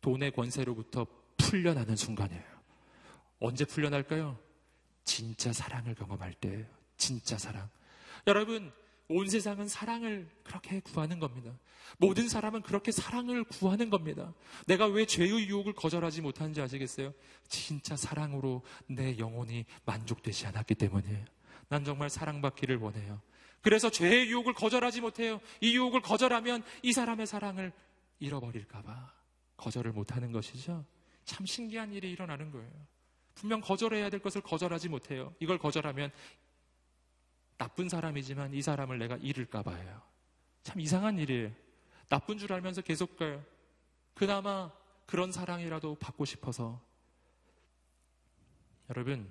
돈의 0.00 0.32
권세로부터 0.32 1.06
풀려나는 1.36 1.96
순간이에요. 1.96 2.42
언제 3.38 3.64
풀려날까요? 3.64 4.38
진짜 5.04 5.52
사랑을 5.52 5.94
경험할 5.94 6.34
때 6.34 6.66
진짜 6.96 7.36
사랑. 7.38 7.68
여러분, 8.26 8.72
온 9.08 9.28
세상은 9.28 9.68
사랑을 9.68 10.28
그렇게 10.42 10.80
구하는 10.80 11.18
겁니다. 11.18 11.52
모든 11.98 12.28
사람은 12.28 12.62
그렇게 12.62 12.92
사랑을 12.92 13.44
구하는 13.44 13.90
겁니다. 13.90 14.32
내가 14.66 14.86
왜 14.86 15.04
죄의 15.04 15.48
유혹을 15.48 15.74
거절하지 15.74 16.22
못하는지 16.22 16.60
아시겠어요? 16.60 17.12
진짜 17.48 17.96
사랑으로 17.96 18.62
내 18.86 19.18
영혼이 19.18 19.66
만족되지 19.84 20.46
않았기 20.46 20.76
때문이에요. 20.76 21.24
난 21.68 21.84
정말 21.84 22.08
사랑받기를 22.10 22.76
원해요. 22.76 23.20
그래서 23.60 23.90
죄의 23.90 24.28
유혹을 24.28 24.54
거절하지 24.54 25.00
못해요. 25.00 25.40
이 25.60 25.76
유혹을 25.76 26.00
거절하면 26.00 26.62
이 26.82 26.92
사람의 26.92 27.26
사랑을 27.26 27.72
잃어버릴까봐 28.18 29.12
거절을 29.56 29.92
못하는 29.92 30.32
것이죠. 30.32 30.84
참 31.24 31.46
신기한 31.46 31.92
일이 31.92 32.10
일어나는 32.10 32.50
거예요. 32.50 32.70
분명 33.34 33.60
거절해야 33.60 34.10
될 34.10 34.20
것을 34.20 34.40
거절하지 34.40 34.88
못해요. 34.88 35.34
이걸 35.40 35.58
거절하면 35.58 36.10
나쁜 37.58 37.88
사람이지만 37.88 38.54
이 38.54 38.62
사람을 38.62 38.98
내가 38.98 39.16
잃을까 39.16 39.62
봐요. 39.62 40.02
참 40.62 40.80
이상한 40.80 41.18
일이에요. 41.18 41.50
나쁜 42.08 42.38
줄 42.38 42.52
알면서 42.52 42.82
계속 42.82 43.16
가요. 43.16 43.44
그나마 44.14 44.70
그런 45.06 45.32
사랑이라도 45.32 45.96
받고 45.96 46.24
싶어서. 46.24 46.80
여러분, 48.90 49.30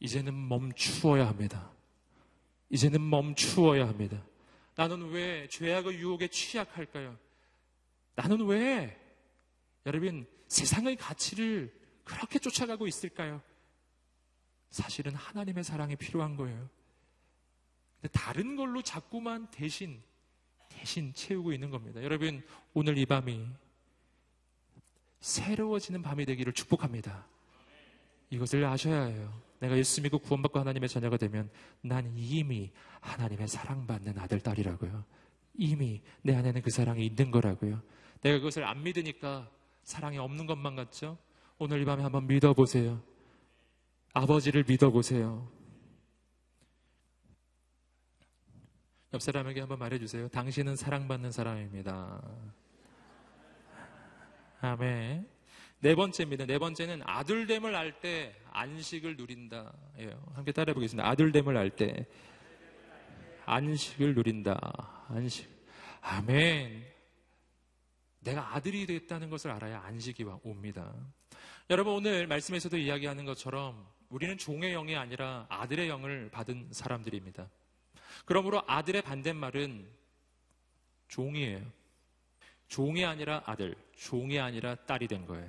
이제는 0.00 0.48
멈추어야 0.48 1.26
합니다. 1.26 1.72
이제는 2.70 3.08
멈추어야 3.08 3.88
합니다. 3.88 4.22
나는 4.76 5.10
왜 5.10 5.48
죄악의 5.48 5.98
유혹에 5.98 6.28
취약할까요? 6.28 7.18
나는 8.14 8.46
왜 8.46 8.96
여러분 9.86 10.26
세상의 10.48 10.96
가치를 10.96 11.72
그렇게 12.08 12.38
쫓아가고 12.38 12.86
있을까요? 12.86 13.42
사실은 14.70 15.14
하나님의 15.14 15.62
사랑이 15.62 15.94
필요한 15.96 16.36
거예요. 16.36 16.68
근데 18.00 18.12
다른 18.12 18.56
걸로 18.56 18.80
자꾸만 18.82 19.50
대신 19.50 20.02
대신 20.68 21.12
채우고 21.12 21.52
있는 21.52 21.70
겁니다. 21.70 22.02
여러분 22.02 22.42
오늘 22.72 22.96
이 22.96 23.04
밤이 23.04 23.46
새로워지는 25.20 26.02
밤이 26.02 26.24
되기를 26.24 26.52
축복합니다. 26.52 27.26
이것을 28.30 28.64
아셔야 28.64 29.04
해요. 29.04 29.42
내가 29.60 29.76
예수 29.76 30.00
믿고 30.00 30.18
구원받고 30.18 30.58
하나님의 30.60 30.88
자녀가 30.88 31.16
되면 31.16 31.50
난 31.82 32.14
이미 32.16 32.70
하나님의 33.00 33.48
사랑받는 33.48 34.18
아들, 34.18 34.40
딸이라고요. 34.40 35.04
이미 35.54 36.00
내 36.22 36.36
안에는 36.36 36.62
그 36.62 36.70
사랑이 36.70 37.04
있는 37.04 37.30
거라고요. 37.30 37.82
내가 38.20 38.38
그것을 38.38 38.64
안 38.64 38.82
믿으니까 38.82 39.50
사랑이 39.82 40.18
없는 40.18 40.46
것만 40.46 40.76
같죠? 40.76 41.18
오늘 41.60 41.80
이 41.82 41.84
밤에 41.84 42.02
한번 42.04 42.26
믿어보세요. 42.28 43.02
아버지를 44.14 44.64
믿어보세요. 44.66 45.50
옆 49.12 49.22
사람에게 49.22 49.60
한번 49.60 49.78
말해주세요. 49.80 50.28
당신은 50.28 50.76
사랑받는 50.76 51.32
사람입니다. 51.32 52.22
아멘. 54.60 55.28
네 55.80 55.94
번째입니다. 55.94 56.46
네 56.46 56.58
번째는 56.58 57.02
아들됨을 57.04 57.74
알 57.74 58.00
때 58.00 58.34
안식을 58.52 59.16
누린다. 59.16 59.72
예요. 59.98 60.20
함께 60.34 60.52
따라해 60.52 60.74
보겠습니다. 60.74 61.08
아들됨을 61.08 61.56
알 61.56 61.70
때 61.70 62.06
안식을 63.46 64.14
누린다. 64.14 65.06
안식. 65.08 65.48
아멘. 66.02 66.84
내가 68.20 68.54
아들이 68.54 68.86
됐다는 68.86 69.30
것을 69.30 69.50
알아야 69.50 69.80
안식이 69.82 70.24
옵니다. 70.42 70.94
여러분 71.70 71.92
오늘 71.92 72.26
말씀에서도 72.26 72.78
이야기하는 72.78 73.26
것처럼 73.26 73.86
우리는 74.08 74.38
종의 74.38 74.72
영이 74.72 74.96
아니라 74.96 75.44
아들의 75.50 75.86
영을 75.90 76.30
받은 76.30 76.68
사람들입니다. 76.72 77.50
그러므로 78.24 78.62
아들의 78.66 79.02
반대말은 79.02 79.86
종이에요. 81.08 81.60
종이 82.68 83.04
아니라 83.04 83.42
아들, 83.44 83.76
종이 83.94 84.38
아니라 84.38 84.76
딸이 84.76 85.08
된 85.08 85.26
거예요. 85.26 85.46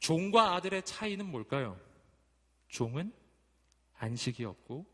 종과 0.00 0.54
아들의 0.56 0.82
차이는 0.82 1.24
뭘까요? 1.24 1.80
종은 2.68 3.10
안식이 3.96 4.44
없고 4.44 4.84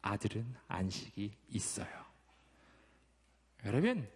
아들은 0.00 0.56
안식이 0.66 1.32
있어요. 1.48 2.04
여러분, 3.64 4.10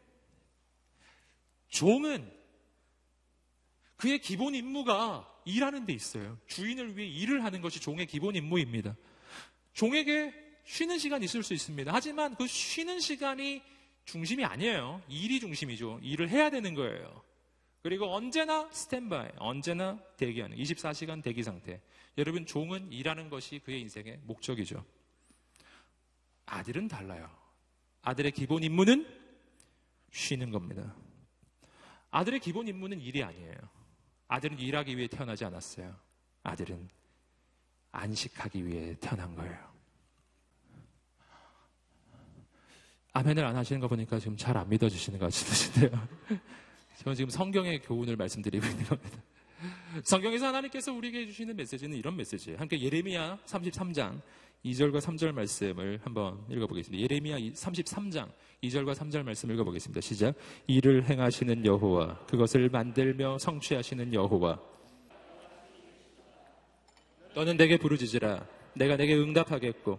종은 1.69 2.37
그의 3.97 4.19
기본 4.19 4.57
임무가 4.57 5.36
일하는 5.47 5.87
데 5.87 5.95
있어요. 5.95 6.39
주인을 6.47 6.97
위해 6.99 7.09
일을 7.09 7.43
하는 7.45 7.63
것이 7.63 7.81
종의 7.81 8.07
기본 8.07 8.37
임무입니다. 8.37 8.95
종에게 9.73 10.35
쉬는 10.65 10.99
시간 10.99 11.23
있을 11.23 11.43
수 11.43 11.55
있습니다. 11.55 11.91
하지만 11.95 12.35
그 12.35 12.47
쉬는 12.47 13.01
시간이 13.01 13.63
중심이 14.05 14.45
아니에요. 14.45 15.01
일이 15.09 15.41
중심이죠. 15.41 16.01
일을 16.03 16.29
해야 16.29 16.51
되는 16.51 16.75
거예요. 16.75 17.23
그리고 17.83 18.13
언제나 18.13 18.69
스탠바이, 18.73 19.29
언제나 19.37 19.99
대기하는 20.17 20.57
24시간 20.57 21.23
대기 21.23 21.45
상태. 21.45 21.81
여러분 22.19 22.45
종은 22.45 22.93
일하는 22.93 23.31
것이 23.31 23.61
그의 23.61 23.81
인생의 23.83 24.21
목적이죠. 24.25 24.85
아들은 26.47 26.89
달라요. 26.89 27.31
아들의 28.03 28.33
기본 28.33 28.65
임무는 28.65 29.07
쉬는 30.11 30.51
겁니다. 30.51 30.97
아들의 32.11 32.41
기본 32.41 32.67
임무는 32.67 33.01
일이 33.01 33.23
아니에요. 33.23 33.76
아들은 34.29 34.59
일하기 34.59 34.97
위해 34.97 35.07
태어나지 35.07 35.45
않았어요. 35.45 35.95
아들은 36.43 36.89
안식하기 37.93 38.67
위해 38.67 38.97
태어난 39.01 39.35
거예요. 39.35 39.77
아멘을 43.13 43.45
안 43.45 43.57
하시는 43.57 43.81
거 43.81 43.89
보니까 43.89 44.19
지금 44.19 44.37
잘 44.37 44.57
안 44.57 44.69
믿어주시는 44.69 45.19
것 45.19 45.27
같으신데요. 45.27 46.09
저는 46.99 47.17
지금 47.17 47.31
성경의 47.31 47.81
교훈을 47.83 48.17
말씀드리고 48.17 48.67
있는 48.67 48.85
겁니다. 48.85 49.19
성경에서 50.03 50.47
하나님께서 50.47 50.93
우리에게 50.93 51.27
주시는 51.27 51.57
메시지는 51.57 51.97
이런 51.97 52.17
메시지예요. 52.17 52.59
함께 52.59 52.81
예레미야 52.81 53.39
33장 53.47 54.21
2절과 54.65 55.01
3절 55.01 55.33
말씀을 55.33 56.01
한번 56.03 56.45
읽어보겠습니다. 56.51 57.03
예레미야 57.03 57.37
33장 57.53 58.29
2절과 58.63 58.95
3절 58.95 59.23
말씀 59.23 59.51
읽어보겠습니다. 59.51 60.01
시작. 60.01 60.35
일을 60.67 61.09
행하시는 61.09 61.65
여호와 61.65 62.27
그것을 62.27 62.69
만들며 62.69 63.39
성취하시는 63.39 64.13
여호와 64.13 64.61
너는 67.35 67.57
내게 67.57 67.77
부르짖으라 67.77 68.47
내가 68.75 68.97
내게 68.97 69.15
응답하겠고 69.15 69.99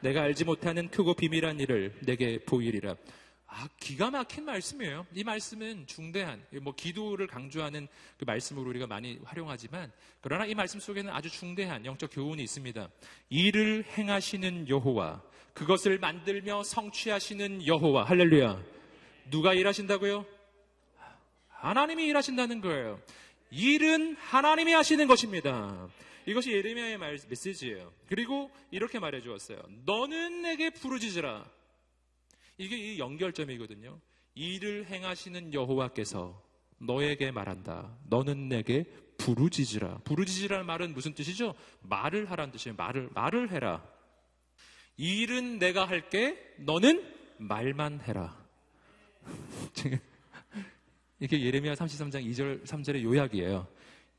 내가 0.00 0.22
알지 0.22 0.44
못하는 0.44 0.88
크고 0.90 1.14
비밀한 1.14 1.58
일을 1.58 1.94
내게 2.04 2.38
보이리라. 2.44 2.96
아, 3.58 3.70
기가 3.80 4.10
막힌 4.10 4.44
말씀이에요. 4.44 5.06
이 5.14 5.24
말씀은 5.24 5.86
중대한, 5.86 6.44
뭐, 6.60 6.74
기도를 6.74 7.26
강조하는 7.26 7.88
그 8.18 8.26
말씀으로 8.26 8.68
우리가 8.68 8.86
많이 8.86 9.18
활용하지만, 9.24 9.90
그러나 10.20 10.44
이 10.44 10.54
말씀 10.54 10.78
속에는 10.78 11.10
아주 11.10 11.30
중대한 11.30 11.86
영적 11.86 12.10
교훈이 12.12 12.42
있습니다. 12.42 12.90
일을 13.30 13.86
행하시는 13.96 14.68
여호와, 14.68 15.22
그것을 15.54 15.98
만들며 15.98 16.64
성취하시는 16.64 17.66
여호와, 17.66 18.04
할렐루야. 18.04 18.62
누가 19.30 19.54
일하신다고요? 19.54 20.26
하나님이 21.48 22.04
일하신다는 22.08 22.60
거예요. 22.60 23.00
일은 23.50 24.16
하나님이 24.16 24.74
하시는 24.74 25.06
것입니다. 25.06 25.88
이것이 26.26 26.52
예레미야의 26.52 26.98
말, 26.98 27.18
메시지예요. 27.26 27.90
그리고 28.06 28.50
이렇게 28.70 28.98
말해 28.98 29.22
주었어요. 29.22 29.62
너는 29.86 30.42
내게 30.42 30.68
부르짖으라. 30.68 31.55
이게 32.58 32.76
이 32.76 32.98
연결점이거든요. 32.98 34.00
일을 34.34 34.86
행하시는 34.86 35.54
여호와께서 35.54 36.42
너에게 36.78 37.30
말한다. 37.30 37.96
너는 38.08 38.48
내게 38.48 38.84
부르짖으라. 39.18 39.98
부르짖으라는 40.04 40.66
말은 40.66 40.92
무슨 40.92 41.14
뜻이죠? 41.14 41.54
말을 41.82 42.30
하라는 42.30 42.52
뜻이에요. 42.52 42.76
말을 42.76 43.08
말을 43.14 43.50
해라. 43.50 43.82
일은 44.96 45.58
내가 45.58 45.86
할게. 45.86 46.36
너는 46.58 47.14
말만 47.38 48.00
해라. 48.02 48.36
이게 51.20 51.42
예레미야 51.42 51.74
33장 51.74 52.24
2절 52.30 52.66
3절의 52.66 53.02
요약이에요. 53.02 53.66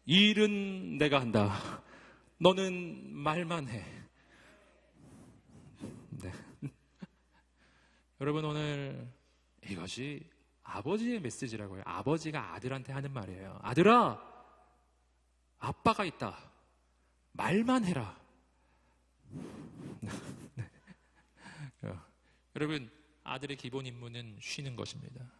일은 0.06 0.98
내가 0.98 1.22
한다. 1.22 1.84
너는 2.40 3.14
말만 3.14 3.68
해. 3.70 3.84
네. 6.10 6.32
여러분 8.20 8.46
오늘 8.46 9.08
이것이 9.70 10.28
아버지의 10.64 11.22
메시지라고요. 11.22 11.84
아버지가 11.86 12.54
아들한테 12.56 12.92
하는 12.92 13.14
말이에요. 13.14 13.60
아들아, 13.62 14.20
아빠가 15.60 16.04
있다. 16.04 16.52
말만 17.34 17.86
해라. 17.86 18.20
네. 20.56 20.64
어, 21.84 22.06
여러분, 22.56 22.90
아들의 23.24 23.56
기본 23.58 23.86
임무는 23.86 24.38
쉬는 24.42 24.76
것입니다. 24.76 25.32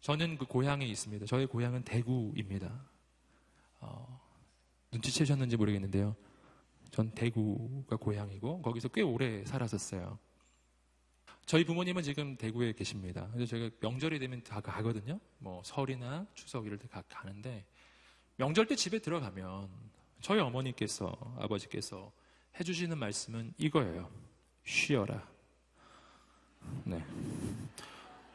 저는 0.00 0.38
그 0.38 0.44
고향에 0.44 0.86
있습니다. 0.86 1.26
저의 1.26 1.46
고향은 1.46 1.84
대구입니다. 1.84 2.86
어, 3.80 4.20
눈치채셨는지 4.92 5.56
모르겠는데요. 5.56 6.16
전 6.90 7.10
대구가 7.12 7.96
고향이고 7.96 8.62
거기서 8.62 8.88
꽤 8.88 9.02
오래 9.02 9.44
살았었어요. 9.44 10.18
저희 11.46 11.64
부모님은 11.64 12.02
지금 12.02 12.36
대구에 12.36 12.72
계십니다. 12.72 13.28
그래서 13.32 13.50
제가 13.50 13.70
명절이 13.80 14.18
되면 14.18 14.42
다 14.42 14.60
가거든요. 14.60 15.18
뭐 15.38 15.62
설이나 15.64 16.26
추석 16.34 16.66
이럴 16.66 16.78
때 16.78 16.86
가, 16.88 17.02
가는데 17.08 17.64
명절 18.36 18.66
때 18.66 18.76
집에 18.76 18.98
들어가면 18.98 19.68
저희 20.20 20.40
어머니께서 20.40 21.16
아버지께서 21.38 22.12
해주시는 22.58 22.98
말씀은 22.98 23.54
이거예요. 23.58 24.10
쉬어라. 24.64 25.26
네. 26.84 27.04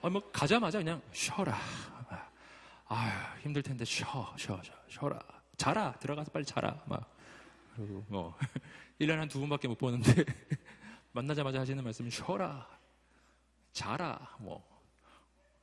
아, 0.01 0.09
뭐 0.09 0.21
가자마자 0.31 0.79
그냥 0.79 1.01
쉬어라. 1.11 1.57
아휴 2.87 3.39
힘들 3.41 3.63
텐데 3.63 3.83
쉬어, 3.85 4.33
쉬어, 4.37 4.61
쉬어, 4.61 4.75
쉬어라. 4.87 5.19
자라. 5.57 5.93
들어가서 5.93 6.31
빨리 6.31 6.45
자라. 6.45 6.83
막 6.85 7.14
그리고 7.75 8.05
뭐 8.09 8.35
1년에 8.99 9.17
한 9.17 9.27
두 9.29 9.39
번밖에 9.39 9.67
못 9.67 9.77
보는데 9.77 10.11
만나자마자 11.11 11.59
하시는 11.61 11.83
말씀은 11.83 12.09
쉬어라. 12.09 12.67
자라. 13.71 14.35
뭐 14.39 14.63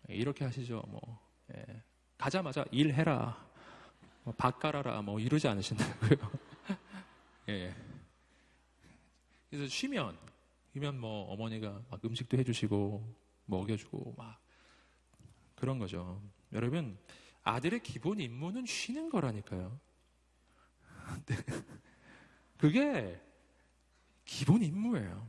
이렇게 0.09 0.45
하시죠. 0.45 0.83
뭐 0.89 1.01
예. 1.55 1.83
가자마자 2.19 2.65
일해라. 2.71 3.51
뭐, 4.25 4.35
밥 4.37 4.59
깔아라. 4.59 5.03
뭐 5.03 5.19
이러지 5.19 5.49
않으신다고요. 5.49 6.31
예. 7.49 7.75
그래서 9.51 9.67
쉬면 9.69 10.17
쉬면 10.73 10.99
뭐 10.99 11.31
어머니가 11.33 11.83
막 11.91 12.05
음식도 12.05 12.39
해주시고 12.39 13.15
먹여주고 13.47 14.15
막 14.17 14.41
그런 15.55 15.79
거죠. 15.79 16.23
여러분 16.53 16.99
아들의 17.43 17.83
기본 17.83 18.21
임무는 18.21 18.65
쉬는 18.67 19.11
거라니까요. 19.11 19.79
그게 22.63 23.21
기본 24.25 24.63
임무예요. 24.63 25.29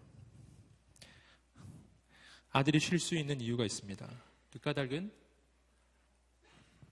아들이 2.52 2.80
쉴 2.80 3.00
수 3.00 3.16
있는 3.16 3.42
이유가 3.42 3.66
있습니다. 3.66 4.08
그 4.52 4.60
까닭은 4.60 5.12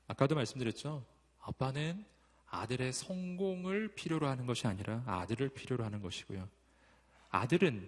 아까도 0.08 0.34
말씀드렸죠. 0.34 1.06
아빠는 1.42 2.04
아들의 2.48 2.92
성공을 2.92 3.94
필요로 3.94 4.28
하는 4.28 4.48
것이 4.48 4.66
아니라 4.66 5.04
아들을 5.06 5.50
필요로 5.50 5.86
하는 5.86 6.02
것이고요. 6.02 6.50
아들은 7.30 7.88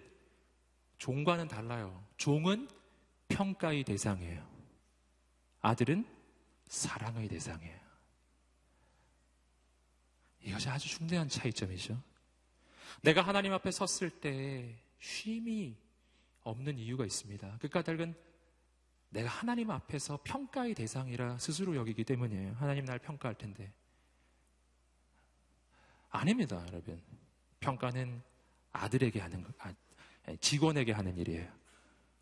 종과는 0.98 1.48
달라요. 1.48 2.06
종은 2.18 2.68
평가의 3.26 3.82
대상이에요. 3.82 4.48
아들은 5.60 6.06
사랑의 6.68 7.26
대상이에요. 7.26 7.80
이것이 10.42 10.68
아주 10.68 10.88
중대한 10.88 11.28
차이점이죠. 11.28 12.13
내가 13.02 13.22
하나님 13.22 13.52
앞에 13.52 13.70
섰을 13.70 14.10
때 14.10 14.76
쉼이 14.98 15.76
없는 16.42 16.78
이유가 16.78 17.04
있습니다. 17.04 17.58
그 17.60 17.68
까닭은 17.68 18.14
내가 19.10 19.28
하나님 19.28 19.70
앞에서 19.70 20.18
평가의 20.24 20.74
대상이라 20.74 21.38
스스로 21.38 21.76
여기기 21.76 22.04
때문이에요. 22.04 22.54
하나님 22.54 22.84
날 22.84 22.98
평가할 22.98 23.36
텐데. 23.36 23.72
아닙니다, 26.10 26.64
여러분. 26.68 27.00
평가는 27.60 28.22
아들에게 28.72 29.20
하는 29.20 29.42
거, 29.42 29.52
아, 29.58 29.72
직원에게 30.40 30.92
하는 30.92 31.16
일이에요. 31.16 31.50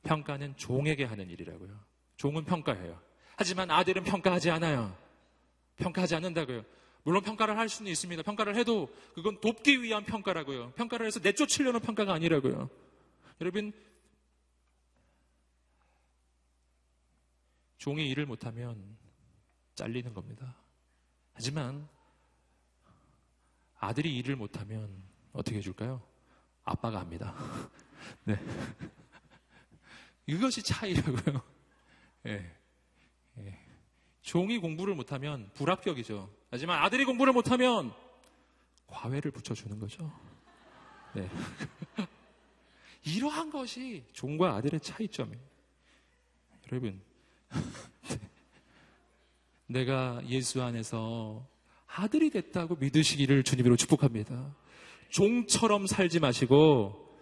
평가는 0.03 0.57
종에게 0.57 1.05
하는 1.05 1.31
일이라고요. 1.31 1.79
종은 2.17 2.45
평가해요. 2.45 3.01
하지만 3.37 3.71
아들은 3.71 4.05
평가하지 4.05 4.51
않아요. 4.51 4.97
평가하지 5.77 6.15
않는다고요. 6.17 6.65
물론 7.05 7.23
평가를 7.23 7.59
할 7.59 7.69
수는 7.69 7.91
있습니다. 7.91 8.23
평가를 8.23 8.55
해도 8.57 8.95
그건 9.15 9.41
돕기 9.41 9.83
위한 9.83 10.05
평가라고요. 10.05 10.73
평가를 10.73 11.07
해서 11.07 11.21
내쫓으려는 11.21 11.81
평가가 11.81 12.13
아니라고요. 12.13 12.71
여러분, 13.41 13.73
종이 17.79 18.09
일을 18.09 18.27
못하면 18.27 18.97
잘리는 19.75 20.15
겁니다. 20.15 20.57
하지만 21.33 21.89
아들이 23.79 24.17
일을 24.19 24.37
못하면 24.37 25.03
어떻게 25.33 25.57
해줄까요? 25.57 26.01
아빠가 26.63 27.01
합니다. 27.01 27.35
네. 28.23 28.37
이것이 30.27 30.63
차이라고요. 30.63 31.43
예. 32.27 32.57
예. 33.39 33.59
종이 34.21 34.59
공부를 34.59 34.95
못하면 34.95 35.51
불합격이죠. 35.55 36.42
하지만 36.53 36.81
아들이 36.81 37.07
공부를 37.07 37.33
못하면 37.33 37.95
과외를 38.87 39.31
붙여주는 39.31 39.79
거죠. 39.79 40.13
네. 41.15 41.27
이러한 43.05 43.51
것이 43.51 44.05
종과 44.13 44.57
아들의 44.57 44.79
차이점이에요. 44.81 45.43
여러분, 46.71 47.01
내가 49.67 50.21
예수 50.29 50.63
안에서 50.63 51.49
아들이 51.87 52.29
됐다고 52.29 52.77
믿으시기를 52.77 53.45
주님으로 53.45 53.77
축복합니다. 53.77 54.55
종처럼 55.09 55.87
살지 55.87 56.21
마시고 56.21 57.19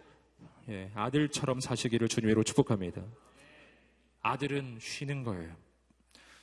예, 0.69 0.91
아들처럼 0.97 1.61
사시기를 1.61 2.09
주님으로 2.09 2.43
축복합니다. 2.43 3.05
아들은 4.23 4.79
쉬는 4.81 5.23
거예요. 5.23 5.55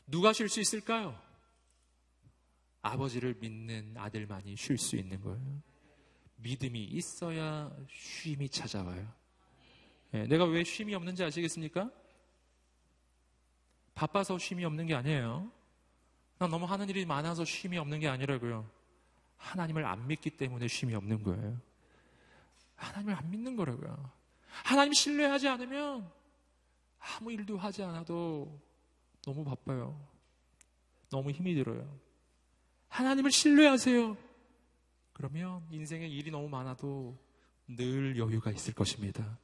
누가 0.08 0.32
쉴 0.32 0.48
수 0.48 0.62
있을까요? 0.62 1.27
아버지를 2.82 3.36
믿는 3.40 3.96
아들만이 3.98 4.56
쉴 4.56 4.78
수 4.78 4.96
있는 4.96 5.20
거예요. 5.22 5.62
믿음이 6.38 6.84
있어야 6.84 7.76
쉼이 7.90 8.50
찾아와요. 8.50 9.08
예, 10.14 10.26
내가 10.28 10.46
왜 10.46 10.64
쉼이 10.64 10.94
없는지 10.94 11.24
아시겠습니까? 11.24 11.92
바빠서 13.96 14.38
쉼이 14.38 14.64
없는 14.64 14.86
게 14.86 14.94
아니에요. 14.94 15.52
난 16.38 16.50
너무 16.50 16.66
하는 16.66 16.88
일이 16.88 17.06
많아서 17.06 17.44
쉼이 17.44 17.78
없는 17.78 18.00
게 18.00 18.08
아니라고요. 18.08 18.70
하나님을 19.38 19.86
안 19.86 20.08
믿기 20.08 20.30
때문에 20.30 20.68
쉼이 20.68 20.94
없는 20.94 21.24
거예요. 21.24 21.60
하나님을 22.76 23.16
안 23.16 23.30
믿는 23.30 23.56
거라고요. 23.56 24.12
하나님 24.64 24.94
신뢰하지 24.94 25.48
않으면 25.48 26.12
아무 27.00 27.32
일도 27.32 27.58
하지 27.58 27.84
않아도 27.84 28.60
너무 29.24 29.44
바빠요. 29.44 30.00
너무 31.10 31.32
힘이 31.32 31.56
들어요. 31.56 32.07
하나님을 32.90 33.32
신뢰하세요. 33.32 34.18
그러면 35.14 35.62
인생에 35.72 36.08
일이 36.08 36.32
너무 36.32 36.48
많아도 36.50 37.18
늘 37.68 38.18
여유가 38.18 38.52
있을 38.52 38.74
것입니다. 38.74 39.38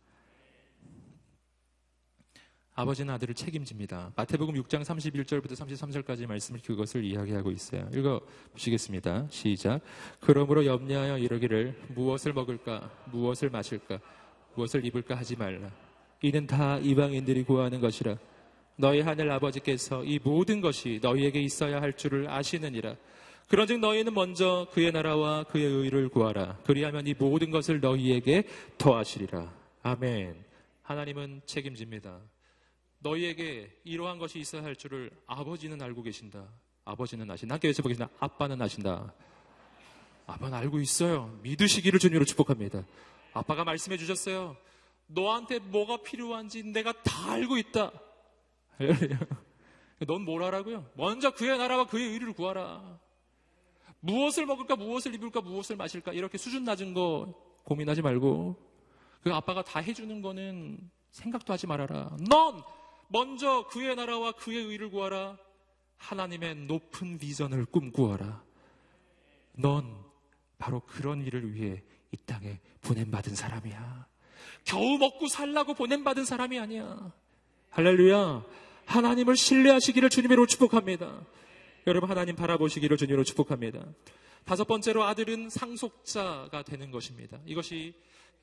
아버지는 2.76 3.14
아들을 3.14 3.36
책임집니다. 3.36 4.14
마태복음 4.16 4.56
6장 4.56 4.84
31절부터 4.84 5.52
33절까지 5.52 6.26
말씀을 6.26 6.60
그것을 6.62 7.04
이야기하고 7.04 7.52
있어요. 7.52 7.88
읽어 7.94 8.20
보시겠습니다. 8.54 9.28
시작. 9.30 9.82
그러므로 10.20 10.66
염려하여 10.66 11.20
이러기를 11.20 11.80
무엇을 11.89 12.34
먹을까, 12.34 12.89
무엇을 13.12 13.52
마실까, 13.52 14.00
무엇을 14.56 14.86
입을까 14.86 15.16
하지 15.16 15.36
말라. 15.36 15.70
이는 16.24 16.48
다 16.48 16.80
이방인들이 16.80 17.44
구하는 17.44 17.80
것이라. 17.80 18.18
너희 18.76 19.02
하늘 19.02 19.32
아버지께서 19.32 20.04
이 20.04 20.20
모든 20.24 20.60
것이 20.60 21.00
너희에게 21.02 21.41
있어야 21.41 21.80
할 21.80 21.96
줄을 21.96 22.28
아시느니라. 22.28 22.96
그런즉 23.50 23.80
너희는 23.80 24.14
먼저 24.14 24.68
그의 24.72 24.91
나라와 24.91 25.44
그의 25.44 25.66
의를 25.66 26.10
구하라. 26.10 26.58
그리하면 26.66 27.08
이 27.08 27.14
모든 27.18 27.52
것을 27.52 27.80
너희에게 27.80 28.44
더하시리라. 28.78 29.54
아멘. 29.84 30.44
하나님은 30.82 31.41
책임집니다. 31.46 32.20
너희에게 33.00 33.70
이러한 33.84 34.18
것이 34.18 34.39
있어야 34.39 34.64
할 34.64 34.76
줄을 34.76 35.12
아버지는 35.28 35.82
알고 35.82 36.04
계신다. 36.04 36.48
아버지는 36.86 37.30
아신다. 37.30 37.56
함께 37.56 37.68
외쳐보겠습니다. 37.70 38.14
아빠는 38.20 38.62
아신다. 38.62 39.14
아빠는 40.26 40.58
알고 40.58 40.80
있어요. 40.80 41.38
믿으시기를 41.44 42.00
주님으로 42.00 42.26
축복합니다. 42.26 42.84
아빠가 43.34 43.64
말씀해 43.64 43.98
주셨어요. 43.98 44.56
너한테 45.08 45.60
뭐가 45.60 46.02
필요한지 46.02 46.64
내가 46.64 46.94
다 47.04 47.34
알고 47.34 47.58
있다. 47.58 47.91
넌 50.08 50.22
뭘 50.24 50.44
하라고요? 50.44 50.89
먼저 50.96 51.32
그의 51.32 51.58
나라와 51.58 51.86
그의 51.86 52.08
의를 52.10 52.34
구하라. 52.34 53.00
무엇을 54.04 54.45
먹을까, 54.45 54.76
무엇을 54.76 55.16
입을까, 55.16 55.39
무엇을 55.39 55.78
마실까, 55.78 56.12
이렇게 56.12 56.38
수준 56.38 56.66
낮은 56.66 56.93
거 56.93 57.34
고민하지 57.64 58.01
말고, 58.01 58.56
그 59.24 59.34
아빠가 59.34 59.64
다 59.64 59.80
해주는 59.80 60.22
거는 60.22 60.78
생각도 61.12 61.54
하지 61.54 61.68
말아라. 61.68 62.16
넌 62.30 62.62
먼저 63.08 63.66
그의 63.70 63.95
나라와 63.95 64.34
그의 64.34 64.66
의를 64.66 64.89
구하라. 64.89 65.38
하나님의 65.97 66.56
높은 66.56 67.18
비전을 67.18 67.66
꿈꾸어라. 67.66 68.43
넌 69.54 69.95
바로 70.58 70.82
그런 70.82 71.22
일을 71.22 71.54
위해 71.54 71.82
이 72.12 72.18
땅에 72.26 72.60
보냄받은 72.82 73.36
사람이야. 73.36 74.08
겨우 74.66 74.97
먹고 74.97 75.28
살라고 75.28 75.76
보냄받은 75.76 76.26
사람이 76.26 76.60
아니야. 76.60 77.14
할렐루야. 77.70 78.43
하나님을 78.86 79.38
신뢰하시기를 79.38 80.10
주님으로 80.10 80.45
축복합니다. 80.45 81.22
여러분 81.86 82.10
하나님 82.10 82.36
바라보시기를 82.36 82.96
주님으로 82.96 83.26
축복합니다. 83.26 83.86
다섯 84.46 84.66
번째로 84.66 85.04
아들은 85.04 85.50
상속자가 85.50 86.64
되는 86.64 86.92
것입니다. 86.92 87.40
이것이 87.46 87.94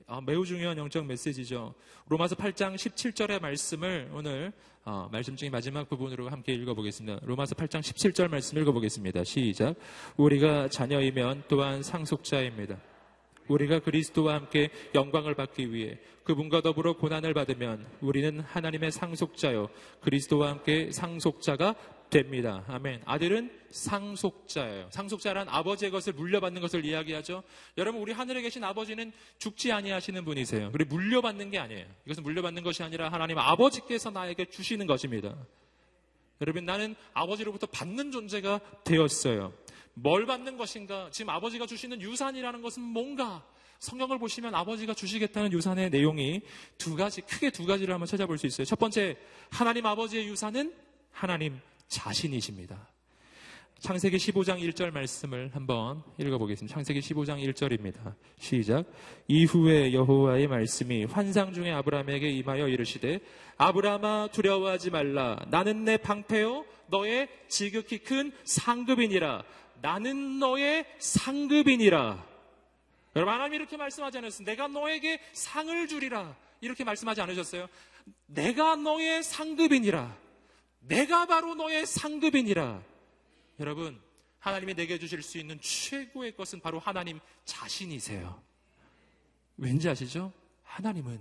아, 0.07 0.20
매우 0.20 0.45
중요한 0.45 0.76
영적 0.76 1.07
메시지죠. 1.07 1.74
로마서 2.09 2.34
8장 2.34 2.74
17절의 2.74 3.41
말씀을 3.41 4.11
오늘 4.12 4.53
어, 4.84 5.09
말씀 5.11 5.36
중에 5.36 5.49
마지막 5.49 5.88
부분으로 5.88 6.28
함께 6.28 6.53
읽어보겠습니다. 6.53 7.20
로마서 7.22 7.55
8장 7.55 7.80
17절 7.80 8.28
말씀 8.28 8.59
읽어보겠습니다. 8.59 9.24
시작. 9.24 9.74
우리가 10.16 10.68
자녀이면 10.68 11.45
또한 11.49 11.82
상속자입니다. 11.82 12.78
우리가 13.49 13.80
그리스도와 13.80 14.34
함께 14.34 14.70
영광을 14.95 15.34
받기 15.34 15.72
위해 15.72 15.99
그분과 16.24 16.61
더불어 16.61 16.97
고난을 16.97 17.34
받으면 17.34 17.86
우리는 18.01 18.41
하나님의 18.41 18.93
상속자요 18.93 19.68
그리스도와 20.03 20.51
함께 20.51 20.93
상속자가 20.93 21.74
됩니다. 22.11 22.64
아멘. 22.68 23.02
아들은 23.06 23.50
상속자예요. 23.70 24.88
상속자란 24.90 25.48
아버지의 25.48 25.90
것을 25.90 26.12
물려받는 26.12 26.61
것을 26.61 26.84
이야기하죠. 26.84 27.42
여러분 27.78 28.02
우리 28.02 28.12
하늘에 28.12 28.42
계신 28.42 28.64
아버지는 28.64 29.12
죽지 29.38 29.72
아니하시는 29.72 30.24
분이세요. 30.24 30.72
그리고 30.72 30.96
물려받는 30.96 31.50
게 31.50 31.58
아니에요. 31.58 31.86
이것은 32.04 32.22
물려받는 32.24 32.62
것이 32.62 32.82
아니라 32.82 33.11
하나님 33.11 33.38
아버지께서 33.38 34.11
나에게 34.11 34.46
주시는 34.46 34.86
것입니다. 34.86 35.34
여러분 36.40 36.64
나는 36.64 36.96
아버지로부터 37.12 37.66
받는 37.66 38.11
존재가 38.11 38.61
되었어요. 38.84 39.52
뭘 39.94 40.26
받는 40.26 40.56
것인가? 40.56 41.08
지금 41.11 41.30
아버지가 41.30 41.66
주시는 41.66 42.00
유산이라는 42.00 42.62
것은 42.62 42.82
뭔가? 42.82 43.44
성경을 43.78 44.18
보시면 44.18 44.54
아버지가 44.54 44.92
주시겠다는 44.92 45.52
유산의 45.52 45.90
내용이 45.90 46.42
두 46.76 46.96
가지, 46.96 47.22
크게 47.22 47.50
두 47.50 47.64
가지를 47.66 47.94
한번 47.94 48.06
찾아볼 48.06 48.36
수 48.36 48.46
있어요. 48.46 48.66
첫 48.66 48.78
번째, 48.78 49.16
하나님 49.50 49.86
아버지의 49.86 50.26
유산은 50.28 50.74
하나님 51.12 51.58
자신이십니다. 51.91 52.88
창세기 53.80 54.18
15장 54.18 54.61
1절 54.61 54.93
말씀을 54.93 55.51
한번 55.55 56.03
읽어보겠습니다. 56.18 56.72
창세기 56.72 57.01
15장 57.01 57.43
1절입니다. 57.43 58.14
시작. 58.38 58.84
이후에 59.26 59.95
여호와의 59.95 60.49
말씀이 60.49 61.05
환상 61.05 61.53
중에 61.55 61.72
아브라함에게 61.72 62.30
임하여 62.30 62.68
이르시되 62.68 63.20
아브라함아 63.57 64.28
두려워하지 64.32 64.91
말라. 64.91 65.38
나는 65.49 65.84
내 65.84 65.97
방패요 65.97 66.66
너의 66.88 67.28
지극히 67.49 67.99
큰 67.99 68.32
상급이니라. 68.45 69.45
나는 69.80 70.38
너의 70.38 70.84
상급이니라. 70.99 72.26
여러분 73.16 73.34
하나님이 73.34 73.57
이렇게 73.57 73.78
말씀하지 73.78 74.18
않았어요. 74.18 74.45
내가 74.45 74.68
너에게 74.68 75.20
상을 75.32 75.88
주리라. 75.88 76.36
이렇게 76.61 76.84
말씀하지 76.84 77.22
않으셨어요. 77.22 77.66
내가 78.26 78.76
너의 78.76 79.22
상급이니라. 79.22 80.30
내가 80.81 81.26
바로 81.26 81.55
너의 81.55 81.87
상급이니라. 81.87 82.83
여러분, 83.61 84.01
하나님이 84.39 84.74
내게 84.74 84.99
주실 84.99 85.22
수 85.22 85.39
있는 85.39 85.61
최고의 85.61 86.35
것은 86.35 86.61
바로 86.61 86.78
하나님 86.78 87.20
자신이세요. 87.45 88.43
왠지 89.57 89.89
아시죠? 89.89 90.33
하나님은 90.62 91.20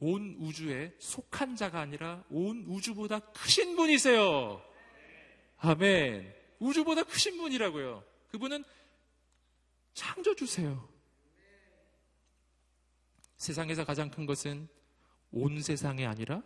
온 0.00 0.36
우주에 0.40 0.94
속한 0.98 1.56
자가 1.56 1.80
아니라 1.80 2.22
온 2.28 2.64
우주보다 2.68 3.20
크신 3.20 3.76
분이세요. 3.76 4.62
아멘. 5.58 6.34
우주보다 6.58 7.04
크신 7.04 7.38
분이라고요. 7.38 8.04
그분은 8.28 8.64
창조주세요. 9.94 10.88
세상에서 13.36 13.84
가장 13.84 14.10
큰 14.10 14.26
것은 14.26 14.68
온 15.30 15.62
세상이 15.62 16.04
아니라 16.04 16.42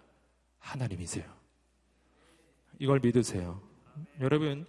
하나님이세요. 0.59 1.25
이걸 2.79 3.01
믿으세요. 3.01 3.63
여러분, 4.21 4.67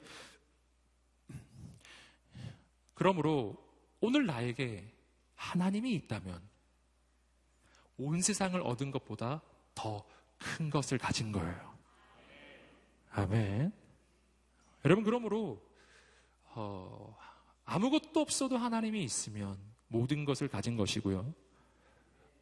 그러므로 2.94 3.56
오늘 4.00 4.26
나에게 4.26 4.94
하나님이 5.36 5.94
있다면 5.96 6.42
온 7.98 8.22
세상을 8.22 8.60
얻은 8.62 8.92
것보다 8.92 9.42
더 9.76 10.06
큰 10.38 10.70
것을 10.70 10.98
가진 10.98 11.32
거예요. 11.32 11.78
아멘. 13.12 13.72
여러분, 14.86 15.04
그러므로, 15.04 15.62
어, 16.54 17.18
아무것도 17.66 18.20
없어도 18.20 18.58
하나님이 18.58 19.04
있으면 19.04 19.58
모든 19.88 20.26
것을 20.26 20.48
가진 20.48 20.78
것이고요. 20.78 21.34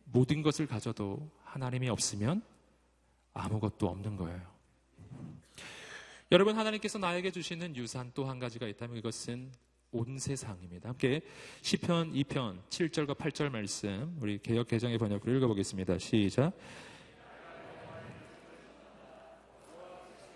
모든 0.06 0.42
것을 0.42 0.68
가져도 0.68 1.32
하나님이 1.44 1.90
없으면 1.90 2.44
아무것도 3.36 3.88
없는 3.88 4.16
거예요. 4.16 4.42
여러분 6.32 6.58
하나님께서 6.58 6.98
나에게 6.98 7.30
주시는 7.32 7.76
유산 7.76 8.12
또 8.14 8.26
한 8.26 8.40
가지가 8.40 8.68
있다면 8.68 8.98
이것은 8.98 9.52
온 9.92 10.18
세상입니다. 10.18 10.90
함께 10.90 11.22
시편 11.62 12.14
2편 12.14 12.58
7절과 12.70 13.16
8절 13.16 13.50
말씀 13.50 14.18
우리 14.20 14.40
개혁 14.40 14.68
개정의 14.68 14.98
번역으로 14.98 15.38
읽어 15.38 15.48
보겠습니다. 15.48 16.00
시작. 16.00 16.52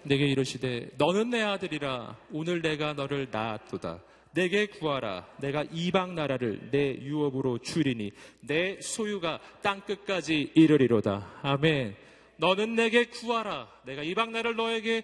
내게 0.04 0.28
이르시되 0.28 0.92
너는 0.98 1.30
내 1.32 1.42
아들이라 1.42 2.18
오늘 2.32 2.62
내가 2.62 2.94
너를 2.94 3.28
낳았도다. 3.32 4.02
내게 4.34 4.68
구하라. 4.68 5.28
내가 5.40 5.66
이방 5.72 6.16
나라를 6.16 6.70
내 6.72 6.96
유업으로 7.02 7.58
주리니 7.58 8.12
내 8.42 8.80
소유가 8.80 9.40
땅 9.62 9.82
끝까지 9.82 10.52
이르리로다. 10.56 11.40
아멘. 11.42 12.09
너는 12.40 12.76
내게 12.76 13.06
구하라. 13.06 13.70
내가 13.86 14.02
이방 14.02 14.32
나라를 14.32 14.56
너에게 14.56 15.04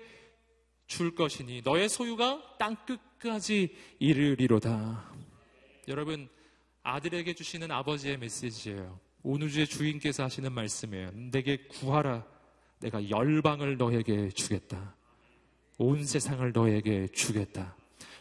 줄 0.88 1.16
것이니 1.16 1.64
너의 1.66 1.90
소유가 1.90 2.42
땅 2.58 2.78
끝까지 2.86 3.76
이르리로다. 4.00 5.12
여러분, 5.90 6.30
아들에게 6.84 7.34
주시는 7.34 7.72
아버지의 7.72 8.18
메시지예요. 8.18 9.00
온 9.24 9.42
우주의 9.42 9.68
주인께서 9.68 10.24
하시는 10.24 10.50
말씀이에요. 10.52 11.12
내게 11.32 11.58
구하라. 11.68 12.26
내가 12.80 13.10
열방을 13.10 13.78
너에게 13.78 14.30
주겠다. 14.30 14.96
온 15.78 16.06
세상을 16.06 16.50
너에게 16.54 17.08
주겠다. 17.10 17.76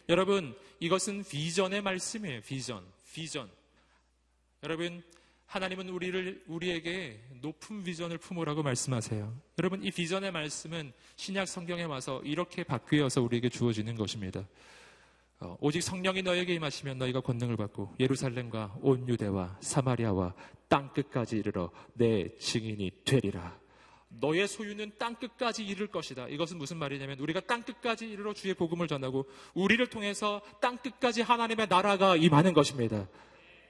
여러분, 0.08 0.56
이것은 0.80 1.22
비전의 1.22 1.82
말씀이에요. 1.82 2.40
비전. 2.40 2.84
비전. 3.12 3.48
여러분, 4.64 5.04
하나님은 5.46 5.88
우리를 5.88 6.44
우리에게 6.46 7.20
높은 7.40 7.84
비전을 7.84 8.18
품으라고 8.18 8.62
말씀하세요. 8.62 9.40
여러분 9.58 9.82
이 9.84 9.90
비전의 9.90 10.32
말씀은 10.32 10.92
신약 11.16 11.46
성경에 11.46 11.84
와서 11.84 12.20
이렇게 12.24 12.64
바뀌어서 12.64 13.22
우리에게 13.22 13.48
주어지는 13.48 13.94
것입니다. 13.94 14.46
어, 15.40 15.56
오직 15.60 15.82
성령이 15.82 16.22
너에게 16.22 16.54
임하시면 16.54 16.98
너희가 16.98 17.20
권능을 17.20 17.56
받고 17.56 17.94
예루살렘과 18.00 18.76
온 18.80 19.08
유대와 19.08 19.58
사마리아와 19.60 20.34
땅 20.68 20.92
끝까지 20.92 21.36
이르러 21.36 21.70
내 21.92 22.34
증인이 22.38 22.90
되리라. 23.04 23.58
너의 24.20 24.46
소유는 24.46 24.92
땅 24.98 25.16
끝까지 25.16 25.64
이를 25.66 25.88
것이다. 25.88 26.28
이것은 26.28 26.58
무슨 26.58 26.76
말이냐면 26.78 27.18
우리가 27.18 27.40
땅 27.40 27.62
끝까지 27.62 28.08
이르러 28.08 28.32
주의 28.32 28.54
복음을 28.54 28.86
전하고 28.86 29.28
우리를 29.54 29.84
통해서 29.88 30.40
땅 30.60 30.78
끝까지 30.78 31.22
하나님의 31.22 31.66
나라가 31.68 32.16
임하는 32.16 32.54
것입니다. 32.54 33.08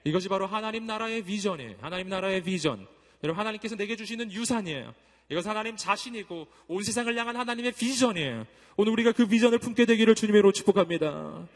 이것이 0.05 0.29
바로 0.29 0.47
하나님 0.47 0.87
나라의 0.87 1.25
비전이에요. 1.25 1.77
하나님 1.81 2.09
나라의 2.09 2.43
비전. 2.43 2.87
여러분, 3.23 3.41
하나님께서 3.41 3.75
내게 3.75 3.97
주시는 3.97 4.31
유산이에요. 4.31 4.95
이것은 5.31 5.51
하나님 5.51 5.77
자신이고 5.77 6.47
온 6.69 6.83
세상을 6.83 7.17
향한 7.17 7.37
하나님의 7.37 7.73
비전이에요. 7.73 8.47
오늘 8.77 8.93
우리가 8.93 9.13
그 9.13 9.27
비전을 9.27 9.59
품게 9.59 9.87
되기를 9.87 10.15
주님으로 10.15 10.53
축복합니다. 10.53 11.49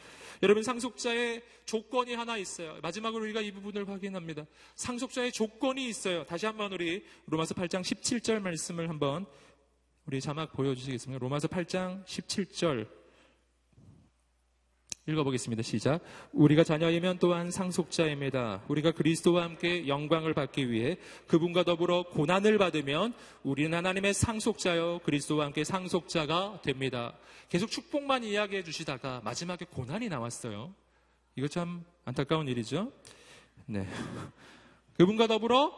여러분 0.42 0.62
상속자의 0.62 1.42
조건이 1.64 2.14
하나 2.14 2.36
있어요. 2.36 2.78
마지막으로 2.80 3.24
우리가 3.24 3.40
이 3.40 3.50
부분을 3.50 3.88
확인합니다. 3.88 4.46
상속자의 4.76 5.32
조건이 5.32 5.88
있어요. 5.88 6.24
다시 6.24 6.46
한번 6.46 6.72
우리 6.72 7.04
로마서 7.26 7.54
8장 7.54 7.82
17절 7.82 8.40
말씀을 8.40 8.88
한번 8.88 9.26
우리 10.06 10.20
자막 10.20 10.52
보여주시겠습니까? 10.52 11.18
로마서 11.18 11.48
8장 11.48 12.04
17절 12.04 12.86
읽어보겠습니다. 15.08 15.62
시작. 15.62 16.02
우리가 16.32 16.64
자녀이면 16.64 17.18
또한 17.18 17.50
상속자입니다. 17.50 18.64
우리가 18.68 18.92
그리스도와 18.92 19.44
함께 19.44 19.88
영광을 19.88 20.34
받기 20.34 20.70
위해 20.70 20.98
그분과 21.26 21.64
더불어 21.64 22.02
고난을 22.10 22.58
받으면 22.58 23.14
우리는 23.42 23.76
하나님의 23.76 24.12
상속자요. 24.12 25.00
그리스도와 25.04 25.46
함께 25.46 25.64
상속자가 25.64 26.60
됩니다. 26.62 27.14
계속 27.48 27.70
축복만 27.70 28.22
이야기해 28.22 28.62
주시다가 28.62 29.22
마지막에 29.24 29.64
고난이 29.64 30.10
나왔어요. 30.10 30.74
이거 31.36 31.48
참 31.48 31.84
안타까운 32.04 32.46
일이죠. 32.46 32.92
네. 33.64 33.88
그분과 34.98 35.26
더불어 35.26 35.72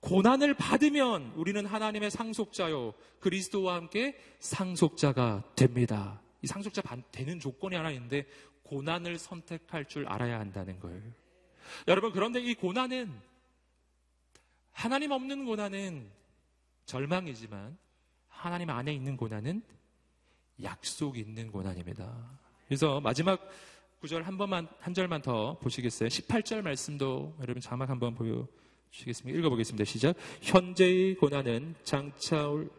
고난을 0.00 0.54
받으면 0.54 1.32
우리는 1.36 1.66
하나님의 1.66 2.10
상속자요. 2.10 2.94
그리스도와 3.20 3.74
함께 3.74 4.16
상속자가 4.38 5.42
됩니다. 5.54 6.22
이 6.44 6.46
상속자 6.46 6.82
되는 7.10 7.40
조건이 7.40 7.74
하나 7.74 7.90
있는데 7.90 8.26
고난을 8.64 9.18
선택할 9.18 9.86
줄 9.86 10.06
알아야 10.06 10.40
한다는 10.40 10.78
거예요. 10.80 11.00
여러분, 11.88 12.12
그런데 12.12 12.40
이 12.40 12.54
고난은 12.54 13.12
하나님 14.72 15.12
없는 15.12 15.44
고난은 15.44 16.10
절망이지만 16.86 17.78
하나님 18.28 18.70
안에 18.70 18.92
있는 18.92 19.16
고난은 19.16 19.62
약속 20.62 21.16
있는 21.16 21.50
고난입니다. 21.50 22.38
그래서 22.66 23.00
마지막 23.00 23.40
구절 24.00 24.22
한 24.22 24.36
번만, 24.36 24.68
한 24.80 24.92
절만 24.92 25.22
더 25.22 25.58
보시겠어요? 25.60 26.08
18절 26.08 26.62
말씀도 26.62 27.36
여러분 27.40 27.60
자막 27.60 27.88
한번 27.88 28.14
보여주시겠습니까? 28.14 29.38
읽어보겠습니다. 29.38 29.84
시작. 29.84 30.16
현재의 30.42 31.14
고난은 31.14 31.74
장차올 31.84 32.70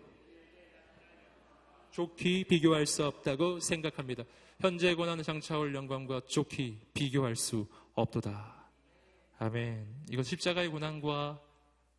좋게 1.92 2.44
비교할 2.44 2.86
수 2.86 3.06
없다고 3.06 3.60
생각합니다. 3.60 4.24
현재 4.60 4.96
고난은 4.96 5.24
장차올 5.24 5.76
영광과 5.76 6.22
좋게 6.28 6.80
비교할 6.94 7.36
수 7.36 7.68
없도다. 7.94 8.56
아멘. 9.38 10.06
이건 10.10 10.24
십자가의 10.24 10.70
고난과 10.70 11.42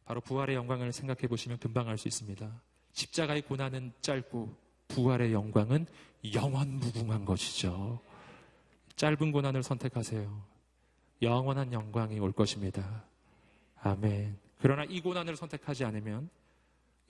바로 0.04 0.20
부활의 0.20 0.56
영광을 0.56 0.92
생각해 0.92 1.26
보시면 1.28 1.58
금방 1.58 1.88
알 1.88 1.98
수 1.98 2.08
있습니다. 2.08 2.62
십자가의 2.92 3.42
고난은 3.42 3.92
짧고 4.00 4.56
부활의 4.88 5.32
영광은 5.32 5.86
영원 6.34 6.78
무궁한 6.78 7.24
것이죠. 7.24 8.00
짧은 8.96 9.32
고난을 9.32 9.62
선택하세요. 9.62 10.42
영원한 11.22 11.72
영광이 11.72 12.18
올 12.20 12.32
것입니다. 12.32 13.04
아멘. 13.82 14.38
그러나 14.58 14.84
이 14.84 15.00
고난을 15.00 15.36
선택하지 15.36 15.84
않으면 15.84 16.30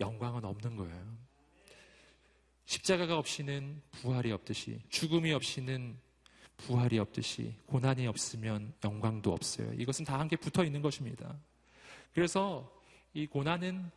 영광은 0.00 0.44
없는 0.44 0.76
거예요. 0.76 1.25
십자가가 2.66 3.16
없이는 3.16 3.80
부활이 3.92 4.32
없듯이 4.32 4.80
죽음이 4.88 5.32
없이는 5.32 5.96
부활이 6.56 6.98
없듯이 6.98 7.54
고난이 7.66 8.06
없으면 8.06 8.74
영광도 8.84 9.32
없어요. 9.32 9.72
이것은 9.74 10.04
다 10.04 10.18
함께 10.18 10.36
붙어 10.36 10.64
있는 10.64 10.82
것입니다. 10.82 11.38
그래서 12.12 12.72
이 13.14 13.26
고난은 13.26 13.90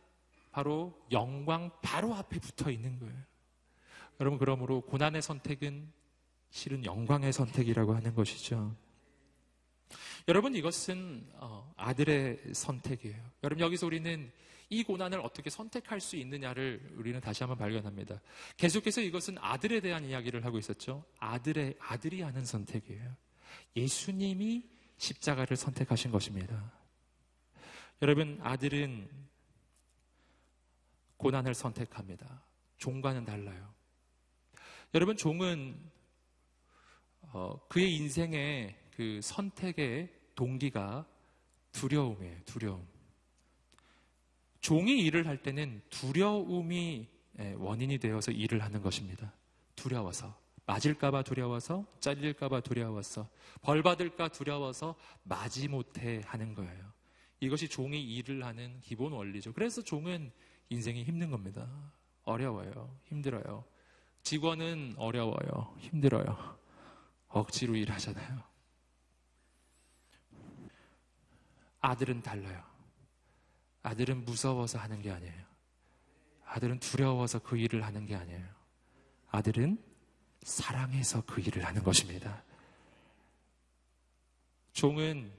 바로 0.52 0.94
영광 1.10 1.70
바로 1.82 2.14
앞에 2.14 2.38
붙어 2.38 2.70
있는 2.70 2.98
거예요. 2.98 3.14
여러분 4.20 4.38
그러므로 4.38 4.82
고난의 4.82 5.22
선택은 5.22 5.90
실은 6.50 6.84
영광의 6.84 7.32
선택이라고 7.32 7.94
하는 7.94 8.14
것이죠. 8.14 8.76
여러분 10.28 10.54
이것은 10.54 11.26
어, 11.34 11.72
아들의 11.76 12.40
선택이에요. 12.52 13.18
여러분 13.42 13.64
여기서 13.64 13.86
우리는 13.86 14.30
이 14.70 14.84
고난을 14.84 15.18
어떻게 15.20 15.50
선택할 15.50 16.00
수 16.00 16.14
있느냐를 16.14 16.94
우리는 16.94 17.20
다시 17.20 17.42
한번 17.42 17.58
발견합니다. 17.58 18.20
계속해서 18.56 19.00
이것은 19.00 19.36
아들에 19.38 19.80
대한 19.80 20.04
이야기를 20.04 20.44
하고 20.44 20.58
있었죠. 20.58 21.04
아들의 21.18 21.76
아들이 21.80 22.22
하는 22.22 22.44
선택이에요. 22.44 23.16
예수님이 23.74 24.70
십자가를 24.96 25.56
선택하신 25.56 26.12
것입니다. 26.12 26.72
여러분 28.00 28.38
아들은 28.42 29.10
고난을 31.16 31.54
선택합니다. 31.54 32.44
종과는 32.78 33.24
달라요. 33.24 33.74
여러분 34.94 35.16
종은 35.16 35.76
어, 37.32 37.60
그의 37.68 37.94
인생의 37.96 38.76
그 38.94 39.20
선택의 39.20 40.12
동기가 40.36 41.06
두려움이에요. 41.72 42.36
두려움. 42.44 42.99
종이 44.60 45.00
일을 45.00 45.26
할 45.26 45.42
때는 45.42 45.82
두려움이 45.90 47.08
예, 47.38 47.54
원인이 47.58 47.98
되어서 47.98 48.32
일을 48.32 48.62
하는 48.62 48.82
것입니다. 48.82 49.32
두려워서. 49.76 50.38
맞을까봐 50.66 51.22
두려워서, 51.22 51.84
잘릴까봐 51.98 52.60
두려워서, 52.60 53.28
벌 53.62 53.82
받을까 53.82 54.28
두려워서 54.28 54.94
마지 55.24 55.66
못해 55.66 56.22
하는 56.26 56.54
거예요. 56.54 56.92
이것이 57.40 57.68
종이 57.68 58.00
일을 58.00 58.44
하는 58.44 58.80
기본 58.80 59.12
원리죠. 59.12 59.52
그래서 59.52 59.82
종은 59.82 60.30
인생이 60.68 61.02
힘든 61.02 61.30
겁니다. 61.30 61.68
어려워요. 62.22 62.96
힘들어요. 63.06 63.64
직원은 64.22 64.94
어려워요. 64.96 65.74
힘들어요. 65.78 66.58
억지로 67.28 67.74
일하잖아요. 67.74 68.42
아들은 71.80 72.22
달라요. 72.22 72.69
아들은 73.82 74.24
무서워서 74.24 74.78
하는 74.78 75.00
게 75.00 75.10
아니에요. 75.10 75.44
아들은 76.44 76.80
두려워서 76.80 77.38
그 77.38 77.56
일을 77.56 77.84
하는 77.84 78.06
게 78.06 78.14
아니에요. 78.14 78.46
아들은 79.30 79.82
사랑해서 80.42 81.22
그 81.26 81.40
일을 81.40 81.64
하는 81.64 81.82
것입니다. 81.82 82.42
종은 84.72 85.32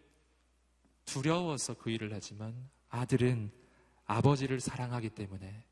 두려워서 1.06 1.74
그 1.74 1.90
일을 1.90 2.14
하지만 2.14 2.70
아들은 2.90 3.52
아버지를 4.06 4.60
사랑하기 4.60 5.10
때문에 5.10 5.66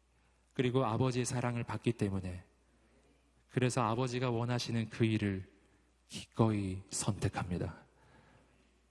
그리고 0.54 0.86
아버지의 0.86 1.26
사랑을 1.26 1.64
받기 1.64 1.94
때문에 1.94 2.44
그래서 3.50 3.82
아버지가 3.82 4.30
원하시는 4.30 4.90
그 4.90 5.06
일을 5.06 5.50
기꺼이 6.10 6.82
선택합니다. 6.90 7.82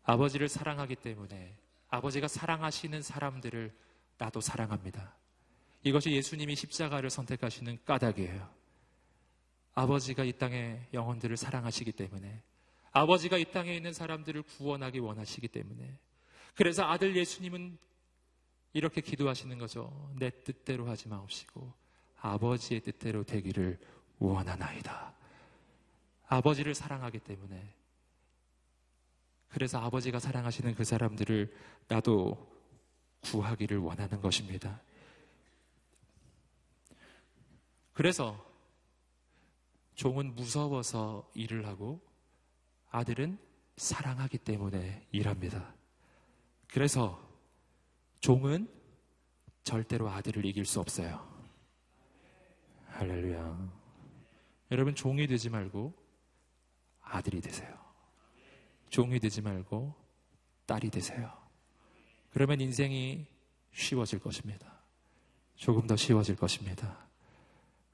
아버지를 0.05 0.49
사랑하기 0.49 0.97
때문에 0.97 1.59
아버지가 1.89 2.29
사랑하시는 2.29 3.03
사람들을 3.03 3.75
나도 4.19 4.41
사랑합니다. 4.41 5.17
이것이 5.83 6.11
예수님이 6.13 6.57
십자가를 6.57 7.11
선택하시는 7.11 7.79
까닭이에요. 7.85 8.49
아버지가 9.75 10.25
이 10.25 10.33
땅의 10.33 10.89
영혼들을 10.93 11.37
사랑하시기 11.37 11.93
때문에 11.93 12.43
아버지가 12.91 13.39
이 13.39 13.45
땅에 13.53 13.75
있는 13.75 13.93
사람들을 13.93 14.43
구원하기 14.43 14.99
원하시기 14.99 15.47
때문에 15.49 15.99
그래서 16.55 16.83
아들 16.83 17.17
예수님은 17.17 17.79
이렇게 18.73 19.01
기도하시는 19.01 19.57
거죠. 19.59 20.13
내 20.19 20.31
뜻대로 20.31 20.89
하지 20.89 21.09
마옵시고 21.09 21.73
아버지의 22.21 22.81
뜻대로 22.81 23.23
되기를 23.23 23.79
원하나이다. 24.19 25.15
아버지를 26.27 26.75
사랑하기 26.75 27.21
때문에 27.21 27.75
그래서 29.49 29.79
아버지가 29.79 30.19
사랑하시는 30.19 30.75
그 30.75 30.85
사람들을 30.85 31.55
나도 31.89 32.59
구하기를 33.23 33.79
원하는 33.79 34.21
것입니다. 34.21 34.81
그래서 37.93 38.47
종은 39.95 40.35
무서워서 40.37 41.29
일을 41.35 41.67
하고 41.67 42.01
아들은 42.91 43.39
사랑하기 43.77 44.39
때문에 44.39 45.07
일합니다. 45.11 45.75
그래서 46.69 47.21
종은 48.21 48.69
절대로 49.65 50.09
아들을 50.09 50.45
이길 50.45 50.65
수 50.65 50.81
없어요. 50.81 51.27
할렐루야. 52.87 53.73
여러분 54.71 54.95
종이 54.95 55.27
되지 55.27 55.51
말고 55.51 55.93
아들이 57.01 57.41
되세요. 57.41 57.88
종이 58.89 59.19
되지 59.21 59.43
말고 59.43 59.95
딸이 60.67 60.91
되세요. 60.91 61.33
그러면 62.31 62.61
인생이 62.61 63.27
쉬워질 63.73 64.19
것입니다. 64.21 64.67
조금 65.57 65.87
더 65.87 65.97
쉬워질 65.97 66.37
것입니다. 66.37 67.09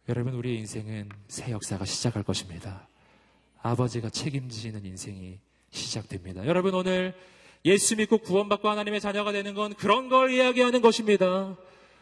여러분, 0.08 0.34
우리의 0.34 0.58
인생은 0.58 1.08
새 1.28 1.50
역사가 1.50 1.84
시작할 1.84 2.22
것입니다. 2.22 2.88
아버지가 3.62 4.10
책임지는 4.10 4.84
인생이 4.84 5.38
시작됩니다. 5.70 6.46
여러분, 6.46 6.74
오늘 6.74 7.14
예수 7.64 7.96
믿고 7.96 8.18
구원받고 8.18 8.68
하나님의 8.68 9.00
자녀가 9.00 9.32
되는 9.32 9.54
건 9.54 9.72
그런 9.74 10.10
걸 10.10 10.30
이야기하는 10.30 10.82
것입니다. 10.82 11.56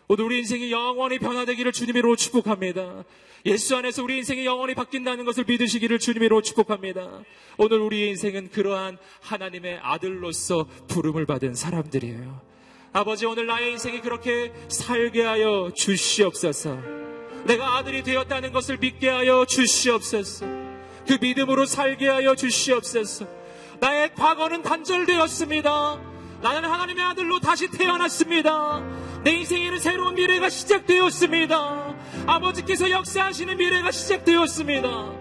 오늘 0.09 0.25
우리 0.25 0.39
인생이 0.39 0.71
영원히 0.71 1.19
변화되기를 1.19 1.73
주님으로 1.73 2.17
축복합니다. 2.17 3.05
예수 3.47 3.77
안에서 3.77 4.03
우리 4.03 4.19
인생이 4.19 4.45
영원히 4.45 4.75
바뀐다는 4.75 5.25
것을 5.25 5.45
믿으시기를 5.47 5.99
주님으로 5.99 6.43
축복합니다. 6.43 7.23
오늘 7.57 7.81
우리의 7.81 8.11
인생은 8.11 8.51
그러한 8.51 8.99
하나님의 9.21 9.81
아들로서 9.83 10.67
부름을 10.89 11.27
받은 11.27 11.55
사람들이에요. 11.55 12.41
아버지 12.93 13.27
오늘 13.27 13.47
나의 13.47 13.73
인생이 13.73 14.01
그렇게 14.01 14.53
살게 14.69 15.23
하여 15.23 15.73
주시옵소서. 15.75 16.79
내가 17.45 17.77
아들이 17.79 18.03
되었다는 18.03 18.53
것을 18.53 18.79
믿게 18.79 19.09
하여 19.09 19.45
주시옵소서. 19.47 20.47
그 21.07 21.19
믿음으로 21.21 21.67
살게 21.67 22.09
하여 22.09 22.35
주시옵소서. 22.37 23.27
나의 23.81 24.15
과거는 24.15 24.63
단절되었습니다. 24.63 26.01
나는 26.43 26.69
하나님의 26.69 27.05
아들로 27.05 27.41
다시 27.41 27.69
태어났습니다. 27.69 28.83
내 29.25 29.35
인생에는 29.35 29.79
새로운 29.79 30.14
미래가 30.14 30.49
시작되었습니다. 30.49 31.95
아버지께서 32.27 32.91
역사하시는 32.91 33.57
미래가 33.57 33.93
시작되었습니다. 33.93 35.12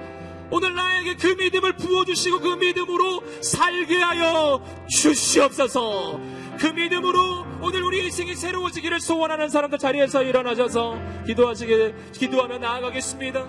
오늘 0.50 0.74
나에게 0.74 1.16
그 1.16 1.28
믿음을 1.28 1.78
부어주시고 1.78 2.40
그 2.40 2.48
믿음으로 2.56 3.24
살게 3.42 3.98
하여 3.98 4.62
주시옵소서. 4.90 6.20
그 6.60 6.68
믿음으로 6.68 7.46
오늘 7.62 7.84
우리 7.84 8.04
인생이 8.04 8.36
새로워지기를 8.36 9.00
소원하는 9.00 9.50
사람들 9.50 9.78
자리에서 9.78 10.24
일어나셔서 10.24 10.98
기도하시게, 11.28 11.96
기도하며 12.14 12.58
나아가겠습니다. 12.58 13.46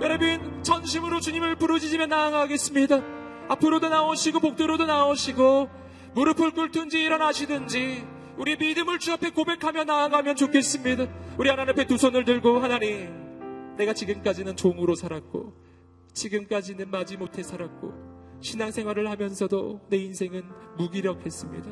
여러분, 0.00 0.62
전심으로 0.62 1.20
주님을 1.20 1.56
부르짖으며 1.56 2.06
나아가겠습니다. 2.06 3.00
앞으로도 3.48 3.90
나오시고, 3.90 4.40
복도로도 4.40 4.86
나오시고, 4.86 5.70
무릎을 6.14 6.52
꿇든지 6.52 7.02
일어나시든지, 7.02 8.19
우리 8.36 8.56
믿음을 8.56 8.98
주 8.98 9.12
앞에 9.12 9.30
고백하며 9.30 9.84
나아가면 9.84 10.36
좋겠습니다. 10.36 11.06
우리 11.38 11.48
하나님 11.50 11.72
앞에 11.72 11.86
두 11.86 11.96
손을 11.96 12.24
들고 12.24 12.58
하나님, 12.58 13.76
내가 13.76 13.92
지금까지는 13.92 14.56
종으로 14.56 14.94
살았고, 14.94 15.52
지금까지는 16.12 16.90
마지못해 16.90 17.42
살았고, 17.42 17.92
신앙생활을 18.40 19.10
하면서도 19.10 19.80
내 19.88 19.98
인생은 19.98 20.42
무기력했습니다. 20.78 21.70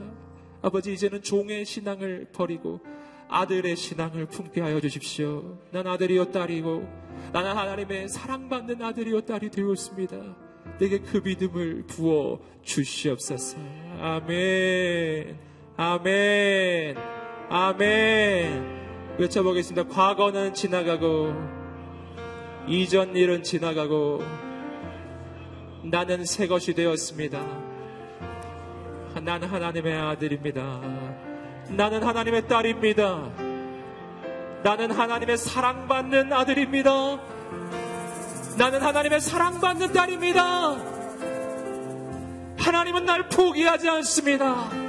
아버지, 0.63 0.93
이제는 0.93 1.23
종의 1.23 1.65
신앙을 1.65 2.29
버리고 2.33 2.81
아들의 3.29 3.77
신앙을 3.77 4.27
품게 4.27 4.61
하여 4.61 4.81
주십시오. 4.81 5.59
난 5.71 5.87
아들이요 5.87 6.33
딸이고, 6.33 6.87
나는 7.33 7.57
하나님의 7.57 8.09
사랑받는 8.09 8.83
아들이요 8.83 9.23
딸이 9.23 9.51
되었습니다. 9.51 10.37
내게 10.79 10.99
그 10.99 11.23
믿음을 11.25 11.85
부어 11.87 12.41
주시옵소서. 12.63 13.57
아멘. 14.01 15.48
아멘. 15.81 16.97
아멘. 17.51 19.17
외쳐보겠습니다. 19.17 19.95
과거는 19.95 20.53
지나가고, 20.53 21.33
이전 22.67 23.15
일은 23.15 23.45
지나가고, 23.45 24.25
나는 25.85 26.25
새 26.25 26.49
것이 26.49 26.75
되었습니다. 26.75 27.41
나는 29.23 29.47
하나님의 29.47 29.97
아들입니다. 29.97 30.81
나는 31.69 32.03
하나님의 32.03 32.49
딸입니다. 32.49 33.31
나는 34.65 34.91
하나님의 34.91 35.37
사랑받는 35.37 36.33
아들입니다. 36.33 37.21
나는 38.59 38.83
하나님의 38.83 39.21
사랑받는 39.21 39.93
딸입니다. 39.93 40.77
하나님은 42.59 43.05
날 43.05 43.29
포기하지 43.29 43.89
않습니다. 43.89 44.88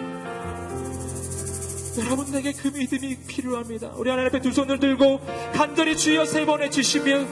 여러분 2.06 2.32
내게 2.32 2.54
그 2.54 2.70
믿음이 2.70 3.18
필요합니다. 3.28 3.91
우리 3.95 4.10
하나님 4.10 4.30
앞에 4.30 4.41
두 4.41 4.52
손을 4.52 4.80
들고 4.80 5.20
간절히 5.54 5.97
주여 5.97 6.26
세번 6.26 6.62
외치시며 6.62 7.26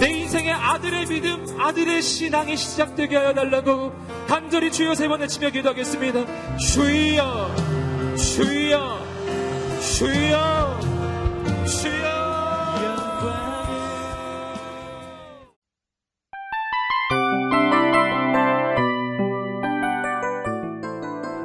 내 0.00 0.10
인생의 0.10 0.52
아들의 0.52 1.06
믿음, 1.06 1.46
아들의 1.58 2.02
신앙이 2.02 2.56
시작되게 2.56 3.16
하여 3.16 3.34
달라고 3.34 3.92
간절히 4.26 4.70
주여 4.70 4.94
세번 4.94 5.20
외치며 5.20 5.50
기도하겠습니다. 5.50 6.56
주여, 6.58 7.54
주여, 8.16 9.06
주여, 9.80 10.80
주여. 11.66 12.20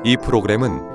이 0.07 0.17
프로그램은 0.17 0.94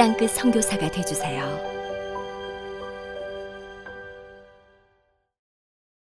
땅끝 0.00 0.30
선교사가 0.30 0.90
되주세요. 0.90 1.69